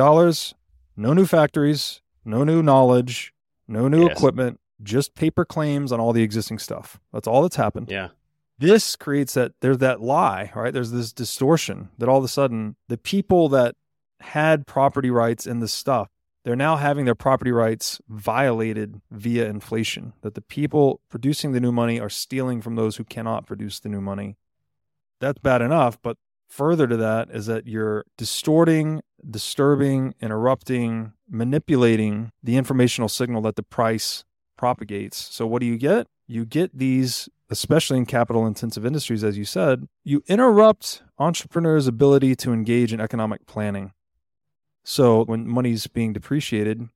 no 0.96 1.14
new 1.14 1.26
factories, 1.26 2.02
no 2.24 2.46
new 2.46 2.64
knowledge, 2.64 3.34
no 3.68 3.90
new 3.90 4.04
yes. 4.04 4.18
equipment, 4.18 4.62
just 4.82 5.16
paper 5.16 5.44
claims 5.44 5.92
on 5.92 6.00
all 6.00 6.14
the 6.14 6.24
existing 6.24 6.60
stuff. 6.60 7.02
That's 7.12 7.28
all 7.28 7.42
that's 7.42 7.58
happened. 7.58 7.92
Yeah. 7.92 8.10
This 8.58 8.96
creates 8.96 9.34
that 9.34 9.52
there's 9.60 9.80
that 9.80 10.00
lie, 10.00 10.54
right? 10.56 10.74
There's 10.74 10.92
this 10.92 11.12
distortion 11.12 11.90
that 11.98 12.08
all 12.08 12.20
of 12.20 12.24
a 12.24 12.30
sudden 12.30 12.78
the 12.88 12.98
people 12.98 13.50
that 13.50 13.76
had 14.20 14.68
property 14.68 15.10
rights 15.10 15.46
in 15.46 15.60
the 15.60 15.68
stuff, 15.68 16.10
they're 16.44 16.56
now 16.56 16.76
having 16.76 17.06
their 17.06 17.16
property 17.16 17.52
rights 17.52 18.00
violated 18.08 19.02
via 19.10 19.48
inflation. 19.48 20.14
That 20.22 20.36
the 20.36 20.42
people 20.42 21.02
producing 21.10 21.52
the 21.54 21.60
new 21.60 21.72
money 21.72 22.00
are 22.00 22.10
stealing 22.10 22.62
from 22.62 22.76
those 22.76 22.98
who 22.98 23.04
cannot 23.04 23.48
produce 23.48 23.80
the 23.80 23.90
new 23.90 24.02
money. 24.02 24.38
That's 25.20 25.40
bad 25.40 25.62
enough, 25.62 26.00
but 26.02 26.18
further 26.48 26.88
to 26.88 26.98
that 26.98 27.30
is 27.32 27.48
that 27.48 27.66
you're 27.66 28.06
distorting, 28.16 29.02
disturbing, 29.28 30.14
interrupting, 30.22 31.14
manipulating 31.28 32.32
the 32.44 32.58
informational 32.58 33.10
signal 33.10 33.42
that 33.42 33.56
the 33.56 33.64
price 33.64 34.24
propagates. 34.56 35.18
So 35.18 35.48
what 35.48 35.62
do 35.62 35.66
you 35.66 35.78
get? 35.78 36.06
You 36.28 36.46
get 36.46 36.78
these, 36.78 37.28
especially 37.50 37.98
in 37.98 38.06
capital 38.06 38.46
intensive 38.46 38.86
industries, 38.86 39.24
as 39.24 39.38
you 39.38 39.46
said, 39.46 39.88
you 40.04 40.24
interrupt 40.28 41.02
entrepreneurs' 41.18 41.88
ability 41.88 42.36
to 42.38 42.54
engage 42.54 42.94
in 42.94 43.00
economic 43.00 43.48
planning. 43.48 43.94
So 44.86 45.26
when 45.26 45.48
money's 45.48 45.88
being 45.88 46.14
depreciated, 46.14 46.88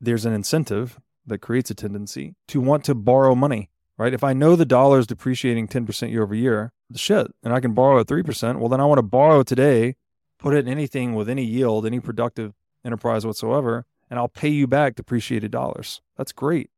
there's 0.00 0.26
an 0.26 0.34
incentive 0.34 1.00
that 1.26 1.38
creates 1.38 1.70
a 1.70 1.74
tendency 1.74 2.36
to 2.48 2.60
want 2.60 2.84
to 2.84 2.94
borrow 2.94 3.34
money, 3.34 3.70
right? 3.96 4.12
If 4.12 4.22
I 4.22 4.34
know 4.34 4.54
the 4.54 4.66
dollar 4.66 4.98
is 4.98 5.06
depreciating 5.06 5.68
10% 5.68 6.10
year 6.10 6.22
over 6.22 6.34
year, 6.34 6.72
shit, 6.94 7.26
and 7.42 7.54
I 7.54 7.60
can 7.60 7.72
borrow 7.72 8.00
at 8.00 8.06
3%, 8.06 8.58
well, 8.58 8.68
then 8.68 8.82
I 8.82 8.84
want 8.84 8.98
to 8.98 9.02
borrow 9.02 9.42
today, 9.42 9.96
put 10.38 10.54
it 10.54 10.66
in 10.66 10.68
anything 10.68 11.14
with 11.14 11.28
any 11.28 11.42
yield, 11.42 11.86
any 11.86 12.00
productive 12.00 12.52
enterprise 12.84 13.24
whatsoever, 13.24 13.86
and 14.10 14.18
I'll 14.18 14.28
pay 14.28 14.48
you 14.48 14.66
back 14.66 14.94
depreciated 14.94 15.50
dollars. 15.50 16.02
That's 16.18 16.32
great. 16.32 16.70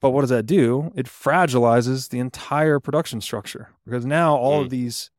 But 0.00 0.10
what 0.10 0.20
does 0.20 0.30
that 0.30 0.46
do? 0.46 0.92
It 0.94 1.06
fragilizes 1.06 2.10
the 2.10 2.20
entire 2.20 2.78
production 2.78 3.20
structure 3.20 3.70
because 3.84 4.06
now 4.06 4.36
all 4.36 4.60
mm. 4.60 4.64
of 4.64 4.70
these 4.70 5.10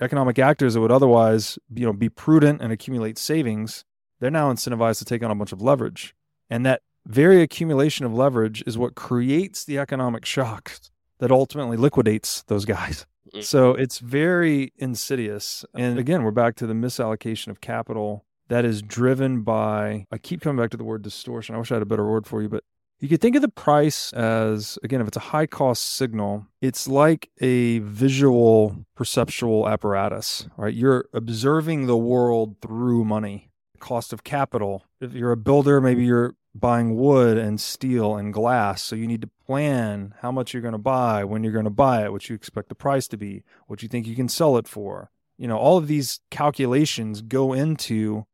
economic 0.00 0.38
actors 0.38 0.74
that 0.74 0.80
would 0.80 0.92
otherwise, 0.92 1.58
you 1.74 1.84
know, 1.86 1.92
be 1.92 2.08
prudent 2.08 2.60
and 2.60 2.72
accumulate 2.72 3.18
savings, 3.18 3.84
they're 4.22 4.30
now 4.30 4.52
incentivized 4.52 4.98
to 4.98 5.04
take 5.04 5.24
on 5.24 5.32
a 5.32 5.34
bunch 5.34 5.50
of 5.50 5.60
leverage. 5.60 6.14
And 6.48 6.64
that 6.64 6.82
very 7.04 7.42
accumulation 7.42 8.06
of 8.06 8.14
leverage 8.14 8.62
is 8.68 8.78
what 8.78 8.94
creates 8.94 9.64
the 9.64 9.78
economic 9.78 10.24
shock 10.24 10.78
that 11.18 11.32
ultimately 11.32 11.76
liquidates 11.76 12.44
those 12.44 12.64
guys. 12.64 13.04
Mm. 13.34 13.42
So 13.42 13.70
it's 13.70 13.98
very 13.98 14.72
insidious. 14.76 15.64
And 15.74 15.98
again, 15.98 16.22
we're 16.22 16.30
back 16.30 16.54
to 16.56 16.68
the 16.68 16.72
misallocation 16.72 17.48
of 17.48 17.60
capital 17.60 18.24
that 18.46 18.64
is 18.64 18.80
driven 18.80 19.42
by, 19.42 20.06
I 20.12 20.18
keep 20.18 20.40
coming 20.40 20.62
back 20.62 20.70
to 20.70 20.76
the 20.76 20.84
word 20.84 21.02
distortion. 21.02 21.56
I 21.56 21.58
wish 21.58 21.72
I 21.72 21.74
had 21.74 21.82
a 21.82 21.86
better 21.86 22.08
word 22.08 22.24
for 22.24 22.42
you, 22.42 22.48
but 22.48 22.62
you 23.00 23.08
could 23.08 23.20
think 23.20 23.34
of 23.34 23.42
the 23.42 23.48
price 23.48 24.12
as, 24.12 24.78
again, 24.84 25.00
if 25.00 25.08
it's 25.08 25.16
a 25.16 25.20
high 25.20 25.46
cost 25.46 25.96
signal, 25.96 26.46
it's 26.60 26.86
like 26.86 27.28
a 27.40 27.80
visual 27.80 28.84
perceptual 28.94 29.68
apparatus, 29.68 30.46
right? 30.56 30.72
You're 30.72 31.06
observing 31.12 31.86
the 31.86 31.96
world 31.96 32.58
through 32.62 33.04
money, 33.04 33.48
cost 33.82 34.14
of 34.14 34.24
capital. 34.24 34.84
If 35.00 35.12
you're 35.12 35.32
a 35.32 35.36
builder, 35.36 35.80
maybe 35.80 36.04
you're 36.04 36.34
buying 36.54 36.96
wood 36.96 37.36
and 37.36 37.60
steel 37.60 38.16
and 38.16 38.32
glass. 38.32 38.82
So 38.82 38.96
you 38.96 39.06
need 39.06 39.20
to 39.22 39.30
plan 39.46 40.14
how 40.20 40.32
much 40.32 40.52
you're 40.54 40.62
going 40.62 40.72
to 40.72 40.78
buy, 40.78 41.24
when 41.24 41.42
you're 41.42 41.52
going 41.52 41.64
to 41.64 41.70
buy 41.70 42.04
it, 42.04 42.12
what 42.12 42.28
you 42.28 42.34
expect 42.34 42.68
the 42.68 42.74
price 42.74 43.08
to 43.08 43.16
be, 43.18 43.42
what 43.66 43.82
you 43.82 43.88
think 43.88 44.06
you 44.06 44.16
can 44.16 44.28
sell 44.28 44.56
it 44.56 44.68
for. 44.68 45.10
You 45.36 45.48
know, 45.48 45.58
all 45.58 45.76
of 45.76 45.88
these 45.88 46.20
calculations 46.30 47.20
go 47.20 47.52
into 47.52 48.24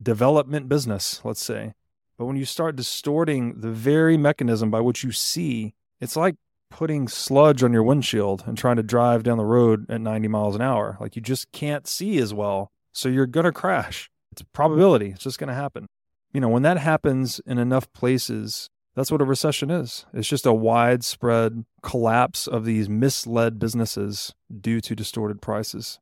development 0.00 0.68
business, 0.68 1.20
let's 1.24 1.42
say. 1.42 1.74
But 2.18 2.26
when 2.26 2.36
you 2.36 2.44
start 2.44 2.76
distorting 2.76 3.60
the 3.60 3.70
very 3.70 4.16
mechanism 4.16 4.70
by 4.70 4.80
which 4.80 5.02
you 5.02 5.12
see, 5.12 5.74
it's 6.00 6.16
like 6.16 6.36
putting 6.70 7.08
sludge 7.08 7.62
on 7.62 7.72
your 7.72 7.82
windshield 7.82 8.44
and 8.46 8.58
trying 8.58 8.76
to 8.76 8.82
drive 8.82 9.22
down 9.22 9.38
the 9.38 9.44
road 9.44 9.90
at 9.90 10.00
90 10.00 10.28
miles 10.28 10.54
an 10.54 10.62
hour. 10.62 10.96
Like 11.00 11.16
you 11.16 11.22
just 11.22 11.50
can't 11.52 11.86
see 11.86 12.18
as 12.18 12.34
well. 12.34 12.70
So 12.92 13.08
you're 13.08 13.26
going 13.26 13.44
to 13.44 13.52
crash. 13.52 14.10
It's 14.32 14.42
probability. 14.52 15.10
It's 15.10 15.22
just 15.22 15.38
going 15.38 15.48
to 15.48 15.54
happen 15.54 15.86
you 16.32 16.40
know, 16.40 16.48
when 16.48 16.62
that 16.62 16.78
happens 16.78 17.40
in 17.46 17.58
enough 17.58 17.92
places, 17.92 18.70
that's 18.94 19.12
what 19.12 19.20
a 19.20 19.24
recession 19.24 19.70
is. 19.70 20.06
It's 20.12 20.28
just 20.28 20.46
a 20.46 20.52
widespread 20.52 21.64
collapse 21.82 22.46
of 22.46 22.64
these 22.64 22.88
misled 22.88 23.58
businesses 23.58 24.34
due 24.60 24.80
to 24.80 24.94
distorted 24.94 25.40
prices. 25.40 25.98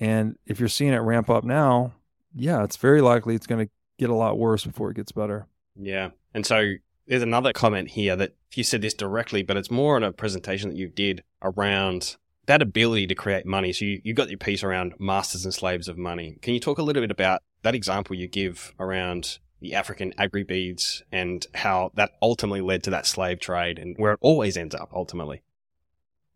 And 0.00 0.36
if 0.46 0.60
you're 0.60 0.68
seeing 0.68 0.92
it 0.92 0.98
ramp 0.98 1.30
up 1.30 1.44
now, 1.44 1.92
yeah, 2.34 2.62
it's 2.62 2.76
very 2.76 3.00
likely 3.00 3.34
it's 3.34 3.46
going 3.46 3.66
to 3.66 3.72
get 3.98 4.10
a 4.10 4.14
lot 4.14 4.38
worse 4.38 4.64
before 4.64 4.90
it 4.90 4.96
gets 4.96 5.12
better. 5.12 5.46
Yeah. 5.74 6.10
And 6.34 6.44
so 6.44 6.74
there's 7.06 7.22
another 7.22 7.52
comment 7.52 7.90
here 7.90 8.14
that 8.16 8.34
you 8.54 8.64
said 8.64 8.82
this 8.82 8.94
directly, 8.94 9.42
but 9.42 9.56
it's 9.56 9.70
more 9.70 9.96
in 9.96 10.02
a 10.02 10.12
presentation 10.12 10.70
that 10.70 10.76
you 10.76 10.88
did 10.88 11.22
around 11.42 12.16
that 12.46 12.62
ability 12.62 13.06
to 13.08 13.14
create 13.14 13.44
money. 13.44 13.72
So 13.72 13.84
you, 13.84 14.00
you 14.04 14.14
got 14.14 14.28
your 14.28 14.38
piece 14.38 14.62
around 14.62 14.94
masters 14.98 15.44
and 15.44 15.52
slaves 15.52 15.88
of 15.88 15.98
money. 15.98 16.38
Can 16.42 16.54
you 16.54 16.60
talk 16.60 16.78
a 16.78 16.82
little 16.82 17.02
bit 17.02 17.10
about 17.10 17.42
that 17.62 17.74
example 17.74 18.16
you 18.16 18.28
give 18.28 18.74
around 18.78 19.38
the 19.60 19.74
African 19.74 20.12
aggrey 20.12 20.46
beads 20.46 21.02
and 21.10 21.46
how 21.54 21.90
that 21.94 22.12
ultimately 22.22 22.60
led 22.60 22.82
to 22.84 22.90
that 22.90 23.06
slave 23.06 23.40
trade 23.40 23.78
and 23.78 23.96
where 23.98 24.12
it 24.12 24.18
always 24.20 24.56
ends 24.56 24.74
up 24.74 24.90
ultimately. 24.94 25.42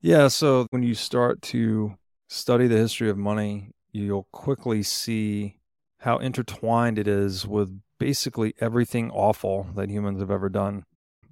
Yeah. 0.01 0.29
So 0.29 0.67
when 0.71 0.83
you 0.83 0.95
start 0.95 1.41
to 1.43 1.97
study 2.29 2.67
the 2.67 2.77
history 2.77 3.09
of 3.09 3.17
money, 3.17 3.71
you'll 3.93 4.27
quickly 4.33 4.83
see 4.83 5.59
how 5.99 6.19
intertwined 6.19 6.99
it 6.99 7.07
is 7.07 7.47
with 7.47 7.81
basically 7.99 8.55
everything 8.61 9.11
awful 9.13 9.69
that 9.77 9.89
humans 9.89 10.19
have 10.19 10.31
ever 10.31 10.49
done 10.49 10.85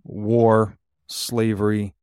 war, 0.04 0.78
slavery, 1.08 1.94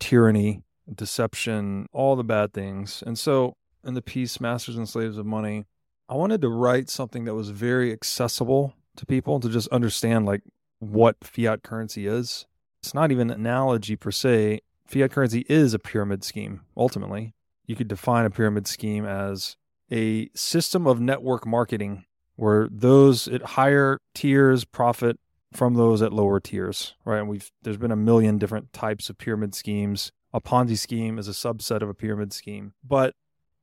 tyranny, 0.00 0.64
deception, 0.92 1.86
all 1.92 2.16
the 2.16 2.24
bad 2.24 2.52
things. 2.52 3.02
And 3.06 3.16
so 3.16 3.54
in 3.84 3.94
the 3.94 4.02
piece, 4.02 4.40
Masters 4.40 4.76
and 4.76 4.88
Slaves 4.88 5.18
of 5.18 5.26
Money, 5.26 5.66
I 6.08 6.14
wanted 6.14 6.40
to 6.40 6.48
write 6.48 6.88
something 6.88 7.24
that 7.24 7.34
was 7.34 7.50
very 7.50 7.92
accessible 7.92 8.74
to 8.96 9.04
people 9.04 9.40
to 9.40 9.48
just 9.48 9.68
understand 9.68 10.24
like 10.24 10.42
what 10.78 11.16
fiat 11.22 11.62
currency 11.62 12.06
is. 12.06 12.46
It's 12.82 12.94
not 12.94 13.10
even 13.12 13.30
an 13.30 13.40
analogy 13.40 13.96
per 13.96 14.10
se. 14.10 14.60
Fiat 14.86 15.10
currency 15.12 15.44
is 15.48 15.74
a 15.74 15.78
pyramid 15.78 16.24
scheme. 16.24 16.62
Ultimately, 16.76 17.34
you 17.66 17.76
could 17.76 17.88
define 17.88 18.24
a 18.24 18.30
pyramid 18.30 18.66
scheme 18.66 19.04
as 19.04 19.56
a 19.90 20.30
system 20.34 20.86
of 20.86 21.00
network 21.00 21.46
marketing 21.46 22.04
where 22.36 22.68
those 22.70 23.28
at 23.28 23.42
higher 23.42 23.98
tiers 24.14 24.64
profit 24.64 25.18
from 25.52 25.74
those 25.74 26.00
at 26.00 26.12
lower 26.12 26.40
tiers, 26.40 26.94
right? 27.04 27.18
And 27.18 27.28
we've 27.28 27.50
there's 27.62 27.76
been 27.76 27.90
a 27.90 27.96
million 27.96 28.38
different 28.38 28.72
types 28.72 29.10
of 29.10 29.18
pyramid 29.18 29.54
schemes. 29.54 30.12
A 30.32 30.40
Ponzi 30.40 30.78
scheme 30.78 31.18
is 31.18 31.28
a 31.28 31.32
subset 31.32 31.82
of 31.82 31.88
a 31.88 31.94
pyramid 31.94 32.32
scheme. 32.32 32.74
But 32.84 33.14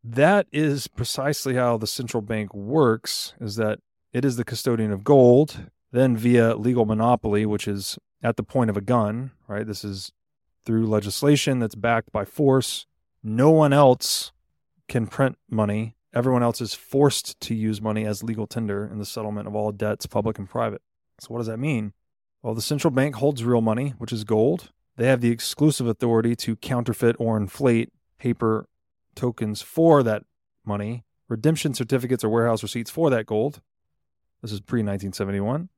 that 0.07 0.45
is 0.51 0.87
precisely 0.87 1.55
how 1.55 1.77
the 1.77 1.87
central 1.87 2.21
bank 2.21 2.53
works 2.53 3.33
is 3.41 3.55
that 3.55 3.79
it 4.13 4.23
is 4.23 4.35
the 4.35 4.45
custodian 4.45 4.91
of 4.91 5.03
gold, 5.03 5.71
then 5.91 6.15
via 6.15 6.55
legal 6.55 6.85
monopoly, 6.85 7.45
which 7.45 7.67
is 7.67 7.97
at 8.21 8.37
the 8.37 8.43
point 8.43 8.69
of 8.69 8.77
a 8.77 8.81
gun, 8.81 9.31
right? 9.47 9.65
This 9.65 9.83
is 9.83 10.11
through 10.63 10.85
legislation 10.85 11.59
that's 11.59 11.75
backed 11.75 12.11
by 12.11 12.23
force. 12.23 12.85
No 13.23 13.49
one 13.49 13.73
else 13.73 14.31
can 14.87 15.07
print 15.07 15.37
money. 15.49 15.95
Everyone 16.13 16.43
else 16.43 16.61
is 16.61 16.75
forced 16.75 17.39
to 17.41 17.55
use 17.55 17.81
money 17.81 18.05
as 18.05 18.23
legal 18.23 18.45
tender 18.45 18.85
in 18.85 18.99
the 18.99 19.05
settlement 19.05 19.47
of 19.47 19.55
all 19.55 19.71
debts, 19.71 20.05
public 20.05 20.37
and 20.37 20.47
private. 20.47 20.81
So, 21.19 21.29
what 21.29 21.39
does 21.39 21.47
that 21.47 21.57
mean? 21.57 21.93
Well, 22.43 22.53
the 22.53 22.61
central 22.61 22.91
bank 22.91 23.15
holds 23.15 23.43
real 23.43 23.61
money, 23.61 23.95
which 23.97 24.13
is 24.13 24.23
gold. 24.23 24.71
They 24.97 25.07
have 25.07 25.21
the 25.21 25.31
exclusive 25.31 25.87
authority 25.87 26.35
to 26.37 26.55
counterfeit 26.55 27.15
or 27.19 27.37
inflate 27.37 27.91
paper 28.19 28.67
tokens 29.15 29.61
for 29.61 30.03
that 30.03 30.23
money, 30.65 31.05
redemption 31.27 31.73
certificates 31.73 32.23
or 32.23 32.29
warehouse 32.29 32.63
receipts 32.63 32.91
for 32.91 33.09
that 33.09 33.25
gold. 33.25 33.61
This 34.41 34.51
is 34.51 34.61
pre 34.61 34.79
1971. 34.79 35.69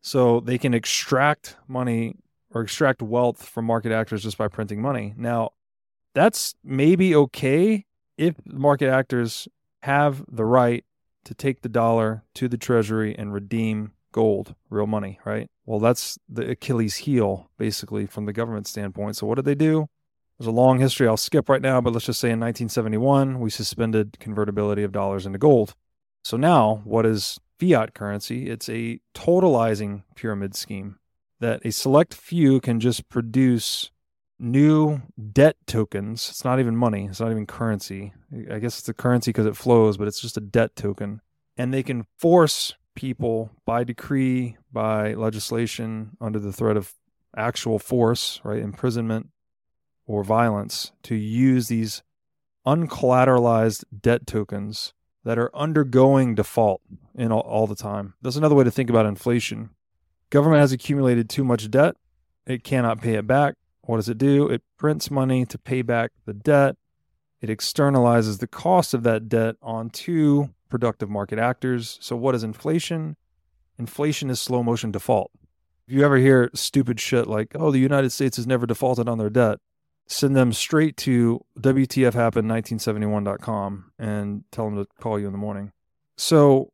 So 0.00 0.40
they 0.40 0.58
can 0.58 0.74
extract 0.74 1.56
money 1.68 2.16
or 2.52 2.62
extract 2.62 3.02
wealth 3.02 3.46
from 3.46 3.64
market 3.64 3.92
actors 3.92 4.22
just 4.22 4.38
by 4.38 4.48
printing 4.48 4.80
money. 4.80 5.14
Now, 5.16 5.50
that's 6.14 6.54
maybe 6.64 7.14
okay 7.14 7.86
if 8.16 8.34
market 8.44 8.88
actors 8.88 9.46
have 9.82 10.24
the 10.30 10.44
right 10.44 10.84
to 11.24 11.34
take 11.34 11.62
the 11.62 11.68
dollar 11.68 12.24
to 12.34 12.48
the 12.48 12.56
treasury 12.56 13.14
and 13.16 13.32
redeem 13.32 13.92
gold, 14.12 14.54
real 14.68 14.86
money, 14.86 15.20
right? 15.24 15.48
Well, 15.64 15.78
that's 15.78 16.18
the 16.28 16.50
Achilles 16.50 16.96
heel, 16.96 17.50
basically, 17.58 18.06
from 18.06 18.26
the 18.26 18.32
government 18.32 18.66
standpoint. 18.66 19.16
So, 19.16 19.26
what 19.26 19.36
did 19.36 19.44
they 19.44 19.54
do? 19.54 19.88
There's 20.40 20.48
a 20.48 20.52
long 20.52 20.78
history 20.78 21.06
I'll 21.06 21.18
skip 21.18 21.50
right 21.50 21.60
now, 21.60 21.82
but 21.82 21.92
let's 21.92 22.06
just 22.06 22.18
say 22.18 22.28
in 22.28 22.40
1971, 22.40 23.40
we 23.40 23.50
suspended 23.50 24.16
convertibility 24.20 24.82
of 24.82 24.90
dollars 24.90 25.26
into 25.26 25.38
gold. 25.38 25.74
So, 26.24 26.38
now 26.38 26.80
what 26.84 27.04
is 27.04 27.38
fiat 27.58 27.92
currency, 27.92 28.48
it's 28.48 28.66
a 28.70 29.00
totalizing 29.14 30.04
pyramid 30.16 30.56
scheme 30.56 30.96
that 31.40 31.60
a 31.62 31.70
select 31.70 32.14
few 32.14 32.58
can 32.58 32.80
just 32.80 33.10
produce 33.10 33.90
new 34.38 35.02
debt 35.30 35.56
tokens. 35.66 36.30
It's 36.30 36.42
not 36.42 36.58
even 36.58 36.74
money, 36.74 37.04
it's 37.04 37.20
not 37.20 37.32
even 37.32 37.46
currency. 37.46 38.14
I 38.50 38.60
guess 38.60 38.78
it's 38.78 38.88
a 38.88 38.94
currency 38.94 39.32
because 39.32 39.44
it 39.44 39.58
flows, 39.58 39.98
but 39.98 40.08
it's 40.08 40.22
just 40.22 40.38
a 40.38 40.40
debt 40.40 40.74
token. 40.74 41.20
And 41.58 41.74
they 41.74 41.82
can 41.82 42.06
force 42.18 42.76
people 42.94 43.50
by 43.66 43.84
decree, 43.84 44.56
by 44.72 45.12
legislation, 45.12 46.16
under 46.18 46.38
the 46.38 46.52
threat 46.52 46.78
of 46.78 46.94
actual 47.36 47.78
force, 47.78 48.40
right, 48.42 48.62
imprisonment 48.62 49.28
or 50.10 50.24
violence, 50.24 50.90
to 51.04 51.14
use 51.14 51.68
these 51.68 52.02
uncollateralized 52.66 53.84
debt 54.02 54.26
tokens 54.26 54.92
that 55.24 55.38
are 55.38 55.54
undergoing 55.54 56.34
default 56.34 56.80
in 57.14 57.30
all, 57.30 57.42
all 57.42 57.68
the 57.68 57.76
time. 57.76 58.14
That's 58.20 58.34
another 58.34 58.56
way 58.56 58.64
to 58.64 58.72
think 58.72 58.90
about 58.90 59.06
inflation. 59.06 59.70
Government 60.30 60.60
has 60.62 60.72
accumulated 60.72 61.30
too 61.30 61.44
much 61.44 61.70
debt. 61.70 61.94
It 62.44 62.64
cannot 62.64 63.00
pay 63.00 63.14
it 63.14 63.28
back. 63.28 63.54
What 63.82 63.96
does 63.98 64.08
it 64.08 64.18
do? 64.18 64.48
It 64.48 64.62
prints 64.76 65.12
money 65.12 65.46
to 65.46 65.56
pay 65.56 65.82
back 65.82 66.10
the 66.26 66.34
debt. 66.34 66.76
It 67.40 67.48
externalizes 67.48 68.40
the 68.40 68.48
cost 68.48 68.94
of 68.94 69.04
that 69.04 69.28
debt 69.28 69.56
onto 69.62 70.48
productive 70.68 71.08
market 71.08 71.38
actors. 71.38 71.98
So, 72.00 72.16
what 72.16 72.34
is 72.34 72.42
inflation? 72.42 73.16
Inflation 73.78 74.28
is 74.28 74.40
slow 74.40 74.64
motion 74.64 74.90
default. 74.90 75.30
If 75.86 75.94
you 75.94 76.04
ever 76.04 76.16
hear 76.16 76.50
stupid 76.52 76.98
shit 76.98 77.28
like, 77.28 77.52
oh, 77.54 77.70
the 77.70 77.78
United 77.78 78.10
States 78.10 78.36
has 78.36 78.46
never 78.46 78.66
defaulted 78.66 79.08
on 79.08 79.18
their 79.18 79.30
debt, 79.30 79.58
send 80.10 80.34
them 80.34 80.52
straight 80.52 80.96
to 80.96 81.44
WTFHappened1971.com 81.60 83.92
and 83.98 84.42
tell 84.50 84.64
them 84.66 84.76
to 84.76 84.86
call 85.00 85.20
you 85.20 85.26
in 85.26 85.32
the 85.32 85.38
morning. 85.38 85.72
So, 86.16 86.72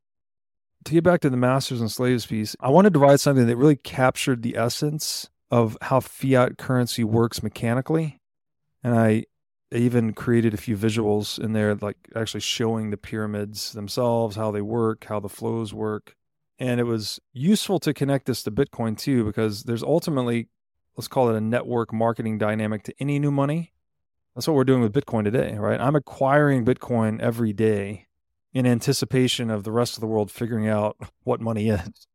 to 0.84 0.92
get 0.92 1.04
back 1.04 1.20
to 1.20 1.30
the 1.30 1.36
masters 1.36 1.80
and 1.80 1.88
slaves 1.90 2.26
piece, 2.26 2.56
I 2.60 2.70
wanted 2.70 2.92
to 2.94 2.98
write 2.98 3.20
something 3.20 3.46
that 3.46 3.56
really 3.56 3.76
captured 3.76 4.42
the 4.42 4.56
essence 4.56 5.30
of 5.50 5.78
how 5.82 6.00
fiat 6.00 6.56
currency 6.58 7.04
works 7.04 7.42
mechanically. 7.42 8.20
And 8.82 8.98
I 8.98 9.26
even 9.72 10.14
created 10.14 10.54
a 10.54 10.58
few 10.58 10.76
visuals 10.76 11.38
in 11.38 11.52
there, 11.52 11.74
like 11.74 11.96
actually 12.14 12.40
showing 12.40 12.90
the 12.90 12.96
pyramids 12.96 13.72
themselves, 13.72 14.36
how 14.36 14.50
they 14.50 14.62
work, 14.62 15.04
how 15.04 15.20
the 15.20 15.28
flows 15.28 15.74
work. 15.74 16.16
And 16.58 16.80
it 16.80 16.84
was 16.84 17.20
useful 17.32 17.78
to 17.80 17.92
connect 17.92 18.24
this 18.26 18.42
to 18.44 18.50
Bitcoin 18.50 18.96
too, 18.96 19.24
because 19.24 19.64
there's 19.64 19.82
ultimately 19.82 20.48
let's 20.96 21.08
call 21.08 21.28
it 21.28 21.36
a 21.36 21.40
network 21.40 21.92
marketing 21.92 22.38
dynamic 22.38 22.82
to 22.84 22.94
any 22.98 23.18
new 23.18 23.30
money. 23.30 23.72
That's 24.34 24.46
what 24.46 24.54
we're 24.54 24.64
doing 24.64 24.82
with 24.82 24.92
Bitcoin 24.92 25.24
today, 25.24 25.56
right? 25.56 25.80
I'm 25.80 25.96
acquiring 25.96 26.64
Bitcoin 26.64 27.20
every 27.20 27.52
day 27.52 28.06
in 28.52 28.66
anticipation 28.66 29.50
of 29.50 29.64
the 29.64 29.72
rest 29.72 29.96
of 29.96 30.00
the 30.00 30.06
world 30.06 30.30
figuring 30.30 30.68
out 30.68 30.96
what 31.24 31.40
money 31.40 31.68
is 31.68 32.06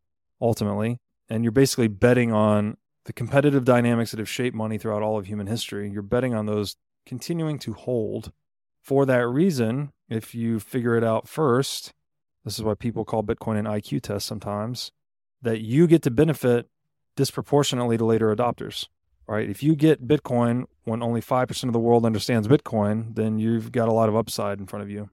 ultimately. 0.41 0.99
and 1.31 1.45
you're 1.45 1.51
basically 1.51 1.87
betting 1.87 2.33
on 2.33 2.75
the 3.05 3.13
competitive 3.13 3.63
dynamics 3.63 4.11
that 4.11 4.19
have 4.19 4.27
shaped 4.27 4.53
money 4.53 4.77
throughout 4.77 5.01
all 5.01 5.17
of 5.17 5.27
human 5.27 5.47
history. 5.47 5.89
You're 5.89 6.01
betting 6.01 6.35
on 6.35 6.45
those 6.45 6.75
continuing 7.05 7.57
to 7.59 7.73
hold. 7.73 8.33
For 8.81 9.05
that 9.05 9.27
reason, 9.27 9.93
if 10.09 10.35
you 10.35 10.59
figure 10.59 10.97
it 10.97 11.03
out 11.05 11.29
first, 11.29 11.93
this 12.43 12.57
is 12.57 12.63
why 12.63 12.73
people 12.73 13.05
call 13.05 13.23
Bitcoin 13.23 13.57
an 13.57 13.65
IQ 13.65 14.01
test 14.01 14.25
sometimes, 14.25 14.91
that 15.41 15.61
you 15.61 15.87
get 15.87 16.01
to 16.01 16.11
benefit 16.11 16.67
disproportionately 17.21 17.97
to 17.99 18.03
later 18.03 18.35
adopters, 18.35 18.87
right? 19.27 19.47
If 19.47 19.61
you 19.61 19.75
get 19.75 20.07
Bitcoin 20.07 20.65
when 20.85 21.03
only 21.03 21.21
5% 21.21 21.63
of 21.65 21.71
the 21.71 21.79
world 21.79 22.03
understands 22.03 22.47
Bitcoin, 22.47 23.13
then 23.13 23.37
you've 23.37 23.71
got 23.71 23.87
a 23.87 23.93
lot 23.93 24.09
of 24.09 24.15
upside 24.15 24.59
in 24.59 24.65
front 24.65 24.81
of 24.81 24.89
you. 24.89 25.11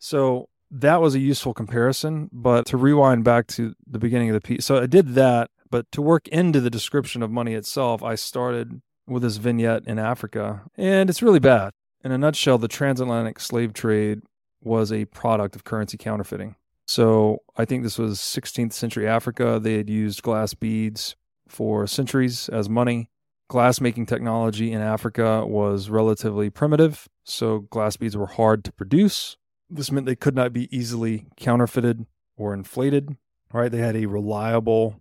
So 0.00 0.48
that 0.68 1.00
was 1.00 1.14
a 1.14 1.20
useful 1.20 1.54
comparison. 1.54 2.28
But 2.32 2.66
to 2.66 2.76
rewind 2.76 3.22
back 3.22 3.46
to 3.48 3.76
the 3.86 4.00
beginning 4.00 4.30
of 4.30 4.34
the 4.34 4.40
piece, 4.40 4.64
so 4.64 4.82
I 4.82 4.86
did 4.86 5.14
that. 5.14 5.48
But 5.70 5.86
to 5.92 6.02
work 6.02 6.26
into 6.26 6.60
the 6.60 6.70
description 6.70 7.22
of 7.22 7.30
money 7.30 7.54
itself, 7.54 8.02
I 8.02 8.16
started 8.16 8.82
with 9.06 9.22
this 9.22 9.36
vignette 9.36 9.86
in 9.86 10.00
Africa, 10.00 10.62
and 10.76 11.08
it's 11.08 11.22
really 11.22 11.38
bad. 11.38 11.70
In 12.02 12.10
a 12.10 12.18
nutshell, 12.18 12.58
the 12.58 12.66
transatlantic 12.66 13.38
slave 13.38 13.74
trade 13.74 14.22
was 14.60 14.90
a 14.90 15.04
product 15.04 15.54
of 15.54 15.62
currency 15.62 15.96
counterfeiting. 15.96 16.56
So 16.84 17.42
I 17.56 17.64
think 17.64 17.82
this 17.84 17.98
was 17.98 18.18
16th 18.18 18.72
century 18.72 19.06
Africa. 19.06 19.60
They 19.62 19.76
had 19.76 19.90
used 19.90 20.22
glass 20.22 20.54
beads 20.54 21.14
for 21.48 21.86
centuries 21.86 22.48
as 22.48 22.68
money. 22.68 23.10
Glassmaking 23.50 24.06
technology 24.06 24.72
in 24.72 24.82
Africa 24.82 25.44
was 25.46 25.88
relatively 25.88 26.50
primitive, 26.50 27.08
so 27.24 27.60
glass 27.60 27.96
beads 27.96 28.16
were 28.16 28.26
hard 28.26 28.62
to 28.64 28.72
produce. 28.72 29.36
This 29.70 29.90
meant 29.90 30.06
they 30.06 30.16
could 30.16 30.34
not 30.34 30.52
be 30.52 30.74
easily 30.76 31.26
counterfeited 31.36 32.06
or 32.36 32.52
inflated, 32.52 33.16
right? 33.52 33.72
They 33.72 33.78
had 33.78 33.96
a 33.96 34.06
reliable, 34.06 35.00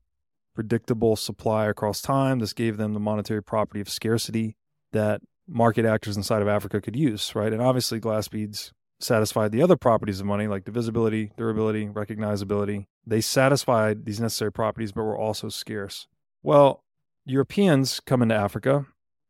predictable 0.56 1.18
supply 1.18 1.66
across 1.68 2.02
time. 2.02 2.40
This 2.40 2.54
gave 2.54 2.78
them 2.78 2.94
the 2.94 3.00
monetary 3.02 3.44
property 3.44 3.82
of 3.82 3.90
scarcity 3.90 4.56
that 4.94 5.22
market 5.48 5.86
actors 5.86 6.18
inside 6.18 6.42
of 6.42 6.48
Africa 6.48 6.82
could 6.82 6.96
use, 6.96 7.36
right? 7.36 7.52
And 7.52 7.62
obviously, 7.62 8.00
glass 8.00 8.28
beads 8.28 8.72
satisfied 9.00 9.52
the 9.52 9.62
other 9.62 9.76
properties 9.76 10.20
of 10.20 10.26
money 10.26 10.48
like 10.48 10.66
divisibility, 10.66 11.32
durability, 11.38 11.88
recognizability. 11.88 12.88
They 13.06 13.22
satisfied 13.22 14.06
these 14.06 14.20
necessary 14.20 14.52
properties, 14.52 14.92
but 14.92 15.04
were 15.04 15.18
also 15.18 15.50
scarce. 15.50 16.08
Well, 16.48 16.82
Europeans 17.26 18.00
come 18.00 18.22
into 18.22 18.34
Africa, 18.34 18.86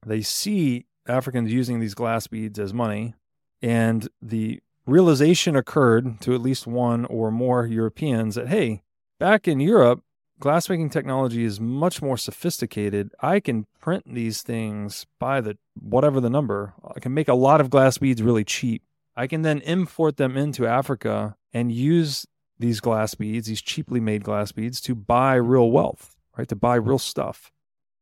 they 0.05 0.21
see 0.21 0.85
Africans 1.07 1.51
using 1.51 1.79
these 1.79 1.95
glass 1.95 2.27
beads 2.27 2.59
as 2.59 2.75
money, 2.75 3.15
and 3.59 4.07
the 4.21 4.59
realization 4.85 5.55
occurred 5.55 6.21
to 6.21 6.35
at 6.35 6.41
least 6.43 6.67
one 6.67 7.05
or 7.05 7.31
more 7.31 7.65
Europeans 7.65 8.35
that, 8.35 8.49
hey, 8.49 8.83
back 9.19 9.47
in 9.47 9.59
Europe, 9.59 10.03
glassmaking 10.39 10.91
technology 10.91 11.43
is 11.43 11.59
much 11.59 12.03
more 12.03 12.17
sophisticated. 12.17 13.15
I 13.19 13.39
can 13.39 13.65
print 13.81 14.03
these 14.05 14.43
things 14.43 15.07
by 15.19 15.41
the 15.41 15.57
whatever 15.73 16.21
the 16.21 16.29
number. 16.29 16.75
I 16.95 16.99
can 16.99 17.15
make 17.15 17.29
a 17.29 17.33
lot 17.33 17.61
of 17.61 17.71
glass 17.71 17.97
beads 17.97 18.21
really 18.21 18.43
cheap. 18.43 18.83
I 19.15 19.25
can 19.25 19.41
then 19.41 19.61
import 19.61 20.17
them 20.17 20.37
into 20.37 20.67
Africa 20.67 21.35
and 21.51 21.71
use 21.71 22.27
these 22.59 22.79
glass 22.79 23.15
beads, 23.15 23.47
these 23.47 23.63
cheaply 23.63 23.99
made 23.99 24.23
glass 24.23 24.51
beads, 24.51 24.79
to 24.81 24.93
buy 24.93 25.33
real 25.33 25.71
wealth, 25.71 26.16
right? 26.37 26.47
To 26.47 26.55
buy 26.55 26.75
real 26.75 26.99
stuff. 26.99 27.51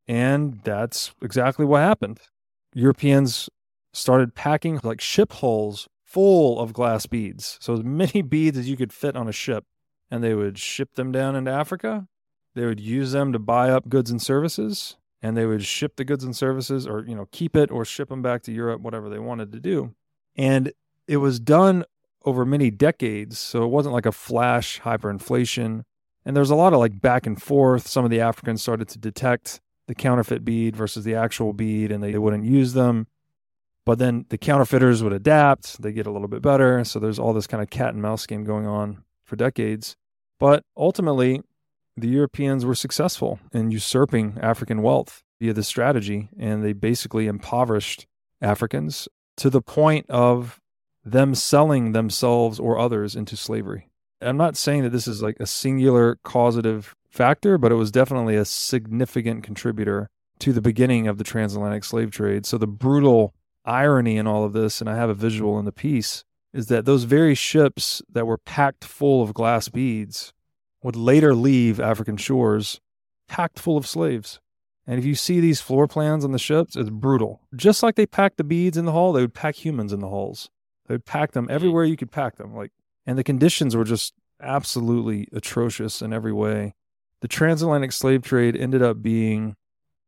And 0.07 0.59
that's 0.63 1.13
exactly 1.21 1.65
what 1.65 1.81
happened. 1.81 2.19
Europeans 2.73 3.49
started 3.93 4.35
packing 4.35 4.79
like 4.83 5.01
ship 5.01 5.33
hulls 5.33 5.87
full 6.03 6.59
of 6.59 6.73
glass 6.73 7.05
beads. 7.05 7.57
So 7.61 7.73
as 7.73 7.83
many 7.83 8.21
beads 8.33 8.57
as 8.57 8.69
you 8.69 8.77
could 8.77 8.93
fit 8.93 9.15
on 9.15 9.27
a 9.27 9.33
ship. 9.33 9.65
And 10.11 10.23
they 10.23 10.35
would 10.35 10.59
ship 10.59 10.95
them 10.95 11.11
down 11.11 11.35
into 11.35 11.51
Africa. 11.51 12.07
They 12.53 12.65
would 12.65 12.79
use 12.79 13.11
them 13.11 13.33
to 13.33 13.39
buy 13.39 13.69
up 13.71 13.89
goods 13.89 14.11
and 14.11 14.21
services. 14.21 14.97
And 15.21 15.35
they 15.35 15.45
would 15.45 15.65
ship 15.65 15.95
the 15.95 16.05
goods 16.05 16.23
and 16.23 16.35
services 16.35 16.85
or, 16.85 17.03
you 17.05 17.15
know, 17.15 17.27
keep 17.31 17.55
it 17.55 17.71
or 17.71 17.83
ship 17.83 18.09
them 18.09 18.21
back 18.21 18.43
to 18.43 18.51
Europe, 18.51 18.81
whatever 18.81 19.09
they 19.09 19.17
wanted 19.17 19.51
to 19.53 19.59
do. 19.59 19.95
And 20.35 20.71
it 21.07 21.17
was 21.17 21.39
done 21.39 21.85
over 22.23 22.45
many 22.45 22.69
decades. 22.69 23.39
So 23.39 23.63
it 23.63 23.69
wasn't 23.69 23.93
like 23.93 24.05
a 24.05 24.11
flash 24.11 24.81
hyperinflation. 24.81 25.83
And 26.25 26.35
there's 26.35 26.49
a 26.49 26.55
lot 26.55 26.73
of 26.73 26.79
like 26.79 26.99
back 26.99 27.25
and 27.27 27.41
forth. 27.41 27.87
Some 27.87 28.03
of 28.03 28.11
the 28.11 28.21
Africans 28.21 28.61
started 28.61 28.87
to 28.89 28.97
detect 28.97 29.61
the 29.87 29.95
counterfeit 29.95 30.43
bead 30.43 30.75
versus 30.75 31.03
the 31.03 31.15
actual 31.15 31.53
bead 31.53 31.91
and 31.91 32.03
they, 32.03 32.11
they 32.11 32.17
wouldn't 32.17 32.45
use 32.45 32.73
them. 32.73 33.07
But 33.85 33.99
then 33.99 34.25
the 34.29 34.37
counterfeiters 34.37 35.03
would 35.03 35.13
adapt, 35.13 35.81
they 35.81 35.91
get 35.91 36.07
a 36.07 36.11
little 36.11 36.27
bit 36.27 36.41
better. 36.41 36.83
So 36.83 36.99
there's 36.99 37.19
all 37.19 37.33
this 37.33 37.45
kind 37.45 37.61
of 37.61 37.69
cat 37.69 37.93
and 37.93 38.01
mouse 38.01 38.25
game 38.25 38.43
going 38.43 38.65
on 38.65 39.03
for 39.23 39.35
decades. 39.35 39.95
But 40.39 40.63
ultimately, 40.75 41.41
the 41.95 42.07
Europeans 42.07 42.65
were 42.65 42.75
successful 42.75 43.39
in 43.53 43.71
usurping 43.71 44.37
African 44.41 44.81
wealth 44.81 45.23
via 45.39 45.53
this 45.53 45.67
strategy, 45.67 46.29
and 46.37 46.63
they 46.63 46.73
basically 46.73 47.27
impoverished 47.27 48.07
Africans 48.41 49.07
to 49.37 49.49
the 49.49 49.61
point 49.61 50.09
of 50.09 50.59
them 51.03 51.35
selling 51.35 51.91
themselves 51.91 52.59
or 52.59 52.79
others 52.79 53.15
into 53.15 53.37
slavery. 53.37 53.89
I'm 54.21 54.37
not 54.37 54.57
saying 54.57 54.83
that 54.83 54.91
this 54.91 55.07
is 55.07 55.21
like 55.21 55.37
a 55.39 55.47
singular 55.47 56.17
causative 56.23 56.95
factor, 57.09 57.57
but 57.57 57.71
it 57.71 57.75
was 57.75 57.91
definitely 57.91 58.35
a 58.35 58.45
significant 58.45 59.43
contributor 59.43 60.09
to 60.39 60.53
the 60.53 60.61
beginning 60.61 61.07
of 61.07 61.17
the 61.17 61.23
transatlantic 61.23 61.83
slave 61.83 62.11
trade. 62.11 62.45
So 62.45 62.57
the 62.57 62.67
brutal 62.67 63.33
irony 63.63 64.17
in 64.17 64.27
all 64.27 64.43
of 64.43 64.53
this, 64.53 64.81
and 64.81 64.89
I 64.89 64.95
have 64.95 65.09
a 65.09 65.13
visual 65.15 65.57
in 65.59 65.65
the 65.65 65.71
piece, 65.71 66.23
is 66.53 66.67
that 66.67 66.85
those 66.85 67.03
very 67.03 67.35
ships 67.35 68.01
that 68.09 68.27
were 68.27 68.37
packed 68.37 68.85
full 68.85 69.21
of 69.21 69.33
glass 69.33 69.67
beads 69.69 70.33
would 70.83 70.95
later 70.95 71.33
leave 71.33 71.79
African 71.79 72.17
shores 72.17 72.79
packed 73.27 73.59
full 73.59 73.77
of 73.77 73.87
slaves. 73.87 74.39
And 74.87 74.99
if 74.99 75.05
you 75.05 75.15
see 75.15 75.39
these 75.39 75.61
floor 75.61 75.87
plans 75.87 76.23
on 76.23 76.31
the 76.31 76.39
ships, 76.39 76.75
it's 76.75 76.91
brutal. 76.91 77.41
Just 77.55 77.81
like 77.81 77.95
they 77.95 78.05
packed 78.05 78.37
the 78.37 78.43
beads 78.43 78.77
in 78.77 78.85
the 78.85 78.91
hull, 78.91 79.13
they 79.13 79.21
would 79.21 79.33
pack 79.33 79.55
humans 79.55 79.91
in 79.91 79.99
the 79.99 80.09
hulls. 80.09 80.49
They 80.87 80.93
would 80.93 81.05
pack 81.05 81.31
them 81.31 81.45
mm-hmm. 81.45 81.55
everywhere 81.55 81.85
you 81.85 81.97
could 81.97 82.11
pack 82.11 82.35
them. 82.35 82.55
Like, 82.55 82.71
and 83.05 83.17
the 83.17 83.23
conditions 83.23 83.75
were 83.75 83.83
just 83.83 84.13
absolutely 84.41 85.27
atrocious 85.31 86.01
in 86.01 86.13
every 86.13 86.33
way. 86.33 86.75
The 87.21 87.27
transatlantic 87.27 87.91
slave 87.91 88.21
trade 88.21 88.55
ended 88.55 88.81
up 88.81 89.01
being 89.01 89.55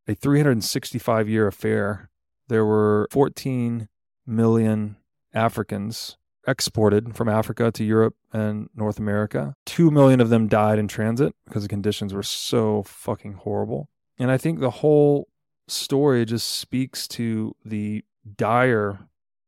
a 0.08 0.16
365 0.16 1.30
year 1.30 1.48
affair 1.48 2.10
there 2.48 2.66
were 2.66 3.08
14 3.12 3.90
million 4.26 4.98
Africans 5.34 6.18
exported 6.48 7.16
from 7.16 7.28
Africa 7.28 7.72
to 7.74 7.84
Europe 7.84 8.16
and 8.32 8.70
North 8.74 9.00
America. 9.00 9.54
2 9.66 9.92
million 9.92 10.22
of 10.22 10.30
them 10.30 10.48
died 10.48 10.80
in 10.80 10.88
transit 10.88 11.36
because 11.46 11.64
the 11.64 11.70
conditions 11.70 12.14
were 12.14 12.24
so 12.24 12.84
fucking 12.84 13.34
horrible. 13.34 13.90
And 14.18 14.32
I 14.32 14.38
think 14.38 14.60
the 14.60 14.70
whole 14.70 15.28
story 15.68 16.26
just 16.26 16.50
speaks 16.50 17.08
to 17.10 17.56
the 17.66 18.04
dire, 18.36 19.00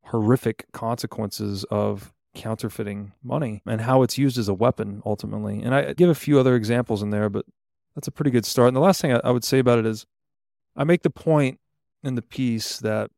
horrific 0.04 0.66
consequences 0.72 1.64
of 1.64 2.12
counterfeiting 2.34 3.12
money 3.22 3.62
and 3.66 3.80
how 3.82 4.02
it's 4.02 4.18
used 4.18 4.38
as 4.38 4.48
a 4.48 4.54
weapon 4.54 5.02
ultimately. 5.04 5.60
And 5.62 5.74
I 5.74 5.92
give 5.94 6.08
a 6.08 6.14
few 6.14 6.38
other 6.38 6.54
examples 6.54 7.02
in 7.02 7.10
there, 7.10 7.28
but 7.28 7.44
that's 7.94 8.08
a 8.08 8.12
pretty 8.12 8.30
good 8.30 8.46
start. 8.46 8.68
And 8.68 8.76
the 8.76 8.80
last 8.80 9.00
thing 9.00 9.18
I, 9.24 9.30
would 9.30 9.44
say 9.44 9.58
about 9.58 9.78
it 9.78 9.86
is 9.86 10.06
I 10.76 10.84
make 10.84 11.02
the 11.02 11.10
point 11.10 11.58
in 12.02 12.14
the 12.14 12.22
piece 12.22 12.78
that 12.78 13.10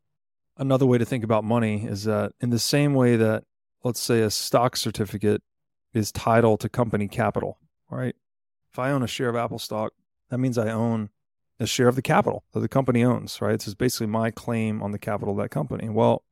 another 0.56 0.86
way 0.86 0.98
to 0.98 1.04
think 1.04 1.24
about 1.24 1.44
money 1.44 1.84
is 1.86 2.04
that 2.04 2.32
in 2.40 2.50
the 2.50 2.58
same 2.58 2.94
way 2.94 3.16
that 3.16 3.44
let's 3.84 4.00
say 4.00 4.20
a 4.20 4.30
stock 4.30 4.76
certificate 4.76 5.42
is 5.92 6.10
title 6.10 6.56
to 6.56 6.68
company 6.68 7.08
capital, 7.08 7.58
right? 7.90 8.14
If 8.72 8.78
I 8.78 8.90
own 8.90 9.02
a 9.02 9.06
share 9.06 9.28
of 9.28 9.36
Apple 9.36 9.58
stock, 9.58 9.92
that 10.30 10.38
means 10.38 10.56
I 10.56 10.70
own 10.70 11.10
a 11.60 11.66
share 11.66 11.88
of 11.88 11.96
the 11.96 12.02
capital 12.02 12.44
that 12.52 12.60
the 12.60 12.68
company 12.68 13.04
owns, 13.04 13.40
right? 13.40 13.52
This 13.52 13.68
is 13.68 13.74
basically 13.74 14.06
my 14.06 14.30
claim 14.30 14.82
on 14.82 14.92
the 14.92 14.98
capital 14.98 15.32
of 15.32 15.38
that 15.38 15.50
company. 15.50 15.88
Well, 15.88 16.24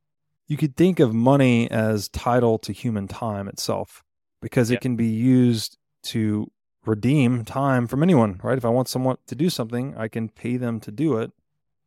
you 0.47 0.57
could 0.57 0.75
think 0.75 0.99
of 0.99 1.13
money 1.13 1.69
as 1.69 2.09
title 2.09 2.57
to 2.59 2.73
human 2.73 3.07
time 3.07 3.47
itself 3.47 4.03
because 4.41 4.71
it 4.71 4.81
can 4.81 4.95
be 4.95 5.07
used 5.07 5.77
to 6.03 6.51
redeem 6.85 7.45
time 7.45 7.87
from 7.87 8.03
anyone, 8.03 8.39
right? 8.43 8.57
If 8.57 8.65
I 8.65 8.69
want 8.69 8.89
someone 8.89 9.17
to 9.27 9.35
do 9.35 9.49
something, 9.49 9.95
I 9.95 10.07
can 10.07 10.29
pay 10.29 10.57
them 10.57 10.79
to 10.81 10.91
do 10.91 11.17
it 11.17 11.31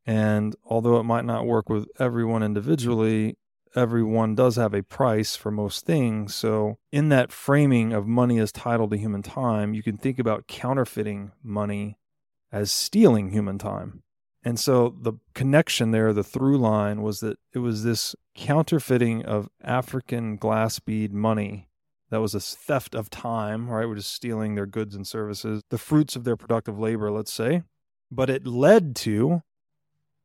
and 0.06 0.54
although 0.64 0.98
it 0.98 1.04
might 1.04 1.24
not 1.24 1.46
work 1.46 1.68
with 1.68 1.88
everyone 1.98 2.42
individually, 2.42 3.36
everyone 3.74 4.34
does 4.34 4.56
have 4.56 4.74
a 4.74 4.82
price 4.82 5.34
for 5.34 5.50
most 5.50 5.86
things. 5.86 6.34
So, 6.34 6.78
in 6.92 7.08
that 7.08 7.32
framing 7.32 7.92
of 7.92 8.06
money 8.06 8.38
as 8.38 8.52
title 8.52 8.88
to 8.88 8.96
human 8.96 9.22
time, 9.22 9.74
you 9.74 9.82
can 9.82 9.96
think 9.96 10.18
about 10.18 10.46
counterfeiting 10.46 11.32
money 11.42 11.96
as 12.52 12.70
stealing 12.70 13.30
human 13.30 13.58
time. 13.58 14.02
And 14.44 14.60
so 14.60 14.94
the 15.00 15.14
connection 15.34 15.90
there, 15.90 16.12
the 16.12 16.22
through 16.22 16.58
line 16.58 17.02
was 17.02 17.20
that 17.20 17.38
it 17.52 17.60
was 17.60 17.82
this 17.82 18.14
counterfeiting 18.34 19.24
of 19.24 19.48
African 19.62 20.36
glass 20.36 20.78
bead 20.80 21.14
money 21.14 21.68
that 22.10 22.20
was 22.20 22.34
a 22.34 22.40
theft 22.40 22.94
of 22.94 23.08
time, 23.08 23.70
right? 23.70 23.88
We're 23.88 23.96
just 23.96 24.12
stealing 24.12 24.54
their 24.54 24.66
goods 24.66 24.94
and 24.94 25.06
services, 25.06 25.62
the 25.70 25.78
fruits 25.78 26.14
of 26.14 26.24
their 26.24 26.36
productive 26.36 26.78
labor, 26.78 27.10
let's 27.10 27.32
say. 27.32 27.62
But 28.10 28.28
it 28.28 28.46
led 28.46 28.94
to 28.96 29.42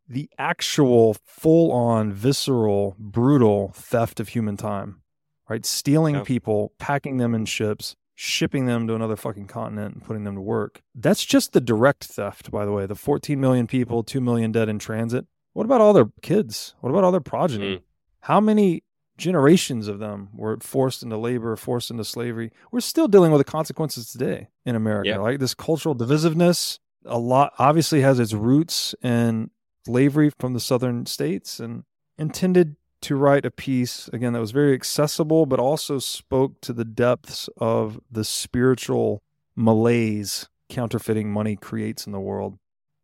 the 0.10 0.30
actual 0.38 1.16
full 1.24 1.72
on 1.72 2.12
visceral 2.12 2.96
brutal 3.00 3.72
theft 3.76 4.20
of 4.20 4.30
human 4.30 4.58
time 4.58 5.02
right 5.48 5.66
stealing 5.66 6.24
people 6.26 6.74
packing 6.80 7.18
them 7.18 7.36
in 7.36 7.46
ships 7.46 7.96
shipping 8.22 8.66
them 8.66 8.86
to 8.86 8.94
another 8.94 9.16
fucking 9.16 9.48
continent 9.48 9.94
and 9.94 10.04
putting 10.04 10.26
them 10.26 10.36
to 10.36 10.42
work. 10.42 10.82
That's 10.94 11.24
just 11.24 11.54
the 11.54 11.62
direct 11.62 12.04
theft, 12.04 12.52
by 12.52 12.66
the 12.66 12.72
way. 12.74 12.86
The 12.86 12.94
14 12.94 13.40
million 13.40 13.66
people, 13.66 14.04
2 14.04 14.20
million 14.20 14.52
dead 14.52 14.68
in 14.68 14.78
transit. 14.78 15.26
What 15.54 15.64
about 15.64 15.80
all 15.80 15.94
their 15.94 16.10
kids? 16.22 16.76
What 16.82 16.90
about 16.90 17.06
all 17.06 17.14
their 17.14 17.22
progeny? 17.22 17.78
Mm. 17.78 17.82
How 18.20 18.42
many 18.42 18.84
generations 19.18 19.88
of 19.88 20.00
them 20.00 20.32
were 20.36 20.58
forced 20.60 21.02
into 21.02 21.16
labor, 21.16 21.56
forced 21.56 21.92
into 21.92 22.04
slavery? 22.04 22.52
We're 22.74 22.82
still 22.82 23.08
dealing 23.08 23.32
with 23.32 23.40
the 23.40 23.50
consequences 23.50 24.12
today 24.12 24.50
in 24.66 24.76
America. 24.76 25.12
Yeah. 25.12 25.20
Like 25.20 25.40
this 25.40 25.54
cultural 25.54 25.96
divisiveness, 25.96 26.80
a 27.06 27.18
lot 27.18 27.54
obviously 27.58 28.02
has 28.02 28.20
its 28.20 28.34
roots 28.34 28.94
in 29.02 29.50
slavery 29.86 30.30
from 30.38 30.54
the 30.54 30.60
southern 30.60 31.06
states 31.06 31.62
and 31.62 31.86
intended 32.18 32.76
to 33.02 33.16
write 33.16 33.46
a 33.46 33.52
piece 33.52 34.08
again 34.14 34.34
that 34.34 34.40
was 34.40 34.52
very 34.52 34.74
accessible 34.74 35.46
but 35.46 35.60
also 35.60 36.00
spoke 36.00 36.60
to 36.62 36.74
the 36.74 36.86
depths 36.86 37.50
of 37.58 38.00
the 38.12 38.24
spiritual 38.24 39.22
malaise 39.56 40.50
counterfeiting 40.70 41.32
money 41.32 41.56
creates 41.56 42.06
in 42.06 42.12
the 42.12 42.20
world 42.20 42.58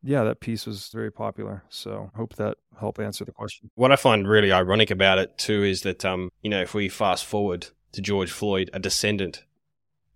yeah 0.03 0.23
that 0.23 0.39
piece 0.39 0.65
was 0.65 0.89
very 0.93 1.11
popular 1.11 1.63
so 1.69 2.11
hope 2.15 2.35
that 2.35 2.57
helped 2.79 2.99
answer 2.99 3.23
the 3.25 3.31
question 3.31 3.69
What 3.75 3.91
I 3.91 3.95
find 3.95 4.27
really 4.27 4.51
ironic 4.51 4.91
about 4.91 5.17
it 5.17 5.37
too 5.37 5.63
is 5.63 5.81
that 5.81 6.03
um, 6.05 6.29
you 6.41 6.49
know, 6.49 6.61
if 6.61 6.73
we 6.73 6.89
fast 6.89 7.25
forward 7.25 7.67
to 7.93 8.01
George 8.01 8.29
Floyd, 8.31 8.69
a 8.73 8.79
descendant, 8.79 9.45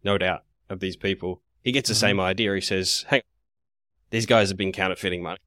no 0.04 0.18
doubt, 0.18 0.44
of 0.70 0.82
these 0.82 0.98
people, 0.98 1.42
he 1.64 1.72
gets 1.72 1.88
the 1.88 1.96
Mhm. 1.96 2.00
same 2.00 2.20
idea. 2.20 2.54
He 2.54 2.60
says, 2.62 3.06
"Hey, 3.10 3.22
these 4.10 4.26
guys 4.26 4.50
have 4.50 4.58
been 4.58 4.74
counterfeiting 4.74 5.24
money. 5.24 5.40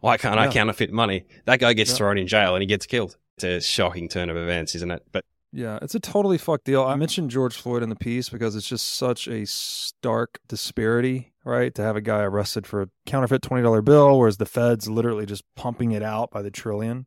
Why 0.00 0.16
can't 0.16 0.38
I 0.40 0.50
counterfeit 0.50 0.90
money?" 0.90 1.24
That 1.44 1.60
guy 1.60 1.74
gets 1.74 1.90
Yeah. 1.90 1.96
thrown 1.98 2.16
in 2.18 2.26
jail 2.26 2.54
and 2.54 2.62
he 2.62 2.66
gets 2.66 2.86
killed. 2.86 3.18
It's 3.36 3.44
a 3.44 3.60
shocking 3.60 4.08
turn 4.08 4.30
of 4.30 4.36
events, 4.36 4.74
isn't 4.74 4.90
it? 4.90 5.02
But 5.12 5.24
Yeah, 5.52 5.78
it's 5.82 5.94
a 5.94 6.00
totally 6.00 6.38
fucked 6.38 6.64
deal. 6.64 6.82
I 6.82 6.96
mentioned 6.96 7.30
George 7.30 7.56
Floyd 7.56 7.82
in 7.82 7.88
the 7.88 7.96
piece 7.96 8.28
because 8.28 8.56
it's 8.56 8.68
just 8.68 8.94
such 8.94 9.28
a 9.28 9.46
stark 9.46 10.38
disparity, 10.48 11.34
right? 11.44 11.74
To 11.74 11.82
have 11.82 11.96
a 11.96 12.00
guy 12.00 12.22
arrested 12.22 12.66
for 12.66 12.82
a 12.82 12.88
counterfeit 13.04 13.42
$20 13.42 13.84
bill, 13.84 14.18
whereas 14.18 14.38
the 14.38 14.46
feds 14.46 14.88
literally 14.88 15.26
just 15.26 15.44
pumping 15.54 15.92
it 15.92 16.02
out 16.02 16.30
by 16.30 16.42
the 16.42 16.50
trillion. 16.50 17.06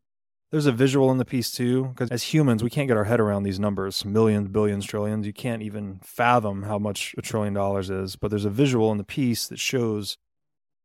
There's 0.52 0.66
a 0.66 0.72
visual 0.72 1.12
in 1.12 1.18
the 1.18 1.26
piece 1.26 1.52
too, 1.52 1.86
because 1.86 2.10
as 2.10 2.24
humans, 2.24 2.64
we 2.64 2.72
can't 2.72 2.88
get 2.88 2.98
our 2.98 3.04
head 3.04 3.20
around 3.20 3.44
these 3.44 3.60
numbers 3.60 4.04
millions, 4.04 4.50
billions, 4.50 4.86
trillions. 4.86 5.28
You 5.28 5.34
can't 5.34 5.62
even 5.62 6.00
fathom 6.04 6.64
how 6.64 6.80
much 6.80 7.14
a 7.18 7.22
trillion 7.22 7.54
dollars 7.54 7.90
is. 7.90 8.16
But 8.16 8.30
there's 8.30 8.46
a 8.46 8.50
visual 8.50 8.92
in 8.92 8.98
the 8.98 9.04
piece 9.04 9.48
that 9.48 9.60
shows 9.60 10.18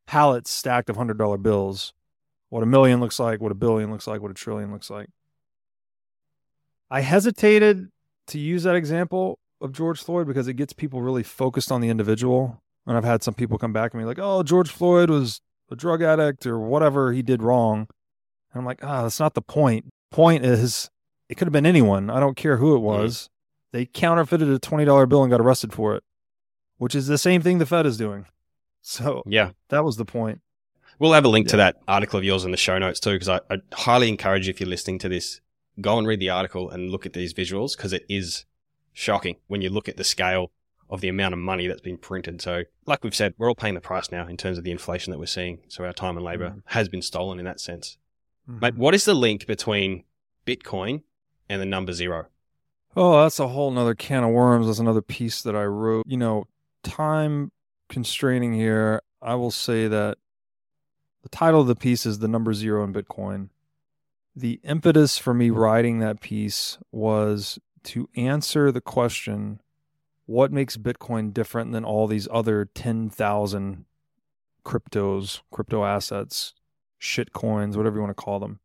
pallets 0.06 0.50
stacked 0.50 0.90
of 0.90 0.96
$100 0.96 1.42
bills, 1.42 1.94
what 2.50 2.62
a 2.62 2.66
million 2.66 3.00
looks 3.00 3.18
like, 3.18 3.40
what 3.40 3.52
a 3.52 3.54
billion 3.54 3.90
looks 3.90 4.06
like, 4.06 4.20
what 4.20 4.30
a 4.30 4.34
trillion 4.34 4.70
looks 4.70 4.90
like. 4.90 5.08
I 6.94 7.00
hesitated 7.00 7.88
to 8.28 8.38
use 8.38 8.62
that 8.62 8.76
example 8.76 9.40
of 9.60 9.72
George 9.72 10.00
Floyd 10.00 10.28
because 10.28 10.46
it 10.46 10.54
gets 10.54 10.72
people 10.72 11.02
really 11.02 11.24
focused 11.24 11.72
on 11.72 11.80
the 11.80 11.88
individual. 11.88 12.62
And 12.86 12.96
I've 12.96 13.02
had 13.02 13.24
some 13.24 13.34
people 13.34 13.58
come 13.58 13.72
back 13.72 13.92
and 13.92 14.00
be 14.00 14.04
like, 14.04 14.20
oh, 14.20 14.44
George 14.44 14.70
Floyd 14.70 15.10
was 15.10 15.40
a 15.72 15.74
drug 15.74 16.02
addict 16.02 16.46
or 16.46 16.60
whatever 16.60 17.12
he 17.12 17.20
did 17.20 17.42
wrong. 17.42 17.88
And 18.52 18.60
I'm 18.60 18.64
like, 18.64 18.84
ah, 18.84 19.02
that's 19.02 19.18
not 19.18 19.34
the 19.34 19.42
point. 19.42 19.86
Point 20.12 20.46
is, 20.46 20.88
it 21.28 21.34
could 21.34 21.48
have 21.48 21.52
been 21.52 21.66
anyone. 21.66 22.10
I 22.10 22.20
don't 22.20 22.36
care 22.36 22.58
who 22.58 22.76
it 22.76 22.78
was. 22.78 23.28
They 23.72 23.86
counterfeited 23.86 24.48
a 24.48 24.60
$20 24.60 25.08
bill 25.08 25.24
and 25.24 25.32
got 25.32 25.40
arrested 25.40 25.72
for 25.72 25.96
it, 25.96 26.04
which 26.78 26.94
is 26.94 27.08
the 27.08 27.18
same 27.18 27.42
thing 27.42 27.58
the 27.58 27.66
Fed 27.66 27.86
is 27.86 27.96
doing. 27.96 28.26
So 28.82 29.24
yeah, 29.26 29.50
that 29.70 29.82
was 29.82 29.96
the 29.96 30.04
point. 30.04 30.42
We'll 31.00 31.14
have 31.14 31.24
a 31.24 31.28
link 31.28 31.48
to 31.48 31.56
that 31.56 31.74
article 31.88 32.18
of 32.20 32.24
yours 32.24 32.44
in 32.44 32.52
the 32.52 32.56
show 32.56 32.78
notes 32.78 33.00
too, 33.00 33.14
because 33.14 33.28
I, 33.28 33.40
I 33.50 33.56
highly 33.72 34.08
encourage 34.08 34.46
you 34.46 34.50
if 34.50 34.60
you're 34.60 34.68
listening 34.68 35.00
to 35.00 35.08
this, 35.08 35.40
go 35.80 35.98
and 35.98 36.06
read 36.06 36.20
the 36.20 36.30
article 36.30 36.70
and 36.70 36.90
look 36.90 37.04
at 37.06 37.12
these 37.12 37.34
visuals 37.34 37.76
because 37.76 37.92
it 37.92 38.04
is 38.08 38.44
shocking 38.92 39.36
when 39.48 39.60
you 39.60 39.70
look 39.70 39.88
at 39.88 39.96
the 39.96 40.04
scale 40.04 40.50
of 40.90 41.00
the 41.00 41.08
amount 41.08 41.32
of 41.32 41.40
money 41.40 41.66
that's 41.66 41.80
been 41.80 41.96
printed. 41.96 42.40
So, 42.40 42.62
like 42.86 43.02
we've 43.02 43.14
said, 43.14 43.34
we're 43.38 43.48
all 43.48 43.54
paying 43.54 43.74
the 43.74 43.80
price 43.80 44.12
now 44.12 44.26
in 44.28 44.36
terms 44.36 44.58
of 44.58 44.64
the 44.64 44.70
inflation 44.70 45.10
that 45.10 45.18
we're 45.18 45.26
seeing. 45.26 45.60
So 45.68 45.84
our 45.84 45.92
time 45.92 46.16
and 46.16 46.24
labor 46.24 46.50
Mhm. 46.50 46.62
has 46.66 46.88
been 46.88 47.02
stolen 47.02 47.38
in 47.38 47.44
that 47.46 47.58
sense. 47.58 47.96
Mhm. 48.48 48.60
Mate, 48.60 48.76
what 48.76 48.94
is 48.94 49.04
the 49.04 49.14
link 49.14 49.46
between 49.46 50.04
Bitcoin 50.46 51.02
and 51.48 51.60
the 51.60 51.66
number 51.66 51.92
zero? 51.92 52.26
Oh, 52.96 53.22
that's 53.22 53.40
a 53.40 53.48
whole 53.48 53.70
nother 53.72 53.94
can 53.94 54.22
of 54.22 54.30
worms. 54.30 54.66
That's 54.66 54.78
another 54.78 55.02
piece 55.02 55.42
that 55.42 55.56
I 55.56 55.64
wrote. 55.64 56.04
You 56.06 56.18
know, 56.18 56.44
time 56.84 57.50
constraining 57.88 58.52
here, 58.52 59.02
I 59.20 59.34
will 59.34 59.50
say 59.50 59.88
that 59.88 60.18
the 61.22 61.28
title 61.30 61.62
of 61.62 61.66
the 61.66 61.74
piece 61.74 62.04
is 62.06 62.18
The 62.20 62.28
Number 62.28 62.52
Zero 62.52 62.84
in 62.84 62.92
Bitcoin. 62.92 63.48
The 64.36 64.60
impetus 64.64 65.16
for 65.16 65.32
me 65.32 65.50
writing 65.50 66.00
that 66.00 66.20
piece 66.20 66.78
was 66.90 67.58
to 67.84 68.08
answer 68.16 68.72
the 68.72 68.80
question 68.80 69.60
what 70.26 70.50
makes 70.50 70.76
Bitcoin 70.76 71.32
different 71.32 71.72
than 71.72 71.84
all 71.84 72.06
these 72.06 72.26
other 72.30 72.64
10,000 72.64 73.84
cryptos, 74.64 75.40
crypto 75.52 75.84
assets, 75.84 76.54
shit 76.98 77.32
coins, 77.32 77.76
whatever 77.76 77.96
you 77.96 78.02
want 78.02 78.16
to 78.16 78.22
call 78.22 78.40
them? 78.40 78.60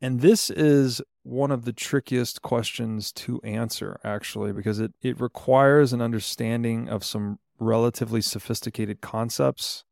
And 0.00 0.20
this 0.20 0.50
is 0.50 1.00
one 1.22 1.50
of 1.50 1.64
the 1.64 1.72
trickiest 1.72 2.42
questions 2.42 3.10
to 3.12 3.40
answer, 3.42 3.98
actually, 4.04 4.52
because 4.52 4.78
it, 4.78 4.92
it 5.02 5.20
requires 5.20 5.92
an 5.92 6.00
understanding 6.00 6.88
of 6.88 7.04
some 7.04 7.38
relatively 7.58 8.20
sophisticated 8.20 9.00
concepts 9.00 9.84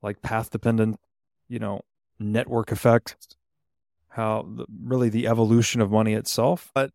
like 0.00 0.22
path 0.22 0.50
dependent, 0.50 1.00
you 1.48 1.58
know, 1.58 1.82
network 2.18 2.70
effect, 2.70 3.36
how 4.12 4.46
the, 4.56 4.66
really 4.84 5.08
the 5.08 5.26
evolution 5.26 5.80
of 5.80 5.90
money 5.90 6.14
itself. 6.14 6.70
But 6.74 6.90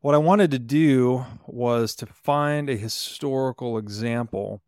what 0.00 0.14
I 0.14 0.18
wanted 0.18 0.50
to 0.50 0.58
do 0.58 1.24
was 1.46 1.94
to 1.96 2.06
find 2.06 2.68
a 2.68 2.76
historical 2.76 3.78
example 3.78 4.62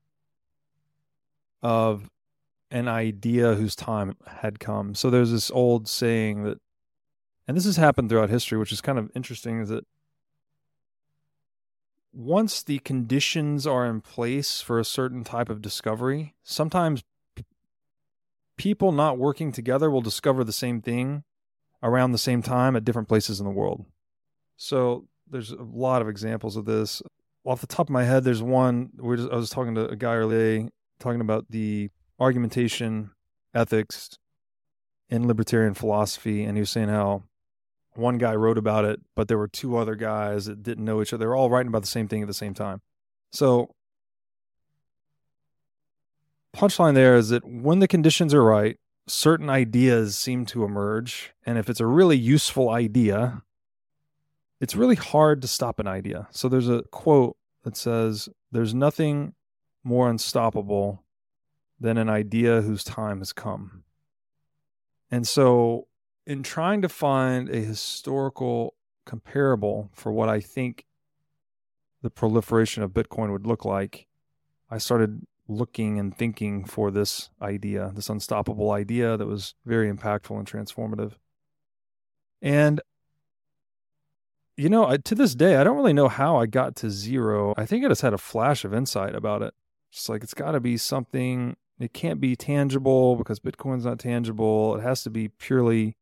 of 1.63 2.11
an 2.71 2.89
idea 2.89 3.55
whose 3.55 3.77
time 3.77 4.17
had 4.27 4.61
come. 4.61 4.95
So 4.95 5.11
there's 5.11 5.33
this 5.33 5.51
old 5.51 5.89
saying 5.89 6.45
that, 6.45 6.59
and 7.47 7.57
this 7.57 7.65
has 7.65 7.77
happened 7.77 8.09
throughout 8.09 8.31
history, 8.31 8.59
which 8.59 8.73
is 8.73 8.81
kind 8.81 8.99
of 8.99 9.11
interesting, 9.15 9.61
is 9.61 9.69
that 9.69 9.87
once 12.13 12.63
the 12.63 12.79
conditions 12.81 13.67
are 13.67 13.87
in 13.87 14.01
place 14.01 14.61
for 14.61 14.79
a 14.79 14.85
certain 14.85 15.25
type 15.25 15.49
of 15.49 15.63
discovery, 15.63 16.35
sometimes 16.43 17.03
people 18.57 18.93
not 18.93 19.19
working 19.19 19.53
together 19.53 19.91
will 19.91 20.01
discover 20.01 20.45
the 20.45 20.53
same 20.53 20.81
thing 20.81 21.25
around 21.83 22.13
the 22.13 22.19
same 22.19 22.43
time 22.43 22.77
at 22.77 22.85
different 22.85 23.09
places 23.09 23.41
in 23.41 23.47
the 23.47 23.53
world. 23.53 23.85
So 24.57 25.07
there's 25.29 25.51
a 25.51 25.63
lot 25.63 26.03
of 26.03 26.09
examples 26.09 26.57
of 26.57 26.65
this. 26.65 27.03
Off 27.45 27.61
the 27.61 27.67
top 27.67 27.89
of 27.89 27.91
my 27.91 28.05
head, 28.05 28.23
there's 28.23 28.43
one. 28.43 28.91
We 28.97 29.17
just, 29.17 29.31
I 29.31 29.37
was 29.37 29.51
talking 29.51 29.75
to 29.75 29.89
a 29.89 29.97
guy 29.97 30.15
earlier, 30.15 30.69
talking 31.01 31.21
about 31.21 31.47
the 31.51 31.91
argumentation, 32.21 33.11
ethics, 33.53 34.17
and 35.11 35.27
libertarian 35.27 35.75
philosophy, 35.75 36.45
and 36.45 36.57
he 36.57 36.61
was 36.61 36.71
saying 36.71 36.89
how 36.89 37.25
one 37.95 38.19
guy 38.19 38.35
wrote 38.35 38.59
about 38.59 38.85
it, 38.85 39.01
but 39.15 39.29
there 39.29 39.39
were 39.39 39.49
two 39.49 39.77
other 39.77 39.95
guys 39.95 40.47
that 40.47 40.63
didn't 40.63 40.85
know 40.85 41.03
each 41.03 41.13
other. 41.13 41.25
They 41.25 41.27
were 41.27 41.37
all 41.37 41.51
writing 41.51 41.69
about 41.69 41.83
the 41.83 41.89
same 41.89 42.09
thing 42.09 42.23
at 42.23 42.29
the 42.29 42.35
same 42.35 42.55
time. 42.55 42.81
So, 43.33 43.75
punchline 46.55 46.95
there 46.95 47.17
is 47.17 47.31
that 47.31 47.45
when 47.45 47.79
the 47.79 47.89
conditions 47.89 48.35
are 48.35 48.43
right, 48.43 48.79
certain 49.07 49.51
ideas 49.51 50.17
seem 50.17 50.47
to 50.47 50.65
emerge, 50.65 51.33
and 51.45 51.59
if 51.59 51.69
it's 51.69 51.81
a 51.81 51.87
really 51.87 52.17
useful 52.17 52.71
idea, 52.71 53.43
it's 54.61 54.77
really 54.77 54.95
hard 54.95 55.43
to 55.43 55.49
stop 55.49 55.79
an 55.79 55.87
idea. 55.87 56.29
So 56.31 56.49
there's 56.49 56.69
a 56.69 56.83
quote 56.91 57.37
that 57.63 57.77
says, 57.77 58.29
"There's 58.51 58.75
nothing 58.75 59.35
more 59.83 60.09
unstoppable 60.09 61.03
than 61.81 61.99
an 61.99 62.09
idea 62.09 62.63
whose 62.63 62.85
time 62.85 63.19
has 63.19 63.33
come." 63.33 63.85
And 65.11 65.27
so, 65.27 65.89
in 66.27 66.43
trying 66.43 66.83
to 66.83 66.89
find 66.89 67.49
a 67.49 67.61
historical 67.61 68.75
comparable 69.05 69.91
for 69.93 70.13
what 70.13 70.29
I 70.29 70.41
think 70.41 70.87
the 72.03 72.11
proliferation 72.11 72.83
of 72.83 72.93
Bitcoin 72.93 73.33
would 73.33 73.47
look 73.47 73.65
like, 73.65 74.07
I 74.71 74.79
started 74.79 75.27
looking 75.49 75.99
and 75.99 76.17
thinking 76.17 76.65
for 76.65 76.91
this 76.91 77.31
idea, 77.41 77.93
this 77.95 78.09
unstoppable 78.09 78.71
idea 78.71 79.17
that 79.17 79.27
was 79.27 79.55
very 79.65 79.93
impactful 79.93 80.37
and 80.37 80.47
transformative. 80.47 81.13
And 82.41 82.81
you 84.57 84.69
know, 84.69 84.87
I, 84.87 84.99
to 84.99 85.15
this 85.15 85.35
day, 85.35 85.57
I 85.57 85.65
don't 85.65 85.77
really 85.77 85.93
know 85.93 86.09
how 86.09 86.37
I 86.37 86.47
got 86.47 86.77
to 86.77 86.91
zero. 86.91 87.55
I 87.57 87.67
think 87.67 87.85
I 87.85 87.89
just 87.89 88.03
had 88.03 88.13
a 88.13 88.19
flash 88.19 88.65
of 88.65 88.75
insight 88.75 89.15
about 89.15 89.43
it. 89.43 89.55
Just 89.91 90.09
like 90.09 90.23
it's 90.23 90.35
got 90.35 90.53
to 90.53 90.61
be 90.61 90.77
something. 90.77 91.57
It 91.81 91.93
can't 91.93 92.21
be 92.21 92.37
tangible 92.37 93.17
because 93.17 93.41
Bitcoin's 93.41 93.85
not 93.85 93.99
tangible. 93.99 94.77
It 94.77 94.83
has 94.83 95.03
to 95.03 95.11
be 95.11 95.29
purely 95.29 95.97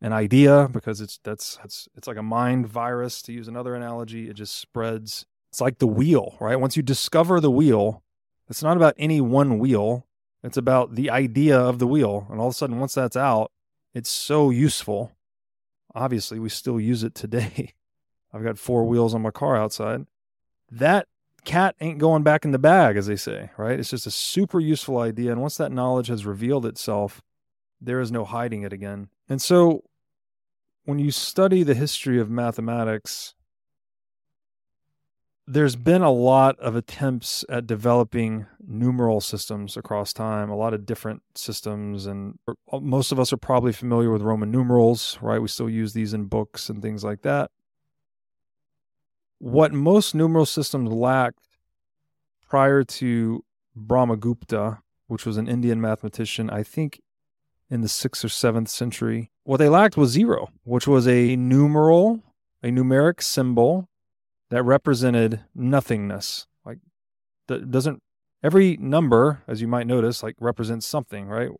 an 0.00 0.12
idea 0.12 0.68
because 0.70 1.00
it's 1.00 1.18
that's 1.24 1.58
it's 1.64 1.88
it's 1.96 2.06
like 2.06 2.16
a 2.16 2.22
mind 2.22 2.68
virus 2.68 3.20
to 3.22 3.32
use 3.32 3.48
another 3.48 3.74
analogy. 3.74 4.28
It 4.28 4.34
just 4.34 4.54
spreads. 4.54 5.26
It's 5.50 5.60
like 5.60 5.78
the 5.78 5.86
wheel, 5.88 6.36
right? 6.40 6.60
Once 6.60 6.76
you 6.76 6.82
discover 6.84 7.40
the 7.40 7.50
wheel, 7.50 8.03
it's 8.48 8.62
not 8.62 8.76
about 8.76 8.94
any 8.98 9.20
one 9.20 9.58
wheel. 9.58 10.06
It's 10.42 10.56
about 10.56 10.94
the 10.94 11.10
idea 11.10 11.58
of 11.58 11.78
the 11.78 11.86
wheel. 11.86 12.26
And 12.30 12.38
all 12.40 12.48
of 12.48 12.52
a 12.52 12.56
sudden, 12.56 12.78
once 12.78 12.94
that's 12.94 13.16
out, 13.16 13.50
it's 13.94 14.10
so 14.10 14.50
useful. 14.50 15.12
Obviously, 15.94 16.38
we 16.38 16.48
still 16.48 16.78
use 16.78 17.02
it 17.02 17.14
today. 17.14 17.72
I've 18.32 18.44
got 18.44 18.58
four 18.58 18.84
wheels 18.84 19.14
on 19.14 19.22
my 19.22 19.30
car 19.30 19.56
outside. 19.56 20.06
That 20.70 21.06
cat 21.44 21.76
ain't 21.80 21.98
going 21.98 22.22
back 22.24 22.44
in 22.44 22.50
the 22.50 22.58
bag, 22.58 22.96
as 22.96 23.06
they 23.06 23.16
say, 23.16 23.50
right? 23.56 23.78
It's 23.78 23.90
just 23.90 24.06
a 24.06 24.10
super 24.10 24.58
useful 24.60 24.98
idea. 24.98 25.30
And 25.30 25.40
once 25.40 25.56
that 25.56 25.72
knowledge 25.72 26.08
has 26.08 26.26
revealed 26.26 26.66
itself, 26.66 27.22
there 27.80 28.00
is 28.00 28.10
no 28.10 28.24
hiding 28.24 28.62
it 28.62 28.72
again. 28.72 29.08
And 29.28 29.40
so 29.40 29.84
when 30.84 30.98
you 30.98 31.10
study 31.10 31.62
the 31.62 31.74
history 31.74 32.20
of 32.20 32.28
mathematics, 32.28 33.34
there's 35.46 35.76
been 35.76 36.02
a 36.02 36.10
lot 36.10 36.58
of 36.58 36.74
attempts 36.74 37.44
at 37.48 37.66
developing 37.66 38.46
numeral 38.66 39.20
systems 39.20 39.76
across 39.76 40.12
time, 40.12 40.48
a 40.48 40.56
lot 40.56 40.72
of 40.72 40.86
different 40.86 41.22
systems. 41.34 42.06
And 42.06 42.38
er, 42.48 42.54
uh, 42.72 42.80
most 42.80 43.12
of 43.12 43.20
us 43.20 43.32
are 43.32 43.38
probably 43.38 43.72
familiar 43.72 44.10
with 44.10 44.22
Roman 44.22 44.50
numerals, 44.50 45.18
right? 45.20 45.40
We 45.40 45.48
still 45.48 45.68
use 45.68 45.92
these 45.92 46.14
in 46.14 46.24
books 46.24 46.70
and 46.70 46.80
things 46.80 47.04
like 47.04 47.22
that. 47.22 47.50
What 49.38 49.72
most 49.72 50.14
numeral 50.14 50.46
systems 50.46 50.90
lacked 50.90 51.46
prior 52.48 52.82
to 52.84 53.44
Brahmagupta, 53.76 54.78
which 55.08 55.26
was 55.26 55.36
an 55.36 55.48
Indian 55.48 55.80
mathematician, 55.80 56.48
I 56.48 56.62
think 56.62 57.02
in 57.68 57.82
the 57.82 57.88
sixth 57.88 58.24
or 58.24 58.30
seventh 58.30 58.70
century, 58.70 59.30
what 59.42 59.58
they 59.58 59.68
lacked 59.68 59.98
was 59.98 60.10
zero, 60.10 60.48
which 60.62 60.86
was 60.86 61.06
a 61.06 61.36
numeral, 61.36 62.22
a 62.62 62.68
numeric 62.68 63.22
symbol 63.22 63.88
that 64.50 64.62
represented 64.62 65.42
nothingness. 65.54 66.46
Like 66.64 66.78
that 67.48 67.70
doesn't 67.70 68.02
every 68.42 68.76
number, 68.76 69.42
as 69.48 69.60
you 69.60 69.68
might 69.68 69.86
notice, 69.86 70.22
like 70.22 70.36
represents 70.40 70.86
something, 70.86 71.26
right? 71.26 71.50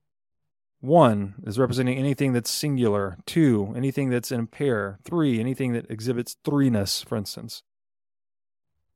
One 0.80 1.36
is 1.46 1.58
representing 1.58 1.96
anything 1.96 2.34
that's 2.34 2.50
singular. 2.50 3.16
Two, 3.24 3.72
anything 3.74 4.10
that's 4.10 4.30
in 4.30 4.40
a 4.40 4.46
pair. 4.46 4.98
Three, 5.02 5.40
anything 5.40 5.72
that 5.72 5.90
exhibits 5.90 6.36
threeness, 6.44 7.04
for 7.04 7.16
instance. 7.16 7.62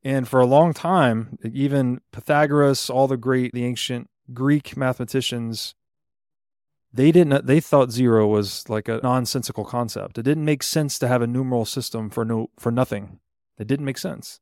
And 0.04 0.28
for 0.28 0.38
a 0.38 0.46
long 0.46 0.74
time, 0.74 1.38
even 1.42 2.00
Pythagoras, 2.12 2.90
all 2.90 3.08
the 3.08 3.16
great, 3.16 3.52
the 3.52 3.64
ancient 3.64 4.10
Greek 4.32 4.76
mathematicians, 4.76 5.74
they 6.92 7.10
didn't. 7.10 7.46
They 7.46 7.60
thought 7.60 7.90
zero 7.90 8.26
was 8.26 8.68
like 8.68 8.88
a 8.88 9.00
nonsensical 9.02 9.64
concept. 9.64 10.18
It 10.18 10.22
didn't 10.22 10.44
make 10.44 10.62
sense 10.62 10.98
to 10.98 11.08
have 11.08 11.22
a 11.22 11.26
numeral 11.26 11.64
system 11.64 12.10
for 12.10 12.24
no 12.24 12.50
for 12.58 12.70
nothing. 12.70 13.18
It 13.58 13.66
didn't 13.66 13.86
make 13.86 13.98
sense. 13.98 14.40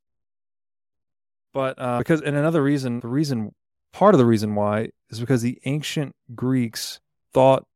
But 1.53 1.79
uh, 1.79 1.99
because, 1.99 2.21
and 2.21 2.37
another 2.37 2.63
reason, 2.63 3.01
the 3.01 3.09
reason, 3.09 3.55
part 3.93 4.15
of 4.15 4.19
the 4.19 4.27
reason 4.27 4.55
why 4.55 4.91
is 5.09 5.21
because 5.21 5.43
the 5.43 5.59
ancient 5.65 6.15
Greeks 6.35 7.01
thought 7.33 7.67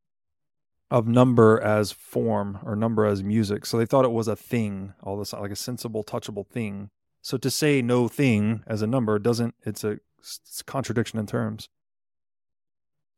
of 0.90 1.06
number 1.06 1.60
as 1.60 1.92
form 1.92 2.58
or 2.64 2.76
number 2.76 3.06
as 3.06 3.22
music. 3.22 3.64
So 3.64 3.78
they 3.78 3.86
thought 3.86 4.04
it 4.04 4.12
was 4.12 4.28
a 4.28 4.36
thing, 4.36 4.92
all 5.02 5.16
this 5.16 5.32
like 5.32 5.50
a 5.50 5.56
sensible, 5.56 6.04
touchable 6.04 6.46
thing. 6.46 6.90
So 7.22 7.38
to 7.38 7.50
say 7.50 7.80
no 7.80 8.08
thing 8.08 8.64
as 8.66 8.82
a 8.82 8.86
number 8.86 9.18
doesn't, 9.18 9.54
it's 9.62 9.84
a, 9.84 9.98
it's 10.18 10.60
a 10.60 10.64
contradiction 10.64 11.18
in 11.18 11.26
terms. 11.26 11.68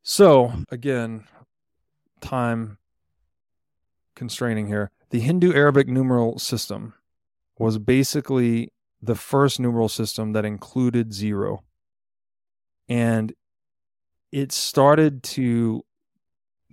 So 0.02 0.52
again, 0.70 1.24
time 2.20 2.78
constraining 4.14 4.66
here. 4.66 4.90
The 5.10 5.20
Hindu 5.20 5.54
Arabic 5.54 5.88
numeral 5.88 6.38
system 6.38 6.94
was 7.58 7.78
basically 7.78 8.72
the 9.00 9.14
first 9.14 9.58
numeral 9.58 9.88
system 9.88 10.32
that 10.32 10.44
included 10.44 11.12
zero. 11.12 11.62
And 12.88 13.32
it 14.30 14.52
started 14.52 15.22
to 15.22 15.84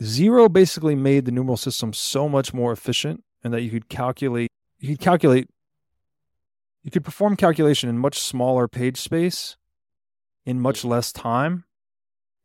zero 0.01 0.47
basically 0.47 0.95
made 0.95 1.25
the 1.25 1.31
numeral 1.31 1.57
system 1.57 1.93
so 1.93 2.29
much 2.29 2.53
more 2.53 2.71
efficient 2.71 3.23
and 3.43 3.53
that 3.53 3.61
you 3.61 3.69
could 3.69 3.89
calculate 3.89 4.49
you 4.79 4.89
could 4.89 5.01
calculate 5.01 5.49
you 6.83 6.91
could 6.91 7.03
perform 7.03 7.35
calculation 7.35 7.89
in 7.89 7.97
much 7.97 8.19
smaller 8.19 8.67
page 8.67 8.97
space 8.97 9.57
in 10.45 10.59
much 10.59 10.85
less 10.85 11.11
time 11.11 11.65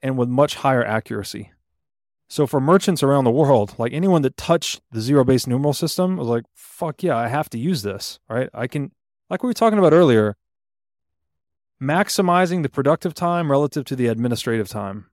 and 0.03 0.19
with 0.19 0.29
much 0.29 0.57
higher 0.57 0.85
accuracy. 0.85 1.53
So 2.35 2.49
for 2.49 2.61
merchants 2.61 3.05
around 3.05 3.23
the 3.23 3.31
world, 3.31 3.77
like 3.79 3.93
anyone 3.93 4.23
that 4.23 4.37
touched 4.37 4.81
the 4.91 5.01
zero-based 5.01 5.47
numeral 5.47 5.73
system 5.73 6.17
was 6.17 6.27
like, 6.27 6.43
"Fuck 6.53 7.05
yeah, 7.05 7.17
I 7.17 7.29
have 7.29 7.49
to 7.51 7.59
use 7.59 7.83
this." 7.83 8.19
Right? 8.29 8.51
I 8.53 8.67
can, 8.67 8.91
like 9.31 9.45
we 9.45 9.47
were 9.51 9.55
talking 9.55 9.79
about 9.79 9.93
earlier, 9.93 10.37
maximizing 11.81 12.65
the 12.65 12.69
productive 12.69 13.15
time 13.15 13.53
relative 13.53 13.85
to 13.85 13.95
the 13.95 14.09
administrative 14.09 14.67
time. 14.67 15.07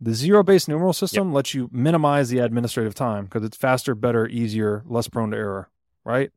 The 0.00 0.14
zero-based 0.14 0.68
numeral 0.68 0.92
system 0.92 1.28
yep. 1.28 1.34
lets 1.36 1.54
you 1.54 1.70
minimize 1.70 2.28
the 2.28 2.40
administrative 2.40 2.96
time 2.96 3.26
because 3.26 3.44
it's 3.44 3.56
faster, 3.56 3.94
better, 3.94 4.26
easier, 4.26 4.82
less 4.84 5.06
prone 5.06 5.30
to 5.30 5.36
error. 5.36 5.70
Right? 6.02 6.32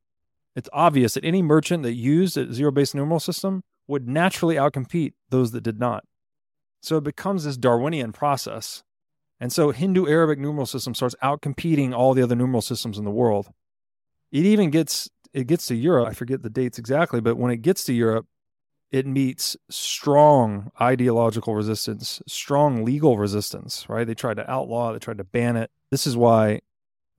It's 0.56 0.70
obvious 0.72 1.16
that 1.16 1.26
any 1.26 1.42
merchant 1.42 1.82
that 1.82 1.94
used 1.94 2.38
a 2.38 2.54
zero-based 2.54 2.94
numeral 2.94 3.20
system 3.20 3.64
would 3.88 4.08
naturally 4.08 4.54
outcompete 4.54 5.14
those 5.32 5.50
that 5.54 5.62
did 5.62 5.80
not. 5.80 6.04
So 6.80 6.98
it 6.98 7.04
becomes 7.04 7.44
this 7.44 7.58
Darwinian 7.58 8.12
process 8.12 8.84
and 9.40 9.52
so 9.52 9.72
Hindu 9.72 10.08
Arabic 10.08 10.40
numeral 10.40 10.66
system 10.66 10.94
starts 10.94 11.16
outcompeting 11.24 11.94
all 11.94 12.14
the 12.14 12.24
other 12.24 12.36
numeral 12.36 12.62
systems 12.62 12.98
in 12.98 13.06
the 13.06 13.12
world. 13.12 13.52
It 14.32 14.46
even 14.46 14.70
gets 14.70 15.10
it 15.34 15.48
gets 15.48 15.68
to 15.68 15.76
Europe. 15.76 16.08
I 16.08 16.14
forget 16.14 16.42
the 16.42 16.50
dates 16.50 16.80
exactly, 16.80 17.22
but 17.22 17.38
when 17.38 17.52
it 17.52 17.58
gets 17.58 17.84
to 17.86 17.94
Europe, 17.94 18.26
it 18.92 19.06
meets 19.06 19.58
strong 19.70 20.72
ideological 20.82 21.54
resistance, 21.54 22.22
strong 22.28 22.86
legal 22.86 23.18
resistance, 23.18 23.86
right? 23.90 24.08
They 24.08 24.16
tried 24.16 24.38
to 24.38 24.50
outlaw, 24.50 24.90
it, 24.90 24.94
they 24.94 25.00
tried 25.00 25.18
to 25.18 25.24
ban 25.24 25.58
it. 25.58 25.70
This 25.92 26.08
is 26.08 26.16
why 26.16 26.62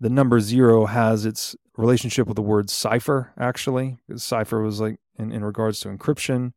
the 0.00 0.08
number 0.08 0.40
zero 0.40 0.86
has 0.86 1.26
its 1.26 1.54
relationship 1.76 2.26
with 2.26 2.36
the 2.36 2.42
word 2.42 2.70
cipher, 2.70 3.32
actually. 3.38 3.98
Cipher 4.16 4.62
was 4.62 4.80
like 4.80 4.98
in, 5.18 5.30
in 5.30 5.44
regards 5.44 5.80
to 5.80 5.88
encryption. 5.88 6.52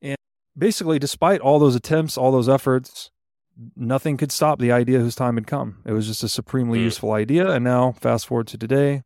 And 0.00 0.16
basically, 0.56 0.98
despite 0.98 1.40
all 1.40 1.58
those 1.58 1.74
attempts, 1.74 2.16
all 2.16 2.30
those 2.30 2.48
efforts, 2.48 3.10
nothing 3.76 4.16
could 4.16 4.32
stop 4.32 4.58
the 4.58 4.72
idea 4.72 4.98
whose 4.98 5.14
time 5.14 5.36
had 5.36 5.46
come. 5.46 5.78
It 5.84 5.92
was 5.92 6.06
just 6.06 6.22
a 6.22 6.28
supremely 6.28 6.80
mm. 6.80 6.84
useful 6.84 7.12
idea. 7.12 7.50
And 7.50 7.64
now, 7.64 7.92
fast 7.92 8.26
forward 8.26 8.46
to 8.48 8.58
today, 8.58 9.02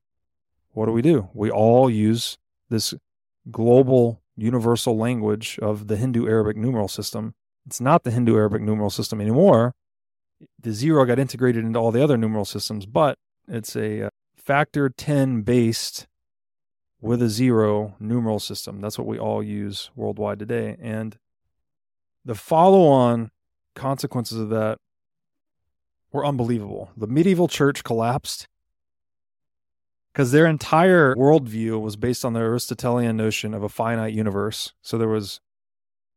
what 0.72 0.86
do 0.86 0.92
we 0.92 1.02
do? 1.02 1.28
We 1.34 1.50
all 1.50 1.90
use 1.90 2.38
this 2.68 2.94
global 3.50 4.22
universal 4.36 4.96
language 4.96 5.58
of 5.60 5.88
the 5.88 5.96
Hindu 5.96 6.26
Arabic 6.26 6.56
numeral 6.56 6.88
system. 6.88 7.34
It's 7.66 7.80
not 7.80 8.04
the 8.04 8.10
Hindu 8.10 8.36
Arabic 8.36 8.62
numeral 8.62 8.90
system 8.90 9.20
anymore. 9.20 9.74
The 10.60 10.72
zero 10.72 11.04
got 11.04 11.18
integrated 11.18 11.64
into 11.64 11.78
all 11.78 11.90
the 11.90 12.02
other 12.02 12.16
numeral 12.16 12.44
systems, 12.44 12.86
but 12.86 13.18
it's 13.48 13.74
a 13.74 14.04
uh, 14.04 14.10
factor 14.36 14.88
10 14.88 15.42
based 15.42 16.06
with 17.00 17.20
a 17.22 17.28
zero 17.28 17.96
numeral 17.98 18.38
system. 18.38 18.80
That's 18.80 18.98
what 18.98 19.06
we 19.06 19.18
all 19.18 19.42
use 19.42 19.90
worldwide 19.96 20.38
today. 20.38 20.76
And 20.80 21.18
the 22.24 22.34
follow 22.34 22.86
on 22.86 23.30
consequences 23.78 24.38
of 24.38 24.50
that 24.50 24.78
were 26.12 26.26
unbelievable. 26.26 26.90
The 26.96 27.06
medieval 27.06 27.48
church 27.48 27.84
collapsed 27.84 28.48
because 30.12 30.32
their 30.32 30.46
entire 30.46 31.14
worldview 31.14 31.80
was 31.80 31.96
based 31.96 32.24
on 32.24 32.32
the 32.32 32.40
Aristotelian 32.40 33.16
notion 33.16 33.54
of 33.54 33.62
a 33.62 33.68
finite 33.68 34.12
universe. 34.12 34.72
So 34.82 34.98
there 34.98 35.08
was 35.08 35.40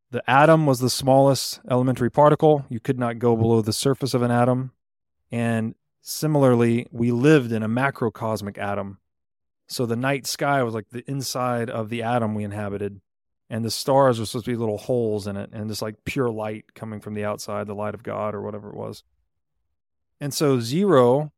the 0.09 0.29
atom 0.29 0.65
was 0.65 0.79
the 0.79 0.89
smallest 0.89 1.61
elementary 1.69 2.11
particle. 2.11 2.65
You 2.67 2.79
could 2.79 2.99
not 2.99 3.19
go 3.19 3.35
below 3.35 3.61
the 3.61 3.71
surface 3.71 4.13
of 4.13 4.21
an 4.21 4.31
atom. 4.31 4.71
And 5.31 5.75
similarly, 6.01 6.87
we 6.91 7.11
lived 7.11 7.51
in 7.51 7.63
a 7.63 7.69
macrocosmic 7.69 8.57
atom. 8.57 8.97
So 9.67 9.85
the 9.85 9.95
night 9.95 10.27
sky 10.27 10.63
was 10.63 10.73
like 10.73 10.89
the 10.89 11.09
inside 11.09 11.69
of 11.69 11.89
the 11.89 12.03
atom 12.03 12.35
we 12.35 12.43
inhabited 12.43 12.99
and 13.51 13.65
the 13.65 13.69
stars 13.69 14.17
were 14.17 14.25
supposed 14.25 14.45
to 14.45 14.51
be 14.51 14.57
little 14.57 14.77
holes 14.77 15.27
in 15.27 15.35
it 15.35 15.49
and 15.51 15.69
just 15.69 15.81
like 15.81 16.05
pure 16.05 16.29
light 16.29 16.73
coming 16.73 17.01
from 17.01 17.13
the 17.13 17.25
outside 17.25 17.67
the 17.67 17.75
light 17.75 17.93
of 17.93 18.01
god 18.01 18.33
or 18.33 18.41
whatever 18.41 18.69
it 18.69 18.75
was. 18.75 19.03
And 20.21 20.33
so 20.33 20.59
zero 20.61 21.33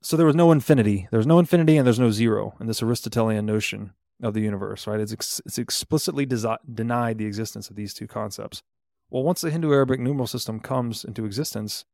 so 0.00 0.16
there 0.16 0.26
was 0.26 0.36
no 0.36 0.52
infinity. 0.52 1.06
There's 1.10 1.26
no 1.26 1.38
infinity 1.38 1.76
and 1.76 1.86
there's 1.86 1.98
no 1.98 2.10
zero 2.10 2.54
in 2.60 2.66
this 2.66 2.82
aristotelian 2.82 3.46
notion 3.46 3.92
of 4.22 4.32
the 4.32 4.40
universe 4.40 4.86
right? 4.86 4.98
It's, 4.98 5.12
ex- 5.12 5.42
it's 5.44 5.58
explicitly 5.58 6.26
desi- 6.26 6.58
denied 6.72 7.18
the 7.18 7.26
existence 7.26 7.68
of 7.68 7.76
these 7.76 7.92
two 7.92 8.06
concepts. 8.06 8.62
Well 9.10 9.22
once 9.22 9.42
the 9.42 9.50
hindu 9.50 9.70
arabic 9.70 10.00
numeral 10.00 10.26
system 10.26 10.60
comes 10.60 11.04
into 11.04 11.26
existence 11.26 11.84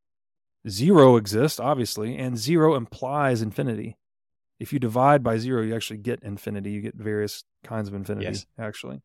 zero 0.68 1.16
exists 1.16 1.58
obviously 1.58 2.16
and 2.16 2.38
zero 2.38 2.76
implies 2.76 3.42
infinity. 3.42 3.96
If 4.60 4.72
you 4.72 4.78
divide 4.78 5.24
by 5.24 5.38
zero 5.38 5.62
you 5.62 5.74
actually 5.74 5.98
get 5.98 6.22
infinity. 6.22 6.70
You 6.70 6.82
get 6.82 6.94
various 6.94 7.42
kinds 7.64 7.88
of 7.88 7.94
infinity 7.94 8.26
yes. 8.26 8.46
actually 8.56 9.02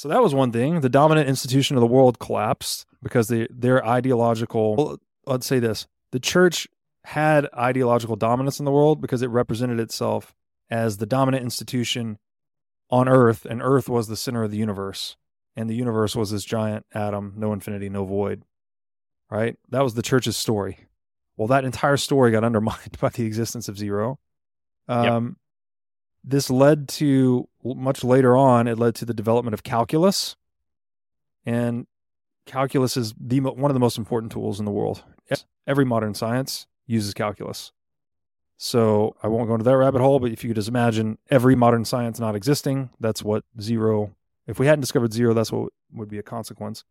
so 0.00 0.08
that 0.08 0.22
was 0.22 0.34
one 0.34 0.50
thing. 0.50 0.80
The 0.80 0.88
dominant 0.88 1.28
institution 1.28 1.76
of 1.76 1.82
the 1.82 1.86
world 1.86 2.18
collapsed 2.18 2.86
because 3.02 3.28
they, 3.28 3.46
their 3.50 3.86
ideological, 3.86 4.74
well, 4.74 4.98
let's 5.26 5.46
say 5.46 5.58
this 5.58 5.86
the 6.10 6.18
church 6.18 6.66
had 7.04 7.46
ideological 7.54 8.16
dominance 8.16 8.58
in 8.58 8.64
the 8.64 8.70
world 8.70 9.02
because 9.02 9.20
it 9.20 9.26
represented 9.26 9.78
itself 9.78 10.34
as 10.70 10.96
the 10.96 11.04
dominant 11.04 11.44
institution 11.44 12.18
on 12.88 13.10
earth, 13.10 13.44
and 13.44 13.60
earth 13.60 13.90
was 13.90 14.08
the 14.08 14.16
center 14.16 14.42
of 14.42 14.50
the 14.50 14.56
universe. 14.56 15.18
And 15.54 15.68
the 15.68 15.74
universe 15.74 16.16
was 16.16 16.30
this 16.30 16.44
giant 16.44 16.86
atom, 16.94 17.34
no 17.36 17.52
infinity, 17.52 17.90
no 17.90 18.06
void. 18.06 18.42
Right? 19.30 19.58
That 19.68 19.84
was 19.84 19.92
the 19.92 20.02
church's 20.02 20.38
story. 20.38 20.78
Well, 21.36 21.48
that 21.48 21.66
entire 21.66 21.98
story 21.98 22.30
got 22.30 22.42
undermined 22.50 22.96
by 23.02 23.10
the 23.10 23.26
existence 23.26 23.68
of 23.68 23.76
zero. 23.76 24.18
Um, 24.88 25.26
yep. 25.26 25.34
This 26.22 26.50
led 26.50 26.88
to 26.88 27.48
much 27.64 28.04
later 28.04 28.36
on, 28.36 28.68
it 28.68 28.78
led 28.78 28.94
to 28.96 29.04
the 29.04 29.14
development 29.14 29.54
of 29.54 29.62
calculus, 29.62 30.36
And 31.46 31.86
calculus 32.46 32.96
is 32.96 33.14
the 33.18 33.40
one 33.40 33.70
of 33.70 33.74
the 33.74 33.80
most 33.80 33.98
important 33.98 34.32
tools 34.32 34.58
in 34.58 34.64
the 34.64 34.70
world. 34.70 35.04
Every 35.66 35.84
modern 35.84 36.14
science 36.14 36.66
uses 36.86 37.14
calculus. 37.14 37.72
So 38.56 39.16
I 39.22 39.28
won't 39.28 39.46
go 39.46 39.54
into 39.54 39.64
that 39.64 39.76
rabbit 39.76 40.00
hole, 40.00 40.18
but 40.18 40.32
if 40.32 40.42
you 40.42 40.50
could 40.50 40.56
just 40.56 40.68
imagine 40.68 41.16
every 41.30 41.54
modern 41.54 41.84
science 41.84 42.18
not 42.20 42.34
existing, 42.34 42.90
that's 42.98 43.22
what 43.22 43.44
zero. 43.60 44.14
If 44.46 44.58
we 44.58 44.66
hadn't 44.66 44.80
discovered 44.80 45.12
zero, 45.12 45.32
that's 45.32 45.52
what 45.52 45.72
would 45.92 46.08
be 46.08 46.18
a 46.18 46.22
consequence. 46.22 46.84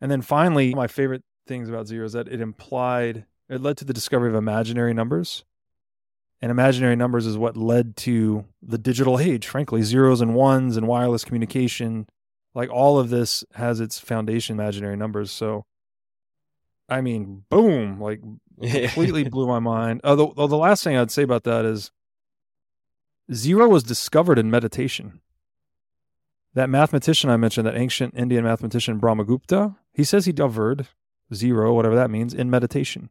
And 0.00 0.10
then 0.10 0.22
finally, 0.22 0.74
my 0.74 0.86
favorite 0.86 1.22
things 1.46 1.68
about 1.68 1.86
zero 1.86 2.06
is 2.06 2.14
that 2.14 2.28
it 2.28 2.40
implied 2.40 3.26
it 3.48 3.60
led 3.60 3.76
to 3.76 3.84
the 3.84 3.92
discovery 3.92 4.30
of 4.30 4.34
imaginary 4.34 4.94
numbers. 4.94 5.44
And 6.44 6.50
imaginary 6.50 6.94
numbers 6.94 7.24
is 7.24 7.38
what 7.38 7.56
led 7.56 7.96
to 7.96 8.44
the 8.60 8.76
digital 8.76 9.18
age, 9.18 9.46
frankly, 9.46 9.80
zeros 9.80 10.20
and 10.20 10.34
ones 10.34 10.76
and 10.76 10.86
wireless 10.86 11.24
communication. 11.24 12.06
Like 12.54 12.68
all 12.68 12.98
of 12.98 13.08
this 13.08 13.44
has 13.54 13.80
its 13.80 13.98
foundation 13.98 14.54
imaginary 14.54 14.94
numbers. 14.94 15.32
So 15.32 15.64
I 16.86 17.00
mean, 17.00 17.44
boom, 17.48 17.98
like 17.98 18.20
completely 18.60 19.24
blew 19.30 19.46
my 19.46 19.58
mind. 19.58 20.02
Although, 20.04 20.34
although 20.36 20.48
the 20.48 20.56
last 20.58 20.84
thing 20.84 20.98
I'd 20.98 21.10
say 21.10 21.22
about 21.22 21.44
that 21.44 21.64
is 21.64 21.90
zero 23.32 23.66
was 23.66 23.82
discovered 23.82 24.38
in 24.38 24.50
meditation. 24.50 25.22
That 26.52 26.68
mathematician 26.68 27.30
I 27.30 27.38
mentioned, 27.38 27.66
that 27.66 27.74
ancient 27.74 28.18
Indian 28.18 28.44
mathematician 28.44 29.00
Brahmagupta, 29.00 29.76
he 29.94 30.04
says 30.04 30.26
he 30.26 30.32
discovered 30.32 30.88
zero, 31.32 31.72
whatever 31.72 31.94
that 31.94 32.10
means, 32.10 32.34
in 32.34 32.50
meditation. 32.50 33.08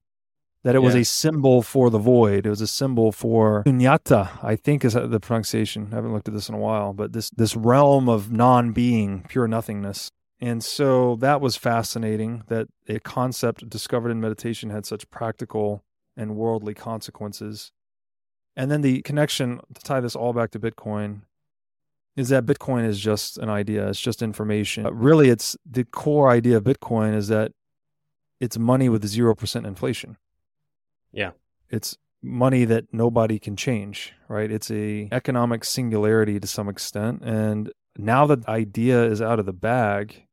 That 0.63 0.75
it 0.75 0.79
was 0.79 0.95
a 0.95 1.03
symbol 1.03 1.61
for 1.61 1.89
the 1.89 1.99
void. 1.99 2.45
It 2.45 2.49
was 2.49 2.61
a 2.61 2.67
symbol 2.67 3.11
for 3.11 3.63
sunyata, 3.65 4.29
I 4.41 4.55
think 4.55 4.85
is 4.85 4.93
the 4.93 5.19
pronunciation. 5.19 5.89
I 5.91 5.95
haven't 5.95 6.13
looked 6.13 6.29
at 6.29 6.33
this 6.33 6.47
in 6.47 6.55
a 6.55 6.59
while, 6.59 6.93
but 6.93 7.11
this 7.11 7.29
this 7.31 7.55
realm 7.55 8.07
of 8.07 8.31
non-being, 8.31 9.25
pure 9.27 9.47
nothingness. 9.47 10.09
And 10.39 10.63
so 10.63 11.15
that 11.17 11.41
was 11.41 11.55
fascinating 11.55 12.43
that 12.47 12.67
a 12.87 12.99
concept 12.99 13.69
discovered 13.69 14.09
in 14.09 14.19
meditation 14.19 14.69
had 14.69 14.85
such 14.85 15.09
practical 15.09 15.83
and 16.17 16.35
worldly 16.35 16.73
consequences. 16.73 17.71
And 18.55 18.69
then 18.69 18.81
the 18.81 19.01
connection 19.01 19.61
to 19.73 19.81
tie 19.81 19.99
this 19.99 20.15
all 20.15 20.33
back 20.33 20.51
to 20.51 20.59
Bitcoin 20.59 21.21
is 22.15 22.29
that 22.29 22.45
Bitcoin 22.45 22.85
is 22.85 22.99
just 22.99 23.37
an 23.37 23.49
idea, 23.49 23.89
it's 23.89 23.99
just 23.99 24.21
information. 24.21 24.85
Really, 24.91 25.29
it's 25.29 25.57
the 25.65 25.83
core 25.83 26.29
idea 26.29 26.57
of 26.57 26.63
Bitcoin 26.63 27.15
is 27.15 27.27
that 27.29 27.53
it's 28.39 28.57
money 28.57 28.89
with 28.89 29.03
0% 29.03 29.65
inflation. 29.65 30.17
Yeah. 31.13 31.31
It's 31.69 31.97
money 32.21 32.65
that 32.65 32.85
nobody 32.91 33.39
can 33.39 33.55
change, 33.55 34.13
right? 34.27 34.51
It's 34.51 34.71
a 34.71 35.09
economic 35.11 35.63
singularity 35.63 36.39
to 36.39 36.47
some 36.47 36.67
extent 36.67 37.21
and 37.23 37.71
now 37.97 38.25
that 38.25 38.43
the 38.43 38.49
idea 38.49 39.03
is 39.03 39.21
out 39.21 39.39
of 39.39 39.45
the 39.45 39.53
bag 39.53 40.25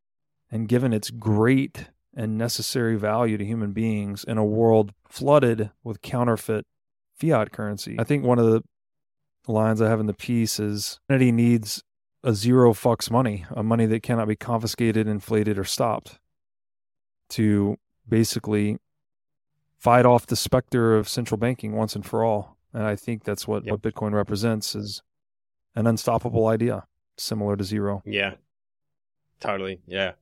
and 0.50 0.68
given 0.68 0.92
its 0.92 1.10
great 1.10 1.88
and 2.14 2.36
necessary 2.36 2.96
value 2.96 3.36
to 3.36 3.44
human 3.44 3.72
beings 3.72 4.24
in 4.24 4.38
a 4.38 4.44
world 4.44 4.92
flooded 5.08 5.70
with 5.84 6.02
counterfeit 6.02 6.66
fiat 7.14 7.52
currency. 7.52 7.96
I 7.98 8.04
think 8.04 8.24
one 8.24 8.38
of 8.38 8.46
the 8.46 8.62
lines 9.46 9.80
I 9.80 9.88
have 9.88 10.00
in 10.00 10.06
the 10.06 10.14
piece 10.14 10.58
is 10.58 10.98
humanity 11.08 11.32
needs 11.32 11.82
a 12.22 12.34
zero 12.34 12.72
fucks 12.72 13.10
money, 13.10 13.46
a 13.50 13.62
money 13.62 13.86
that 13.86 14.02
cannot 14.02 14.28
be 14.28 14.36
confiscated, 14.36 15.06
inflated, 15.06 15.58
or 15.58 15.64
stopped 15.64 16.18
to 17.30 17.78
basically 18.08 18.78
fight 19.80 20.04
off 20.06 20.26
the 20.26 20.36
specter 20.36 20.94
of 20.96 21.08
central 21.08 21.38
banking 21.38 21.72
once 21.72 21.96
and 21.96 22.04
for 22.04 22.22
all. 22.22 22.56
And 22.72 22.84
I 22.84 22.94
think 22.96 23.24
that's 23.24 23.48
what, 23.48 23.64
Yep. 23.64 23.72
what 23.72 23.82
Bitcoin 23.82 24.12
represents 24.12 24.74
is 24.74 25.02
an 25.74 25.86
unstoppable 25.86 26.46
idea, 26.46 26.86
similar 27.16 27.56
to 27.56 27.64
zero. 27.64 28.02
Yeah. 28.04 28.34
Totally. 29.40 29.80
Yeah. 29.86 30.12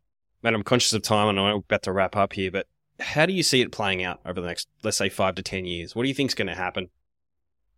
Man, 0.42 0.54
I'm 0.54 0.62
conscious 0.62 0.92
of 0.92 1.02
time 1.02 1.28
and 1.28 1.40
I'm 1.40 1.56
about 1.56 1.82
to 1.82 1.92
wrap 1.92 2.16
up 2.16 2.34
here, 2.34 2.50
but 2.50 2.68
how 3.00 3.26
do 3.26 3.32
you 3.32 3.42
see 3.42 3.60
it 3.60 3.72
playing 3.72 4.04
out 4.04 4.20
over 4.24 4.40
the 4.40 4.46
next, 4.46 4.68
let's 4.84 4.96
say, 4.96 5.08
five 5.08 5.34
to 5.34 5.42
10 5.42 5.64
years? 5.64 5.94
What 5.96 6.04
do 6.04 6.08
you 6.08 6.14
think 6.14 6.30
is 6.30 6.34
going 6.34 6.46
to 6.48 6.54
happen? 6.54 6.88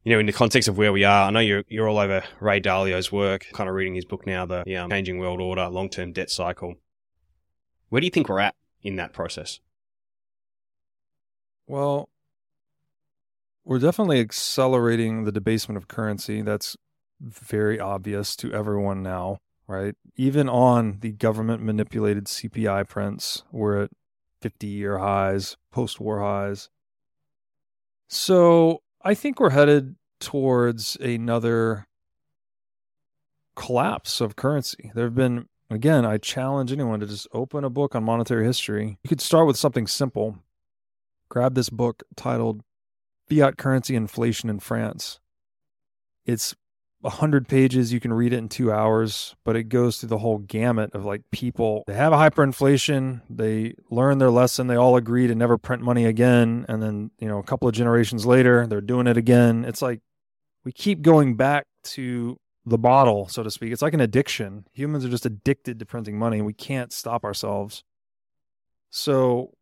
You 0.05 0.13
know, 0.13 0.19
in 0.19 0.27
the 0.27 0.33
context 0.33 0.69
of 0.69 0.79
where 0.79 0.93
we 0.93 1.05
are, 1.05 1.29
I 1.29 1.31
know 1.31 1.41
you're, 1.41 1.65
you're 1.69 1.89
all 1.89 1.99
over 1.99 2.23
Ray 2.41 2.61
Dalio's 2.61 3.11
work, 3.11 3.47
kind 3.53 3.69
of 3.69 3.75
reading 3.75 3.95
his 3.95 4.05
book 4.05 4.27
now, 4.27 4.47
The 4.47 4.77
um, 4.77 4.91
Changing 4.91 5.19
World 5.19 5.41
Order, 5.41 5.69
Long 5.69 5.89
Term 5.91 6.13
Debt 6.13 6.31
Cycle. 6.31 6.75
Where 7.89 8.01
do 8.01 8.07
you 8.07 8.11
think 8.11 8.29
we're 8.29 8.41
at 8.41 8.55
in 8.83 8.97
that 8.97 9.13
process? 9.13 9.61
Well, 11.71 12.09
we're 13.65 13.79
definitely 13.79 14.19
accelerating 14.19 15.23
the 15.23 15.31
debasement 15.31 15.77
of 15.77 15.87
currency. 15.87 16.43
That's 16.43 16.77
very 17.21 17.79
obvious 17.79 18.35
to 18.39 18.53
everyone 18.53 19.05
now, 19.05 19.39
right? 19.69 19.95
Even 20.17 20.49
on 20.49 20.99
the 20.99 21.13
government 21.13 21.63
manipulated 21.63 22.25
CPI 22.25 22.89
prints, 22.89 23.45
we're 23.53 23.85
at 23.85 23.91
50 24.43 24.67
year 24.67 24.99
highs, 24.99 25.57
post 25.71 26.01
war 26.01 26.19
highs. 26.19 26.71
So 28.09 28.83
I 29.03 29.15
think 29.15 29.39
we're 29.39 29.51
headed 29.51 29.95
towards 30.19 30.97
another 30.97 31.87
collapse 33.55 34.21
of 34.21 34.35
currency. 34.35 34.91
There 34.93 35.05
have 35.05 35.15
been, 35.15 35.47
again, 35.71 36.05
I 36.05 36.19
challenge 36.19 36.73
anyone 36.73 36.99
to 36.99 37.07
just 37.07 37.29
open 37.33 37.63
a 37.63 37.71
book 37.71 37.95
on 37.95 38.03
monetary 38.03 38.45
history. 38.45 38.99
You 39.05 39.09
could 39.09 39.21
start 39.21 39.47
with 39.47 39.57
something 39.57 39.87
simple 39.87 40.41
grab 41.31 41.55
this 41.55 41.71
book 41.71 42.03
titled 42.17 42.63
Fiat 43.29 43.57
Currency 43.57 43.97
Inflation 43.97 44.51
in 44.51 44.59
France. 44.59 45.21
It's 46.27 46.55
a 47.03 47.11
hundred 47.11 47.49
pages. 47.49 47.93
You 47.93 48.01
can 48.01 48.13
read 48.13 48.35
it 48.35 48.39
in 48.39 48.49
two 48.49 48.71
hours, 48.71 49.35
but 49.45 49.57
it 49.57 49.65
goes 49.65 49.97
through 49.97 50.11
the 50.11 50.19
whole 50.19 50.39
gamut 50.39 50.95
of 50.95 51.05
like 51.05 51.23
people. 51.31 51.85
They 51.87 51.95
have 51.95 52.13
a 52.13 52.17
hyperinflation. 52.17 53.23
They 53.31 53.75
learn 53.91 54.19
their 54.19 54.31
lesson. 54.31 54.67
They 54.67 54.77
all 54.77 54.97
agree 54.97 55.27
to 55.27 55.35
never 55.35 55.57
print 55.57 55.83
money 55.83 56.05
again. 56.05 56.67
And 56.69 56.83
then, 56.83 57.11
you 57.19 57.29
know, 57.29 57.39
a 57.39 57.43
couple 57.43 57.69
of 57.69 57.75
generations 57.75 58.27
later, 58.27 58.67
they're 58.67 58.83
doing 58.83 59.07
it 59.07 59.17
again. 59.17 59.65
It's 59.65 59.81
like 59.81 60.01
we 60.65 60.73
keep 60.73 61.01
going 61.01 61.37
back 61.37 61.67
to 61.83 62.39
the 62.67 62.79
bottle, 62.79 63.29
so 63.29 63.43
to 63.43 63.51
speak. 63.51 63.73
It's 63.73 63.83
like 63.83 63.95
an 63.95 64.01
addiction. 64.01 64.67
Humans 64.73 65.05
are 65.05 65.11
just 65.11 65.25
addicted 65.25 65.79
to 65.79 65.87
printing 65.87 66.19
money 66.19 66.37
and 66.37 66.47
we 66.47 66.53
can't 66.53 66.93
stop 66.93 67.25
ourselves. 67.25 67.83
So 68.91 69.55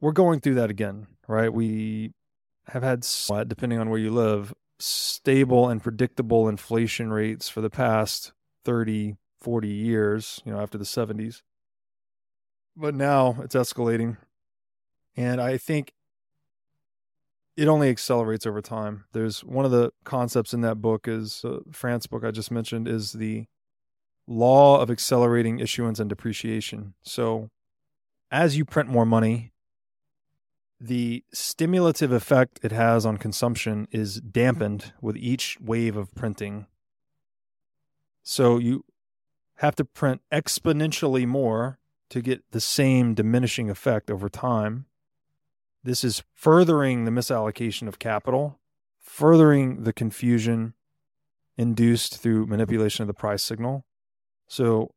we're 0.00 0.12
going 0.12 0.40
through 0.40 0.54
that 0.54 0.70
again, 0.70 1.06
right? 1.28 1.52
We 1.52 2.12
have 2.68 2.82
had, 2.82 3.06
depending 3.48 3.78
on 3.78 3.90
where 3.90 3.98
you 3.98 4.10
live, 4.10 4.52
stable 4.78 5.68
and 5.68 5.82
predictable 5.82 6.48
inflation 6.48 7.12
rates 7.12 7.48
for 7.48 7.60
the 7.60 7.70
past 7.70 8.32
30, 8.64 9.16
40 9.40 9.68
years, 9.68 10.42
you 10.44 10.52
know, 10.52 10.60
after 10.60 10.76
the 10.76 10.84
70s. 10.84 11.42
But 12.76 12.94
now 12.94 13.38
it's 13.42 13.54
escalating. 13.54 14.18
And 15.16 15.40
I 15.40 15.56
think 15.56 15.92
it 17.56 17.68
only 17.68 17.88
accelerates 17.88 18.46
over 18.46 18.60
time. 18.60 19.04
There's 19.12 19.42
one 19.42 19.64
of 19.64 19.70
the 19.70 19.92
concepts 20.04 20.52
in 20.52 20.60
that 20.60 20.82
book 20.82 21.08
is 21.08 21.42
uh, 21.42 21.60
France 21.72 22.06
book 22.06 22.22
I 22.22 22.30
just 22.30 22.50
mentioned 22.50 22.86
is 22.86 23.12
the 23.12 23.46
law 24.26 24.80
of 24.80 24.90
accelerating 24.90 25.58
issuance 25.58 25.98
and 25.98 26.08
depreciation. 26.08 26.94
So 27.02 27.48
as 28.30 28.58
you 28.58 28.66
print 28.66 28.90
more 28.90 29.06
money, 29.06 29.52
the 30.80 31.24
stimulative 31.32 32.12
effect 32.12 32.60
it 32.62 32.72
has 32.72 33.06
on 33.06 33.16
consumption 33.16 33.88
is 33.90 34.20
dampened 34.20 34.92
with 35.00 35.16
each 35.16 35.58
wave 35.60 35.96
of 35.96 36.14
printing. 36.14 36.66
So 38.22 38.58
you 38.58 38.84
have 39.56 39.74
to 39.76 39.84
print 39.84 40.20
exponentially 40.30 41.26
more 41.26 41.78
to 42.10 42.20
get 42.20 42.42
the 42.50 42.60
same 42.60 43.14
diminishing 43.14 43.70
effect 43.70 44.10
over 44.10 44.28
time. 44.28 44.86
This 45.82 46.04
is 46.04 46.22
furthering 46.34 47.04
the 47.04 47.10
misallocation 47.10 47.88
of 47.88 47.98
capital, 47.98 48.58
furthering 49.00 49.84
the 49.84 49.92
confusion 49.92 50.74
induced 51.56 52.18
through 52.18 52.46
manipulation 52.46 53.02
of 53.02 53.06
the 53.06 53.14
price 53.14 53.42
signal. 53.42 53.84
So 54.46 54.92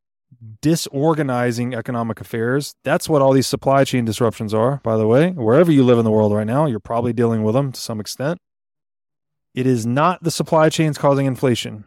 disorganizing 0.61 1.73
economic 1.73 2.21
affairs. 2.21 2.75
That's 2.83 3.09
what 3.09 3.21
all 3.21 3.33
these 3.33 3.47
supply 3.47 3.83
chain 3.83 4.05
disruptions 4.05 4.53
are, 4.53 4.79
by 4.83 4.97
the 4.97 5.07
way. 5.07 5.31
Wherever 5.31 5.71
you 5.71 5.83
live 5.83 5.97
in 5.97 6.05
the 6.05 6.11
world 6.11 6.33
right 6.33 6.47
now, 6.47 6.65
you're 6.65 6.79
probably 6.79 7.13
dealing 7.13 7.43
with 7.43 7.55
them 7.55 7.71
to 7.71 7.79
some 7.79 7.99
extent. 7.99 8.39
It 9.53 9.65
is 9.65 9.85
not 9.85 10.23
the 10.23 10.31
supply 10.31 10.69
chains 10.69 10.97
causing 10.97 11.25
inflation. 11.25 11.85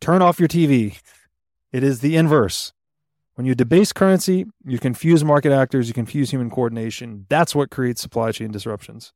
Turn 0.00 0.22
off 0.22 0.38
your 0.38 0.48
TV. 0.48 1.00
It 1.72 1.82
is 1.82 2.00
the 2.00 2.16
inverse. 2.16 2.72
When 3.34 3.46
you 3.46 3.54
debase 3.54 3.92
currency, 3.92 4.44
you 4.64 4.78
confuse 4.78 5.24
market 5.24 5.52
actors, 5.52 5.88
you 5.88 5.94
confuse 5.94 6.30
human 6.30 6.50
coordination. 6.50 7.24
That's 7.28 7.54
what 7.54 7.70
creates 7.70 8.02
supply 8.02 8.30
chain 8.32 8.50
disruptions. 8.50 9.12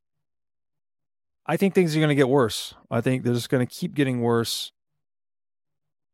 I 1.45 1.55
think 1.55 1.75
things 1.75 1.95
are 1.95 1.99
going 1.99 2.09
to 2.09 2.15
get 2.15 2.27
worse. 2.27 2.73
I 2.89 2.99
think 2.99 3.23
they're 3.23 3.33
just 3.33 3.49
going 3.49 3.65
to 3.65 3.73
keep 3.73 3.93
getting 3.93 4.21
worse 4.21 4.71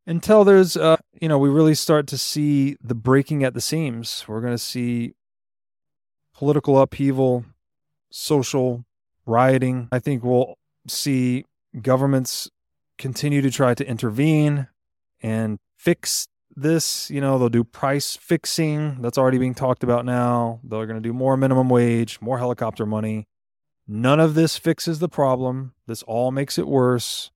until 0.05 0.43
there's 0.43 0.75
uh 0.75 0.97
you 1.19 1.27
know 1.27 1.37
we 1.37 1.49
really 1.49 1.75
start 1.75 2.07
to 2.07 2.17
see 2.17 2.77
the 2.81 2.95
breaking 2.95 3.43
at 3.43 3.53
the 3.53 3.61
seams 3.61 4.25
we're 4.27 4.41
going 4.41 4.53
to 4.53 4.57
see 4.57 5.13
political 6.33 6.79
upheaval 6.79 7.45
social 8.09 8.85
rioting 9.25 9.87
i 9.91 9.99
think 9.99 10.23
we'll 10.23 10.57
see 10.87 11.45
governments 11.81 12.49
continue 12.97 13.41
to 13.41 13.49
try 13.49 13.73
to 13.73 13.87
intervene 13.87 14.67
and 15.21 15.59
fix 15.77 16.27
this, 16.55 17.09
you 17.09 17.21
know, 17.21 17.37
they'll 17.37 17.49
do 17.49 17.63
price 17.63 18.15
fixing. 18.15 19.01
That's 19.01 19.17
already 19.17 19.37
being 19.37 19.55
talked 19.55 19.83
about 19.83 20.05
now. 20.05 20.59
They're 20.63 20.85
going 20.85 21.01
to 21.01 21.07
do 21.07 21.13
more 21.13 21.37
minimum 21.37 21.69
wage, 21.69 22.21
more 22.21 22.37
helicopter 22.37 22.85
money. 22.85 23.27
None 23.87 24.19
of 24.19 24.35
this 24.35 24.57
fixes 24.57 24.99
the 24.99 25.09
problem. 25.09 25.73
This 25.87 26.03
all 26.03 26.31
makes 26.31 26.57
it 26.57 26.67
worse. 26.67 27.31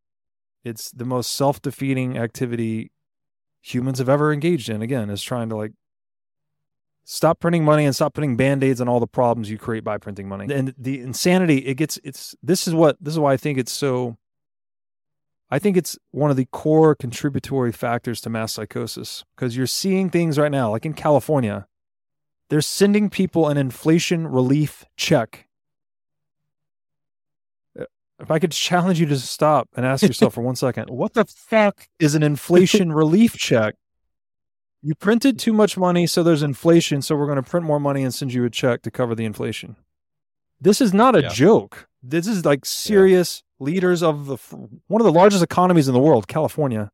It's 0.68 0.92
the 0.92 1.06
most 1.06 1.34
self 1.34 1.62
defeating 1.62 2.18
activity 2.18 2.92
humans 3.62 4.00
have 4.00 4.10
ever 4.10 4.32
engaged 4.32 4.70
in. 4.70 4.82
Again, 4.82 5.10
is 5.10 5.24
trying 5.24 5.50
to 5.50 5.56
like 5.56 5.72
stop 7.04 7.40
printing 7.40 7.64
money 7.64 7.86
and 7.86 7.96
stop 7.96 8.14
putting 8.14 8.36
band-aids 8.36 8.82
on 8.82 8.90
all 8.90 9.00
the 9.00 9.08
problems 9.08 9.50
you 9.50 9.58
create 9.58 9.84
by 9.84 9.98
printing 9.98 10.28
money. 10.28 10.54
And 10.54 10.76
the 10.78 11.00
insanity, 11.00 11.60
it 11.60 11.76
gets 11.76 12.00
it's 12.04 12.36
this 12.44 12.68
is 12.68 12.74
what 12.74 12.98
this 13.00 13.14
is 13.14 13.20
why 13.20 13.34
I 13.34 13.38
think 13.38 13.58
it's 13.58 13.72
so 13.72 14.18
I 15.50 15.60
think 15.60 15.78
it's 15.78 15.98
one 16.12 16.30
of 16.30 16.38
the 16.38 16.46
core 16.46 16.94
contributory 16.94 17.72
factors 17.72 18.20
to 18.22 18.30
mass 18.30 18.54
psychosis 18.54 19.24
because 19.36 19.56
you're 19.56 19.66
seeing 19.66 20.10
things 20.10 20.38
right 20.38 20.52
now, 20.52 20.72
like 20.72 20.86
in 20.86 20.94
California, 20.94 21.68
they're 22.50 22.62
sending 22.62 23.10
people 23.10 23.48
an 23.48 23.58
inflation 23.58 24.28
relief 24.28 24.86
check. 24.98 25.47
If 28.20 28.32
I 28.32 28.40
could 28.40 28.52
challenge 28.52 29.00
you 29.00 29.06
to 29.08 29.20
stop 29.20 29.70
and 29.76 29.86
ask 29.86 30.04
yourself 30.04 30.34
for 30.34 30.42
one 30.42 30.56
second, 30.56 30.90
what 30.90 31.14
the 31.14 31.26
fuck 31.26 31.88
is 32.00 32.16
an 32.16 32.24
inflation 32.24 32.92
relief 32.92 33.38
check? 33.38 33.76
You 34.82 34.96
printed 34.96 35.38
too 35.38 35.54
much 35.54 35.78
money, 35.78 36.08
so 36.08 36.24
there's 36.24 36.44
inflation, 36.44 37.02
so 37.02 37.16
we're 37.16 37.26
going 37.28 37.42
to 37.42 37.48
print 37.48 37.66
more 37.66 37.80
money 37.80 38.04
and 38.04 38.14
send 38.14 38.34
you 38.34 38.44
a 38.46 38.50
check 38.50 38.82
to 38.84 38.92
cover 38.92 39.14
the 39.14 39.26
inflation. 39.26 39.76
This 40.60 40.82
is 40.82 40.94
not 40.94 41.16
a 41.16 41.22
Yeah. 41.24 41.30
joke. 41.30 41.88
This 42.02 42.26
is 42.26 42.44
like 42.46 42.66
serious 42.66 43.44
leaders 43.60 44.02
of 44.02 44.26
the 44.28 44.38
one 44.88 45.02
of 45.02 45.06
the 45.06 45.12
largest 45.12 45.44
economies 45.44 45.88
in 45.88 45.94
the 45.94 46.00
world, 46.00 46.28
California. 46.28 46.92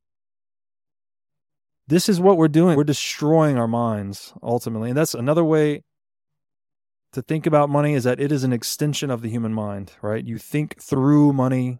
This 1.87 2.09
is 2.09 2.19
what 2.19 2.37
we're 2.37 2.47
doing. 2.47 2.77
We're 2.77 2.83
destroying 2.83 3.57
our 3.57 3.67
minds 3.67 4.33
ultimately. 4.41 4.89
And 4.89 4.97
that's 4.97 5.13
another 5.13 5.43
way 5.43 5.83
to 7.13 7.21
think 7.21 7.45
about 7.45 7.69
money 7.69 7.93
is 7.93 8.03
that 8.03 8.19
it 8.19 8.31
is 8.31 8.43
an 8.43 8.53
extension 8.53 9.09
of 9.09 9.21
the 9.21 9.29
human 9.29 9.53
mind, 9.53 9.93
right? 10.01 10.25
You 10.25 10.37
think 10.37 10.81
through 10.81 11.33
money. 11.33 11.79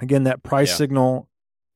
Again, 0.00 0.24
that 0.24 0.42
price 0.42 0.70
Yeah. 0.70 0.76
signal. 0.76 1.28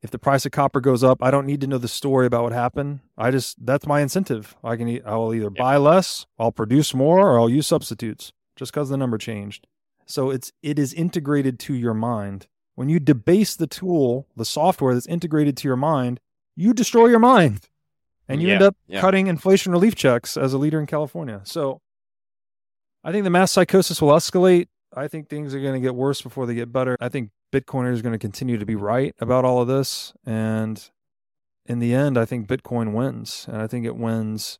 If 0.02 0.10
the 0.10 0.18
price 0.18 0.46
of 0.46 0.52
copper 0.52 0.80
goes 0.80 1.04
up, 1.04 1.22
I 1.22 1.30
don't 1.30 1.46
need 1.46 1.60
to 1.60 1.66
know 1.66 1.76
the 1.76 1.88
story 1.88 2.26
about 2.26 2.44
what 2.44 2.52
happened. 2.52 3.00
I 3.18 3.30
just 3.30 3.64
that's 3.64 3.86
my 3.86 4.00
incentive. 4.00 4.56
I 4.64 4.76
can 4.76 4.88
I 5.04 5.16
will 5.16 5.34
either 5.34 5.50
buy 5.50 5.76
less, 5.76 6.26
I'll 6.38 6.52
produce 6.52 6.94
more, 6.94 7.30
or 7.30 7.38
I'll 7.38 7.50
use 7.50 7.66
substitutes 7.66 8.32
just 8.56 8.72
because 8.72 8.88
the 8.88 8.96
number 8.96 9.18
changed. 9.18 9.66
So 10.06 10.30
it's 10.30 10.52
it 10.62 10.78
is 10.78 10.94
integrated 10.94 11.58
to 11.60 11.74
your 11.74 11.94
mind. 11.94 12.46
When 12.76 12.88
you 12.88 12.98
debase 12.98 13.56
the 13.56 13.66
tool, 13.66 14.26
the 14.36 14.44
software 14.46 14.94
that's 14.94 15.06
integrated 15.06 15.56
to 15.58 15.68
your 15.68 15.76
mind, 15.76 16.18
you 16.56 16.72
destroy 16.72 17.08
your 17.08 17.18
mind. 17.18 17.68
And 18.26 18.40
you 18.40 18.50
end 18.50 18.62
up 18.62 18.76
yeah. 18.86 19.00
cutting 19.00 19.26
inflation 19.26 19.72
relief 19.72 19.96
checks 19.96 20.36
as 20.36 20.52
a 20.52 20.58
leader 20.58 20.78
in 20.78 20.86
California. 20.86 21.40
So 21.42 21.80
I 23.02 23.12
think 23.12 23.24
the 23.24 23.30
mass 23.30 23.52
psychosis 23.52 24.00
will 24.02 24.10
escalate. 24.10 24.68
I 24.94 25.08
think 25.08 25.28
things 25.28 25.54
are 25.54 25.60
going 25.60 25.74
to 25.74 25.80
get 25.80 25.94
worse 25.94 26.20
before 26.20 26.46
they 26.46 26.54
get 26.54 26.72
better. 26.72 26.96
I 27.00 27.08
think 27.08 27.30
Bitcoiners 27.52 27.98
are 27.98 28.02
going 28.02 28.12
to 28.12 28.18
continue 28.18 28.58
to 28.58 28.66
be 28.66 28.74
right 28.74 29.14
about 29.20 29.44
all 29.44 29.62
of 29.62 29.68
this. 29.68 30.12
And 30.26 30.90
in 31.66 31.78
the 31.78 31.94
end, 31.94 32.18
I 32.18 32.24
think 32.24 32.48
Bitcoin 32.48 32.92
wins. 32.92 33.46
And 33.48 33.62
I 33.62 33.66
think 33.66 33.86
it 33.86 33.96
wins 33.96 34.58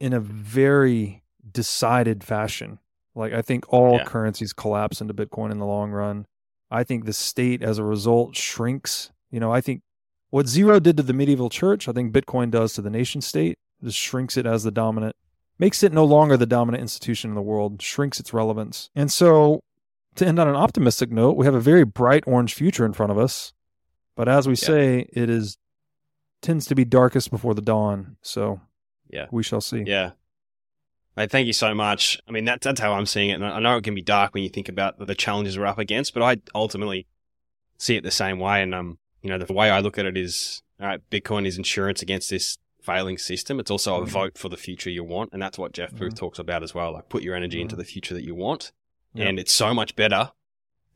in 0.00 0.12
a 0.12 0.20
very 0.20 1.22
decided 1.50 2.24
fashion. 2.24 2.78
Like, 3.14 3.32
I 3.32 3.42
think 3.42 3.72
all 3.72 3.96
Yeah. 3.98 4.04
currencies 4.04 4.52
collapse 4.52 5.00
into 5.00 5.14
Bitcoin 5.14 5.52
in 5.52 5.58
the 5.58 5.66
long 5.66 5.92
run. 5.92 6.26
I 6.70 6.82
think 6.82 7.04
the 7.04 7.12
state, 7.12 7.62
as 7.62 7.78
a 7.78 7.84
result, 7.84 8.34
shrinks. 8.34 9.12
You 9.30 9.38
know, 9.38 9.52
I 9.52 9.60
think 9.60 9.82
what 10.30 10.48
zero 10.48 10.80
did 10.80 10.96
to 10.96 11.04
the 11.04 11.12
medieval 11.12 11.48
church, 11.48 11.88
I 11.88 11.92
think 11.92 12.12
Bitcoin 12.12 12.50
does 12.50 12.72
to 12.74 12.82
the 12.82 12.90
nation 12.90 13.20
state. 13.20 13.58
Just 13.82 13.98
shrinks 13.98 14.36
it 14.36 14.46
as 14.46 14.64
the 14.64 14.72
dominant, 14.72 15.14
makes 15.58 15.82
it 15.82 15.92
no 15.92 16.04
longer 16.04 16.36
the 16.36 16.46
dominant 16.46 16.82
institution 16.82 17.30
in 17.30 17.34
the 17.34 17.42
world, 17.42 17.80
shrinks 17.80 18.18
its 18.20 18.32
relevance. 18.32 18.90
And 18.94 19.12
so, 19.12 19.60
to 20.16 20.26
end 20.26 20.38
on 20.38 20.48
an 20.48 20.56
optimistic 20.56 21.10
note, 21.10 21.36
we 21.36 21.46
have 21.46 21.54
a 21.54 21.60
very 21.60 21.84
bright 21.84 22.24
orange 22.26 22.54
future 22.54 22.84
in 22.84 22.92
front 22.92 23.12
of 23.12 23.18
us. 23.18 23.52
But 24.16 24.28
as 24.28 24.46
we 24.46 24.52
Yeah. 24.54 24.66
say, 24.66 25.08
it 25.12 25.28
is 25.30 25.56
tends 26.40 26.66
to 26.66 26.74
be 26.74 26.84
darkest 26.84 27.30
before 27.30 27.54
the 27.54 27.62
dawn. 27.62 28.16
So, 28.22 28.60
Yeah. 29.08 29.26
we 29.30 29.42
shall 29.42 29.60
see. 29.62 29.82
Yeah. 29.86 30.10
Mate, 31.16 31.30
thank 31.30 31.46
you 31.46 31.52
so 31.52 31.74
much. 31.74 32.18
I 32.28 32.32
mean, 32.32 32.44
that's, 32.44 32.64
that's 32.64 32.80
how 32.80 32.92
I'm 32.92 33.06
seeing 33.06 33.30
it. 33.30 33.34
And 33.34 33.46
I 33.46 33.56
I 33.56 33.60
know 33.60 33.76
it 33.76 33.84
can 33.84 33.94
be 33.94 34.02
dark 34.02 34.34
when 34.34 34.42
you 34.42 34.48
think 34.48 34.68
about 34.68 34.98
the 35.04 35.14
challenges 35.14 35.56
we're 35.58 35.66
up 35.66 35.78
against, 35.78 36.12
but 36.12 36.22
I 36.22 36.36
ultimately 36.54 37.06
see 37.78 37.96
it 37.96 38.02
the 38.02 38.10
same 38.10 38.38
way. 38.40 38.62
And, 38.62 38.74
um, 38.74 38.98
you 39.22 39.30
know, 39.30 39.38
the 39.38 39.52
way 39.52 39.70
I 39.70 39.80
look 39.80 39.96
at 39.96 40.06
it 40.06 40.16
is, 40.16 40.62
all 40.80 40.86
right, 40.88 41.00
Bitcoin 41.10 41.46
is 41.46 41.56
insurance 41.56 42.02
against 42.02 42.30
this 42.30 42.58
failing 42.84 43.18
system. 43.18 43.58
It's 43.58 43.70
also 43.70 43.96
a 43.96 44.02
Mhm. 44.04 44.08
vote 44.08 44.38
for 44.38 44.48
the 44.48 44.56
future 44.56 44.90
you 44.90 45.02
want. 45.04 45.30
And 45.32 45.40
that's 45.42 45.58
what 45.58 45.72
Jeff 45.72 45.92
Booth 45.94 46.14
Mhm. 46.14 46.18
talks 46.18 46.38
about 46.38 46.62
as 46.62 46.74
well. 46.74 46.92
Like, 46.92 47.08
put 47.08 47.22
your 47.22 47.34
energy 47.34 47.60
into 47.60 47.74
Mhm. 47.74 47.78
the 47.78 47.84
future 47.84 48.14
that 48.14 48.24
you 48.24 48.34
want. 48.34 48.72
Yeah. 49.14 49.26
And 49.26 49.38
it's 49.38 49.52
so 49.52 49.72
much 49.74 49.96
better 49.96 50.32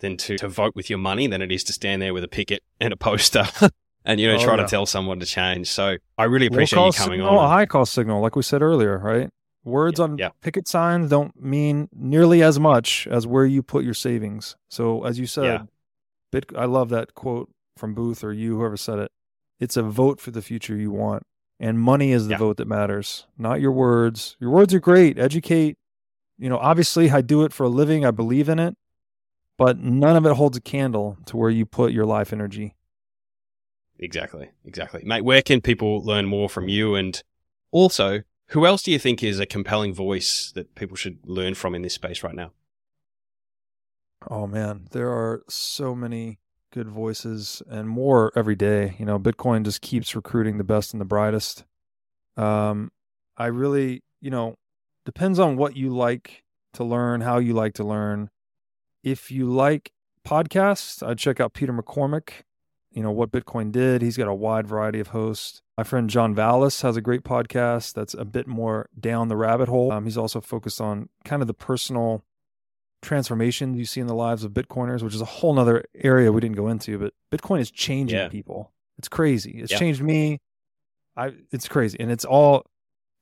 than 0.00 0.16
to, 0.18 0.36
to 0.38 0.48
vote 0.48 0.74
with 0.76 0.88
your 0.90 0.98
money 0.98 1.26
than 1.26 1.42
it 1.42 1.50
is 1.50 1.64
to 1.64 1.72
stand 1.72 2.00
there 2.02 2.12
with 2.14 2.22
a 2.24 2.28
picket 2.28 2.62
and 2.80 2.92
a 2.92 2.96
poster 2.96 3.44
and, 4.04 4.20
you 4.20 4.28
know, 4.28 4.36
Oh, 4.36 4.44
try 4.44 4.56
yeah. 4.56 4.62
to 4.62 4.68
tell 4.68 4.86
someone 4.86 5.18
to 5.20 5.26
change. 5.26 5.68
So 5.68 5.96
I 6.16 6.24
really 6.24 6.46
appreciate 6.46 6.78
you 6.86 6.92
coming 6.92 7.20
signal, 7.20 7.40
a 7.40 7.48
high 7.48 7.66
cost 7.66 7.92
signal, 7.94 8.20
like 8.20 8.36
we 8.36 8.42
said 8.42 8.62
earlier, 8.62 8.98
right? 8.98 9.30
Words 9.64 9.98
Yeah, 9.98 10.04
on 10.04 10.18
yeah. 10.18 10.28
picket 10.40 10.68
signs 10.68 11.10
don't 11.10 11.40
mean 11.42 11.88
nearly 11.92 12.42
as 12.42 12.58
much 12.60 13.06
as 13.10 13.26
where 13.26 13.44
you 13.44 13.62
put 13.62 13.84
your 13.84 13.94
savings. 13.94 14.56
So, 14.70 15.04
as 15.04 15.18
you 15.18 15.26
said, 15.26 15.44
Yeah. 15.44 15.62
Bit, 16.30 16.46
I 16.56 16.66
love 16.66 16.90
that 16.90 17.14
quote 17.14 17.50
from 17.76 17.94
Booth 17.94 18.22
or 18.22 18.32
you, 18.32 18.58
whoever 18.58 18.76
said 18.76 18.98
it. 18.98 19.10
It's 19.58 19.76
a 19.78 19.82
vote 19.82 20.20
for 20.20 20.30
the 20.30 20.42
future 20.42 20.76
you 20.76 20.90
want. 20.90 21.22
And 21.60 21.80
money 21.80 22.12
is 22.12 22.26
the 22.28 22.34
Yeah. 22.34 22.38
vote 22.38 22.56
that 22.58 22.68
matters, 22.68 23.26
not 23.36 23.60
your 23.60 23.72
words. 23.72 24.36
Your 24.38 24.50
words 24.50 24.72
are 24.74 24.80
great. 24.80 25.18
Educate. 25.18 25.76
You 26.38 26.48
know, 26.48 26.58
obviously, 26.58 27.10
I 27.10 27.20
do 27.20 27.42
it 27.44 27.52
for 27.52 27.64
a 27.64 27.68
living. 27.68 28.04
I 28.04 28.12
believe 28.12 28.48
in 28.48 28.58
it. 28.60 28.76
But 29.56 29.78
none 29.78 30.14
of 30.16 30.24
it 30.24 30.34
holds 30.36 30.56
a 30.56 30.60
candle 30.60 31.18
to 31.26 31.36
where 31.36 31.50
you 31.50 31.66
put 31.66 31.92
your 31.92 32.06
life 32.06 32.32
energy. 32.32 32.76
Exactly, 33.98 34.50
exactly. 34.64 35.02
Mate, 35.04 35.24
where 35.24 35.42
can 35.42 35.60
people 35.60 36.00
learn 36.04 36.26
more 36.26 36.48
from 36.48 36.68
you? 36.68 36.94
And 36.94 37.20
also, 37.72 38.22
who 38.50 38.64
else 38.64 38.84
do 38.84 38.92
you 38.92 38.98
think 39.00 39.24
is 39.24 39.40
a 39.40 39.46
compelling 39.46 39.92
voice 39.92 40.52
that 40.54 40.76
people 40.76 40.96
should 40.96 41.18
learn 41.24 41.54
from 41.54 41.74
in 41.74 41.82
this 41.82 41.94
space 41.94 42.22
right 42.22 42.36
now? 42.36 42.52
Oh 44.30 44.46
man, 44.46 44.86
there 44.92 45.10
are 45.10 45.42
so 45.48 45.94
many 45.94 46.38
good 46.72 46.88
voices 46.88 47.62
and 47.68 47.88
more 47.88 48.32
every 48.36 48.56
day. 48.56 48.94
You 48.98 49.06
know, 49.06 49.18
Bitcoin 49.18 49.64
just 49.64 49.80
keeps 49.80 50.14
recruiting 50.14 50.58
the 50.58 50.64
best 50.64 50.92
and 50.92 51.00
the 51.00 51.06
brightest. 51.06 51.64
Um, 52.36 52.92
I 53.36 53.46
really, 53.46 54.02
you 54.20 54.30
know, 54.30 54.56
depends 55.04 55.38
on 55.38 55.56
what 55.56 55.76
you 55.76 55.90
like 55.90 56.44
to 56.74 56.84
learn, 56.84 57.22
how 57.22 57.38
you 57.38 57.54
like 57.54 57.74
to 57.74 57.84
learn. 57.84 58.30
If 59.02 59.30
you 59.30 59.46
like 59.46 59.92
podcasts, 60.26 61.06
I'd 61.06 61.18
check 61.18 61.40
out 61.40 61.54
Peter 61.54 61.72
McCormick. 61.72 62.42
You 62.90 63.02
know 63.02 63.10
what 63.12 63.30
Bitcoin 63.30 63.70
did. 63.70 64.02
He's 64.02 64.16
got 64.16 64.28
a 64.28 64.34
wide 64.34 64.66
variety 64.66 64.98
of 64.98 65.08
hosts. 65.08 65.62
My 65.76 65.84
friend 65.84 66.10
John 66.10 66.34
Vallis 66.34 66.82
has 66.82 66.96
a 66.96 67.00
great 67.00 67.22
podcast 67.22 67.92
that's 67.92 68.14
a 68.14 68.24
bit 68.24 68.46
more 68.46 68.88
down 68.98 69.28
the 69.28 69.36
rabbit 69.36 69.68
hole. 69.68 69.92
Um, 69.92 70.04
he's 70.04 70.18
also 70.18 70.40
focused 70.40 70.80
on 70.80 71.08
kind 71.24 71.42
of 71.42 71.46
the 71.46 71.54
personal 71.54 72.24
transformation 73.02 73.74
you 73.74 73.84
see 73.84 74.00
in 74.00 74.06
the 74.06 74.14
lives 74.14 74.44
of 74.44 74.52
Bitcoiners, 74.52 75.02
which 75.02 75.14
is 75.14 75.20
a 75.20 75.24
whole 75.26 75.54
nother 75.54 75.84
area 75.94 76.32
we 76.32 76.40
didn't 76.40 76.56
go 76.56 76.68
into, 76.68 76.98
but 76.98 77.12
Bitcoin 77.30 77.60
is 77.60 77.70
changing 77.70 78.18
Yeah. 78.18 78.28
people. 78.28 78.72
It's 78.98 79.08
crazy. 79.08 79.60
It's 79.60 79.72
Yeah. 79.72 79.78
changed 79.78 80.02
me. 80.02 80.40
I 81.16 81.32
it's 81.50 81.68
crazy. 81.68 81.98
And 82.00 82.10
it's 82.10 82.24
all 82.24 82.64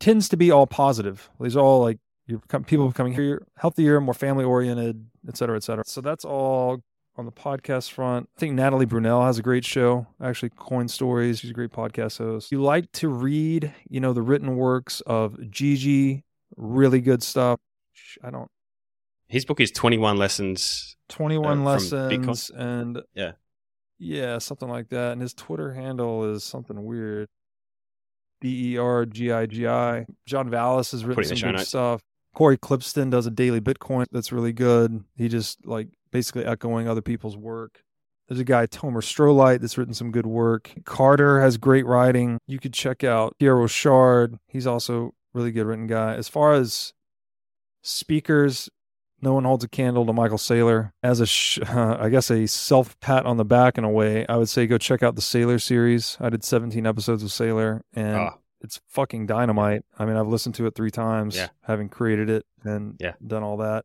tends 0.00 0.28
to 0.30 0.36
be 0.36 0.50
all 0.50 0.66
positive. 0.66 1.30
These 1.40 1.56
are 1.56 1.60
all 1.60 1.80
like 1.80 1.98
you 2.26 2.38
become 2.38 2.64
people 2.64 2.88
becoming 2.88 3.12
here, 3.12 3.46
healthier, 3.56 4.00
more 4.00 4.14
family 4.14 4.44
oriented, 4.44 5.06
et 5.28 5.36
cetera, 5.36 5.56
et 5.56 5.62
cetera. 5.62 5.84
So 5.86 6.00
that's 6.00 6.24
all 6.24 6.82
on 7.16 7.24
the 7.24 7.32
podcast 7.32 7.90
front. 7.92 8.28
I 8.36 8.40
think 8.40 8.54
Natalie 8.54 8.84
Brunell 8.84 9.24
has 9.24 9.38
a 9.38 9.42
great 9.42 9.64
show, 9.64 10.06
actually 10.20 10.50
Coin 10.50 10.88
Stories. 10.88 11.38
She's 11.38 11.50
a 11.50 11.54
great 11.54 11.70
podcast 11.72 12.18
host. 12.18 12.52
You 12.52 12.60
like 12.62 12.90
to 12.92 13.08
read, 13.08 13.72
you 13.88 14.00
know, 14.00 14.12
the 14.12 14.22
written 14.22 14.56
works 14.56 15.00
of 15.02 15.50
Gigi, 15.50 16.24
really 16.56 17.00
good 17.00 17.22
stuff. 17.22 17.58
I 18.22 18.30
don't 18.30 18.50
His 19.28 19.44
book 19.44 19.60
is 19.60 19.70
21 19.70 20.16
Lessons. 20.16 20.96
21 21.08 21.60
Uh, 21.60 21.62
lessons 21.64 22.50
and 22.50 23.00
Yeah. 23.14 23.32
yeah 23.98 24.38
something 24.38 24.68
like 24.68 24.88
that. 24.88 25.12
And 25.12 25.22
his 25.22 25.34
twitter 25.34 25.72
handle 25.74 26.24
is 26.34 26.42
something 26.44 26.84
weird. 26.84 27.28
D-e-r-g-i-g-i 28.40 30.06
john 30.26 30.50
vallis 30.50 30.90
has 30.90 31.04
written 31.04 31.14
Put 31.22 31.26
it 31.26 31.28
in 31.30 31.34
the 31.36 31.40
some 31.40 31.52
good 31.56 31.66
stuff. 31.66 32.02
Corey 32.34 32.58
Klippsten 32.58 33.10
does 33.10 33.26
a 33.26 33.30
daily 33.30 33.60
bitcoin 33.62 34.04
that's 34.12 34.30
really 34.30 34.52
good. 34.52 35.02
He 35.16 35.28
just 35.28 35.64
like 35.64 35.88
basically 36.10 36.44
echoing 36.44 36.86
other 36.86 37.00
people's 37.00 37.36
work. 37.36 37.82
There's 38.28 38.40
a 38.40 38.44
guy 38.44 38.66
tomer 38.66 39.02
strolight 39.02 39.60
that's 39.62 39.78
written 39.78 39.94
some 39.94 40.10
good 40.10 40.26
work. 40.26 40.74
Carter 40.84 41.40
has 41.40 41.56
great 41.56 41.86
writing. 41.86 42.38
You 42.46 42.58
could 42.58 42.74
check 42.74 43.02
out 43.04 43.34
pierre 43.38 43.56
rochard. 43.56 44.38
He's 44.48 44.66
also 44.66 45.14
really 45.32 45.50
good 45.52 45.64
written 45.66 45.86
guy. 45.86 46.14
As 46.14 46.28
far 46.28 46.52
as 46.52 46.92
speakers 47.82 48.68
No 49.22 49.32
one 49.32 49.44
holds 49.44 49.64
a 49.64 49.68
candle 49.68 50.04
to 50.06 50.12
Michael 50.12 50.36
Saylor. 50.38 50.92
As 51.02 51.20
a, 51.20 51.26
sh- 51.26 51.58
uh, 51.66 51.96
I 52.00 52.08
guess, 52.10 52.30
a 52.30 52.46
self 52.46 52.98
pat 53.00 53.24
on 53.26 53.36
the 53.38 53.44
back 53.44 53.78
in 53.78 53.84
a 53.84 53.90
way, 53.90 54.26
I 54.28 54.36
would 54.36 54.48
say 54.48 54.66
go 54.66 54.76
check 54.78 55.02
out 55.02 55.14
the 55.16 55.22
Saylor 55.22 55.60
series. 55.60 56.16
I 56.20 56.28
did 56.28 56.44
17 56.44 56.86
episodes 56.86 57.22
of 57.22 57.30
Saylor, 57.30 57.80
and 57.94 58.16
Ah. 58.16 58.34
it's 58.60 58.80
fucking 58.88 59.26
dynamite. 59.26 59.84
I 59.98 60.04
mean, 60.04 60.16
I've 60.16 60.26
listened 60.28 60.54
to 60.56 60.66
it 60.66 60.74
three 60.74 60.90
times, 60.90 61.36
Yeah. 61.36 61.48
having 61.62 61.88
created 61.88 62.28
it 62.28 62.44
and 62.62 62.96
Yeah. 63.00 63.14
done 63.26 63.42
all 63.42 63.56
that. 63.58 63.84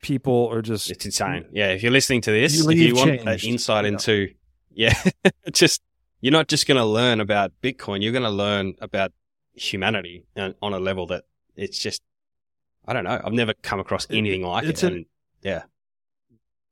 People 0.00 0.48
are 0.52 0.62
just 0.62 0.90
It's 0.90 1.04
insane. 1.04 1.46
Yeah, 1.52 1.68
if 1.72 1.82
you're 1.82 1.90
listening 1.92 2.20
to 2.22 2.30
this, 2.30 2.56
You 2.56 2.70
if 2.70 2.78
you 2.78 2.94
want 2.94 3.10
an 3.10 3.26
changed. 3.26 3.44
insight 3.46 3.84
Yeah. 3.84 3.88
into, 3.90 4.34
yeah, 4.70 4.94
just 5.52 5.82
you're 6.20 6.32
not 6.32 6.46
just 6.48 6.66
going 6.68 6.76
to 6.78 6.84
learn 6.84 7.20
about 7.20 7.52
Bitcoin. 7.62 8.02
You're 8.02 8.12
going 8.12 8.22
to 8.24 8.30
learn 8.30 8.74
about 8.80 9.12
humanity 9.54 10.24
on 10.36 10.54
on 10.62 10.72
a 10.72 10.78
level 10.78 11.06
that 11.08 11.24
it's 11.56 11.78
just, 11.78 12.00
I 12.88 12.92
don't 12.94 13.04
know. 13.04 13.20
I've 13.22 13.32
never 13.32 13.52
come 13.62 13.78
across 13.80 14.06
anything 14.10 14.42
like 14.42 14.64
it's 14.64 14.82
it. 14.82 14.86
an- 14.88 14.92
and 14.94 15.06
yeah, 15.42 15.62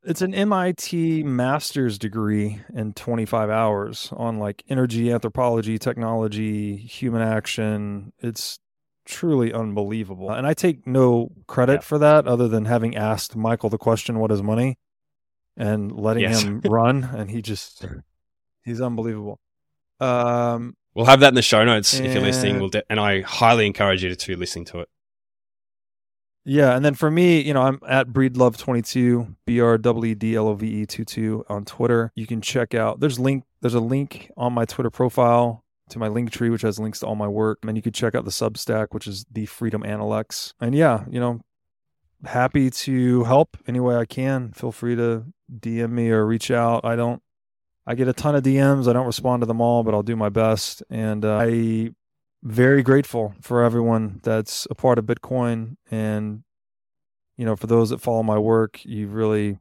it's 0.03 0.23
an 0.23 0.35
MIT 0.35 1.23
master's 1.25 1.99
degree 1.99 2.61
in 2.73 2.93
25 2.95 3.51
hours 3.51 4.11
on 4.17 4.39
like 4.39 4.64
energy 4.69 5.12
anthropology, 5.12 5.79
technology, 5.79 6.77
human 6.77 7.23
action. 7.23 8.12
It's 8.21 8.59
truly 9.05 9.53
unbelievable. 9.53 10.31
And 10.31 10.47
I 10.47 10.55
take 10.55 10.87
no 10.87 11.31
credit 11.47 11.75
Yeah. 11.75 11.81
for 11.81 11.99
that 11.99 12.27
other 12.27 12.49
than 12.49 12.64
having 12.64 12.97
asked 12.97 13.37
Michael 13.37 13.69
the 13.71 13.79
question, 13.79 14.19
what 14.19 14.33
is 14.33 14.43
money? 14.43 14.79
And 15.57 15.93
letting 15.93 16.23
Yes. 16.25 16.43
him 16.43 16.61
run. 16.64 17.05
And 17.05 17.31
he 17.31 17.43
just, 17.43 17.85
he's 18.64 18.81
unbelievable. 18.81 19.39
Um, 20.01 20.77
we'll 20.95 21.07
have 21.07 21.21
that 21.21 21.29
in 21.29 21.35
the 21.35 21.43
show 21.43 21.64
notes 21.64 21.95
if 21.95 22.12
you're 22.14 22.23
listening. 22.23 22.53
And- 22.53 22.61
We'll 22.61 22.71
de- 22.71 22.85
and 22.91 22.99
I 23.01 23.21
highly 23.23 23.67
encourage 23.67 24.03
you 24.03 24.11
to, 24.11 24.17
to 24.17 24.37
listen 24.37 24.64
to 24.67 24.81
it. 24.81 24.89
Yeah, 26.49 26.76
and 26.76 26.84
then 26.84 26.94
for 26.94 27.11
me, 27.11 27.40
you 27.40 27.53
know, 27.53 27.62
I'm 27.62 27.80
at 27.88 28.07
breedlove22, 28.09 29.34
B 29.47 29.61
R 29.61 29.76
W 29.76 30.14
D 30.14 30.36
L 30.36 30.47
O 30.47 30.55
V 30.55 30.82
E 30.82 30.86
22 30.86 31.44
on 31.49 31.64
Twitter. 31.64 32.12
You 32.14 32.24
can 32.24 32.40
check 32.40 32.72
out. 32.72 33.01
There's 33.01 33.18
link. 33.18 33.42
There's 33.62 33.74
a 33.74 33.80
link 33.80 34.30
on 34.36 34.53
my 34.53 34.64
Twitter 34.64 34.90
profile 34.90 35.64
to 35.90 35.99
my 35.99 36.07
link 36.07 36.30
tree, 36.30 36.49
which 36.49 36.62
has 36.62 36.78
links 36.78 37.01
to 37.01 37.07
all 37.07 37.16
my 37.16 37.26
work, 37.26 37.59
and 37.66 37.76
you 37.76 37.82
can 37.82 37.92
check 37.92 38.14
out 38.14 38.24
the 38.24 38.30
Substack, 38.30 38.88
which 38.92 39.09
is 39.09 39.26
the 39.30 39.47
Freedom 39.47 39.82
Analects. 39.82 40.55
And 40.61 40.72
yeah, 40.72 41.05
you 41.11 41.18
know, 41.18 41.40
happy 42.24 42.70
to 42.70 43.24
help 43.24 43.57
any 43.66 43.80
way 43.80 43.97
I 43.97 44.05
can. 44.05 44.53
Feel 44.53 44.70
free 44.70 44.94
to 44.94 45.24
DM 45.53 45.90
me 45.90 46.11
or 46.11 46.24
reach 46.24 46.53
out. 46.53 46.84
I 46.84 46.94
don't. 46.94 47.20
I 47.88 47.97
get 47.97 48.07
a 48.07 48.12
ton 48.12 48.36
of 48.36 48.44
DMs. 48.44 48.86
I 48.86 48.92
don't 48.92 49.07
respond 49.07 49.42
to 49.42 49.47
them 49.47 49.61
all, 49.61 49.82
but 49.82 49.94
I'll 49.94 50.05
do 50.05 50.16
my 50.16 50.28
best. 50.28 50.84
And 50.90 51.24
uh, 51.24 51.38
I 51.38 51.90
very 52.47 52.80
grateful 52.80 53.34
for 53.40 53.64
everyone 53.64 54.20
that's 54.22 54.68
a 54.70 54.74
part 54.74 54.99
of 54.99 55.05
Bitcoin. 55.05 55.76
And 55.90 56.44
you 57.36 57.44
know 57.44 57.57
for 57.57 57.66
those 57.66 57.90
that 57.90 58.01
follow 58.01 58.22
my 58.22 58.38
work 58.38 58.84
you 58.84 59.09
really 59.09 59.59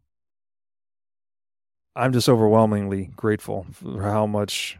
I'm 1.95 2.13
just 2.13 2.29
overwhelmingly 2.29 3.11
grateful 3.15 3.65
for 3.71 4.03
how 4.03 4.27
much 4.27 4.77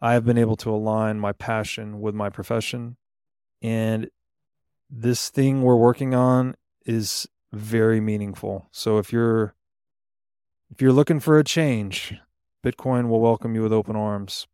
I 0.00 0.12
have 0.12 0.24
been 0.24 0.38
able 0.38 0.56
to 0.56 0.70
align 0.70 1.18
my 1.18 1.32
passion 1.32 2.00
with 2.00 2.14
my 2.14 2.30
profession. 2.30 2.96
And 3.62 4.10
this 4.90 5.30
thing 5.30 5.62
we're 5.62 5.76
working 5.76 6.14
on 6.14 6.54
is 6.84 7.28
very 7.52 8.00
meaningful. 8.00 8.68
So 8.72 8.98
if 8.98 9.10
you're 9.10 9.54
if 10.70 10.82
you're 10.82 10.92
looking 10.92 11.18
for 11.18 11.38
a 11.38 11.44
change 11.44 12.14
Bitcoin 12.62 13.08
will 13.08 13.20
welcome 13.20 13.54
you 13.54 13.62
with 13.62 13.72
open 13.72 13.96
arms 13.96 14.46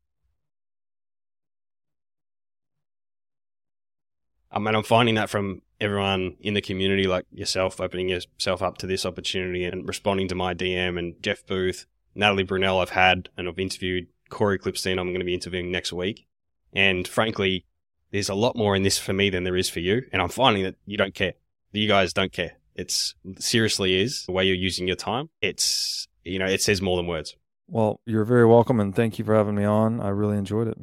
Um, 4.55 4.67
I 4.67 4.71
mean, 4.71 4.77
I'm 4.77 4.85
finding 4.85 5.17
that 5.17 5.29
from 5.29 5.63
everyone 5.81 6.37
in 6.41 6.55
the 6.55 6.61
community, 6.63 7.07
like 7.07 7.27
yourself, 7.33 7.81
opening 7.81 8.09
yourself 8.09 8.63
up 8.63 8.79
to 8.79 8.87
this 8.87 9.05
opportunity 9.05 9.65
and 9.65 9.87
responding 9.87 10.29
to 10.29 10.35
my 10.35 10.55
DM 10.55 10.99
and 10.99 11.21
Jeff 11.23 11.45
Booth, 11.47 11.87
Natalie 12.15 12.45
Brunell, 12.45 12.81
I've 12.81 12.91
had 12.91 13.29
and 13.37 13.49
I've 13.49 13.59
interviewed 13.59 14.07
Corey 14.31 14.59
Klippsten. 14.59 14.99
I'm 14.99 15.09
going 15.09 15.19
to 15.19 15.25
be 15.25 15.35
interviewing 15.35 15.71
next 15.71 15.93
week. 15.93 16.27
And 16.73 17.07
frankly, 17.07 17.67
there's 18.13 18.29
a 18.29 18.35
lot 18.35 18.57
more 18.57 18.77
in 18.77 18.85
this 18.85 18.99
for 18.99 19.13
me 19.13 19.29
than 19.29 19.45
there 19.45 19.57
is 19.57 19.69
for 19.69 19.81
you. 19.81 20.03
And 20.13 20.23
I'm 20.23 20.29
finding 20.29 20.63
that 20.63 20.77
you 20.87 20.97
don't 20.97 21.15
care. 21.15 21.35
You 21.73 21.89
guys 21.89 22.13
don't 22.13 22.33
care. 22.33 22.53
It's 22.77 23.15
seriously 23.39 24.01
is 24.01 24.25
the 24.27 24.33
way 24.33 24.45
you're 24.45 24.55
using 24.55 24.87
your 24.87 24.97
time. 24.97 25.31
It's, 25.41 26.07
you 26.25 26.39
know, 26.39 26.47
it 26.47 26.63
says 26.63 26.81
more 26.81 26.97
than 26.97 27.09
words. 27.09 27.37
Well, 27.67 28.01
you're 28.07 28.25
very 28.25 28.47
welcome 28.47 28.79
and 28.79 28.95
thank 28.95 29.19
you 29.19 29.25
for 29.25 29.35
having 29.35 29.55
me 29.57 29.65
on. 29.65 30.01
I 30.01 30.11
really 30.11 30.39
enjoyed 30.39 30.69
it. 30.69 30.79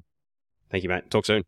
Thank 0.70 0.84
you, 0.84 0.90
mate. 0.90 1.10
Talk 1.10 1.26
soon. 1.26 1.44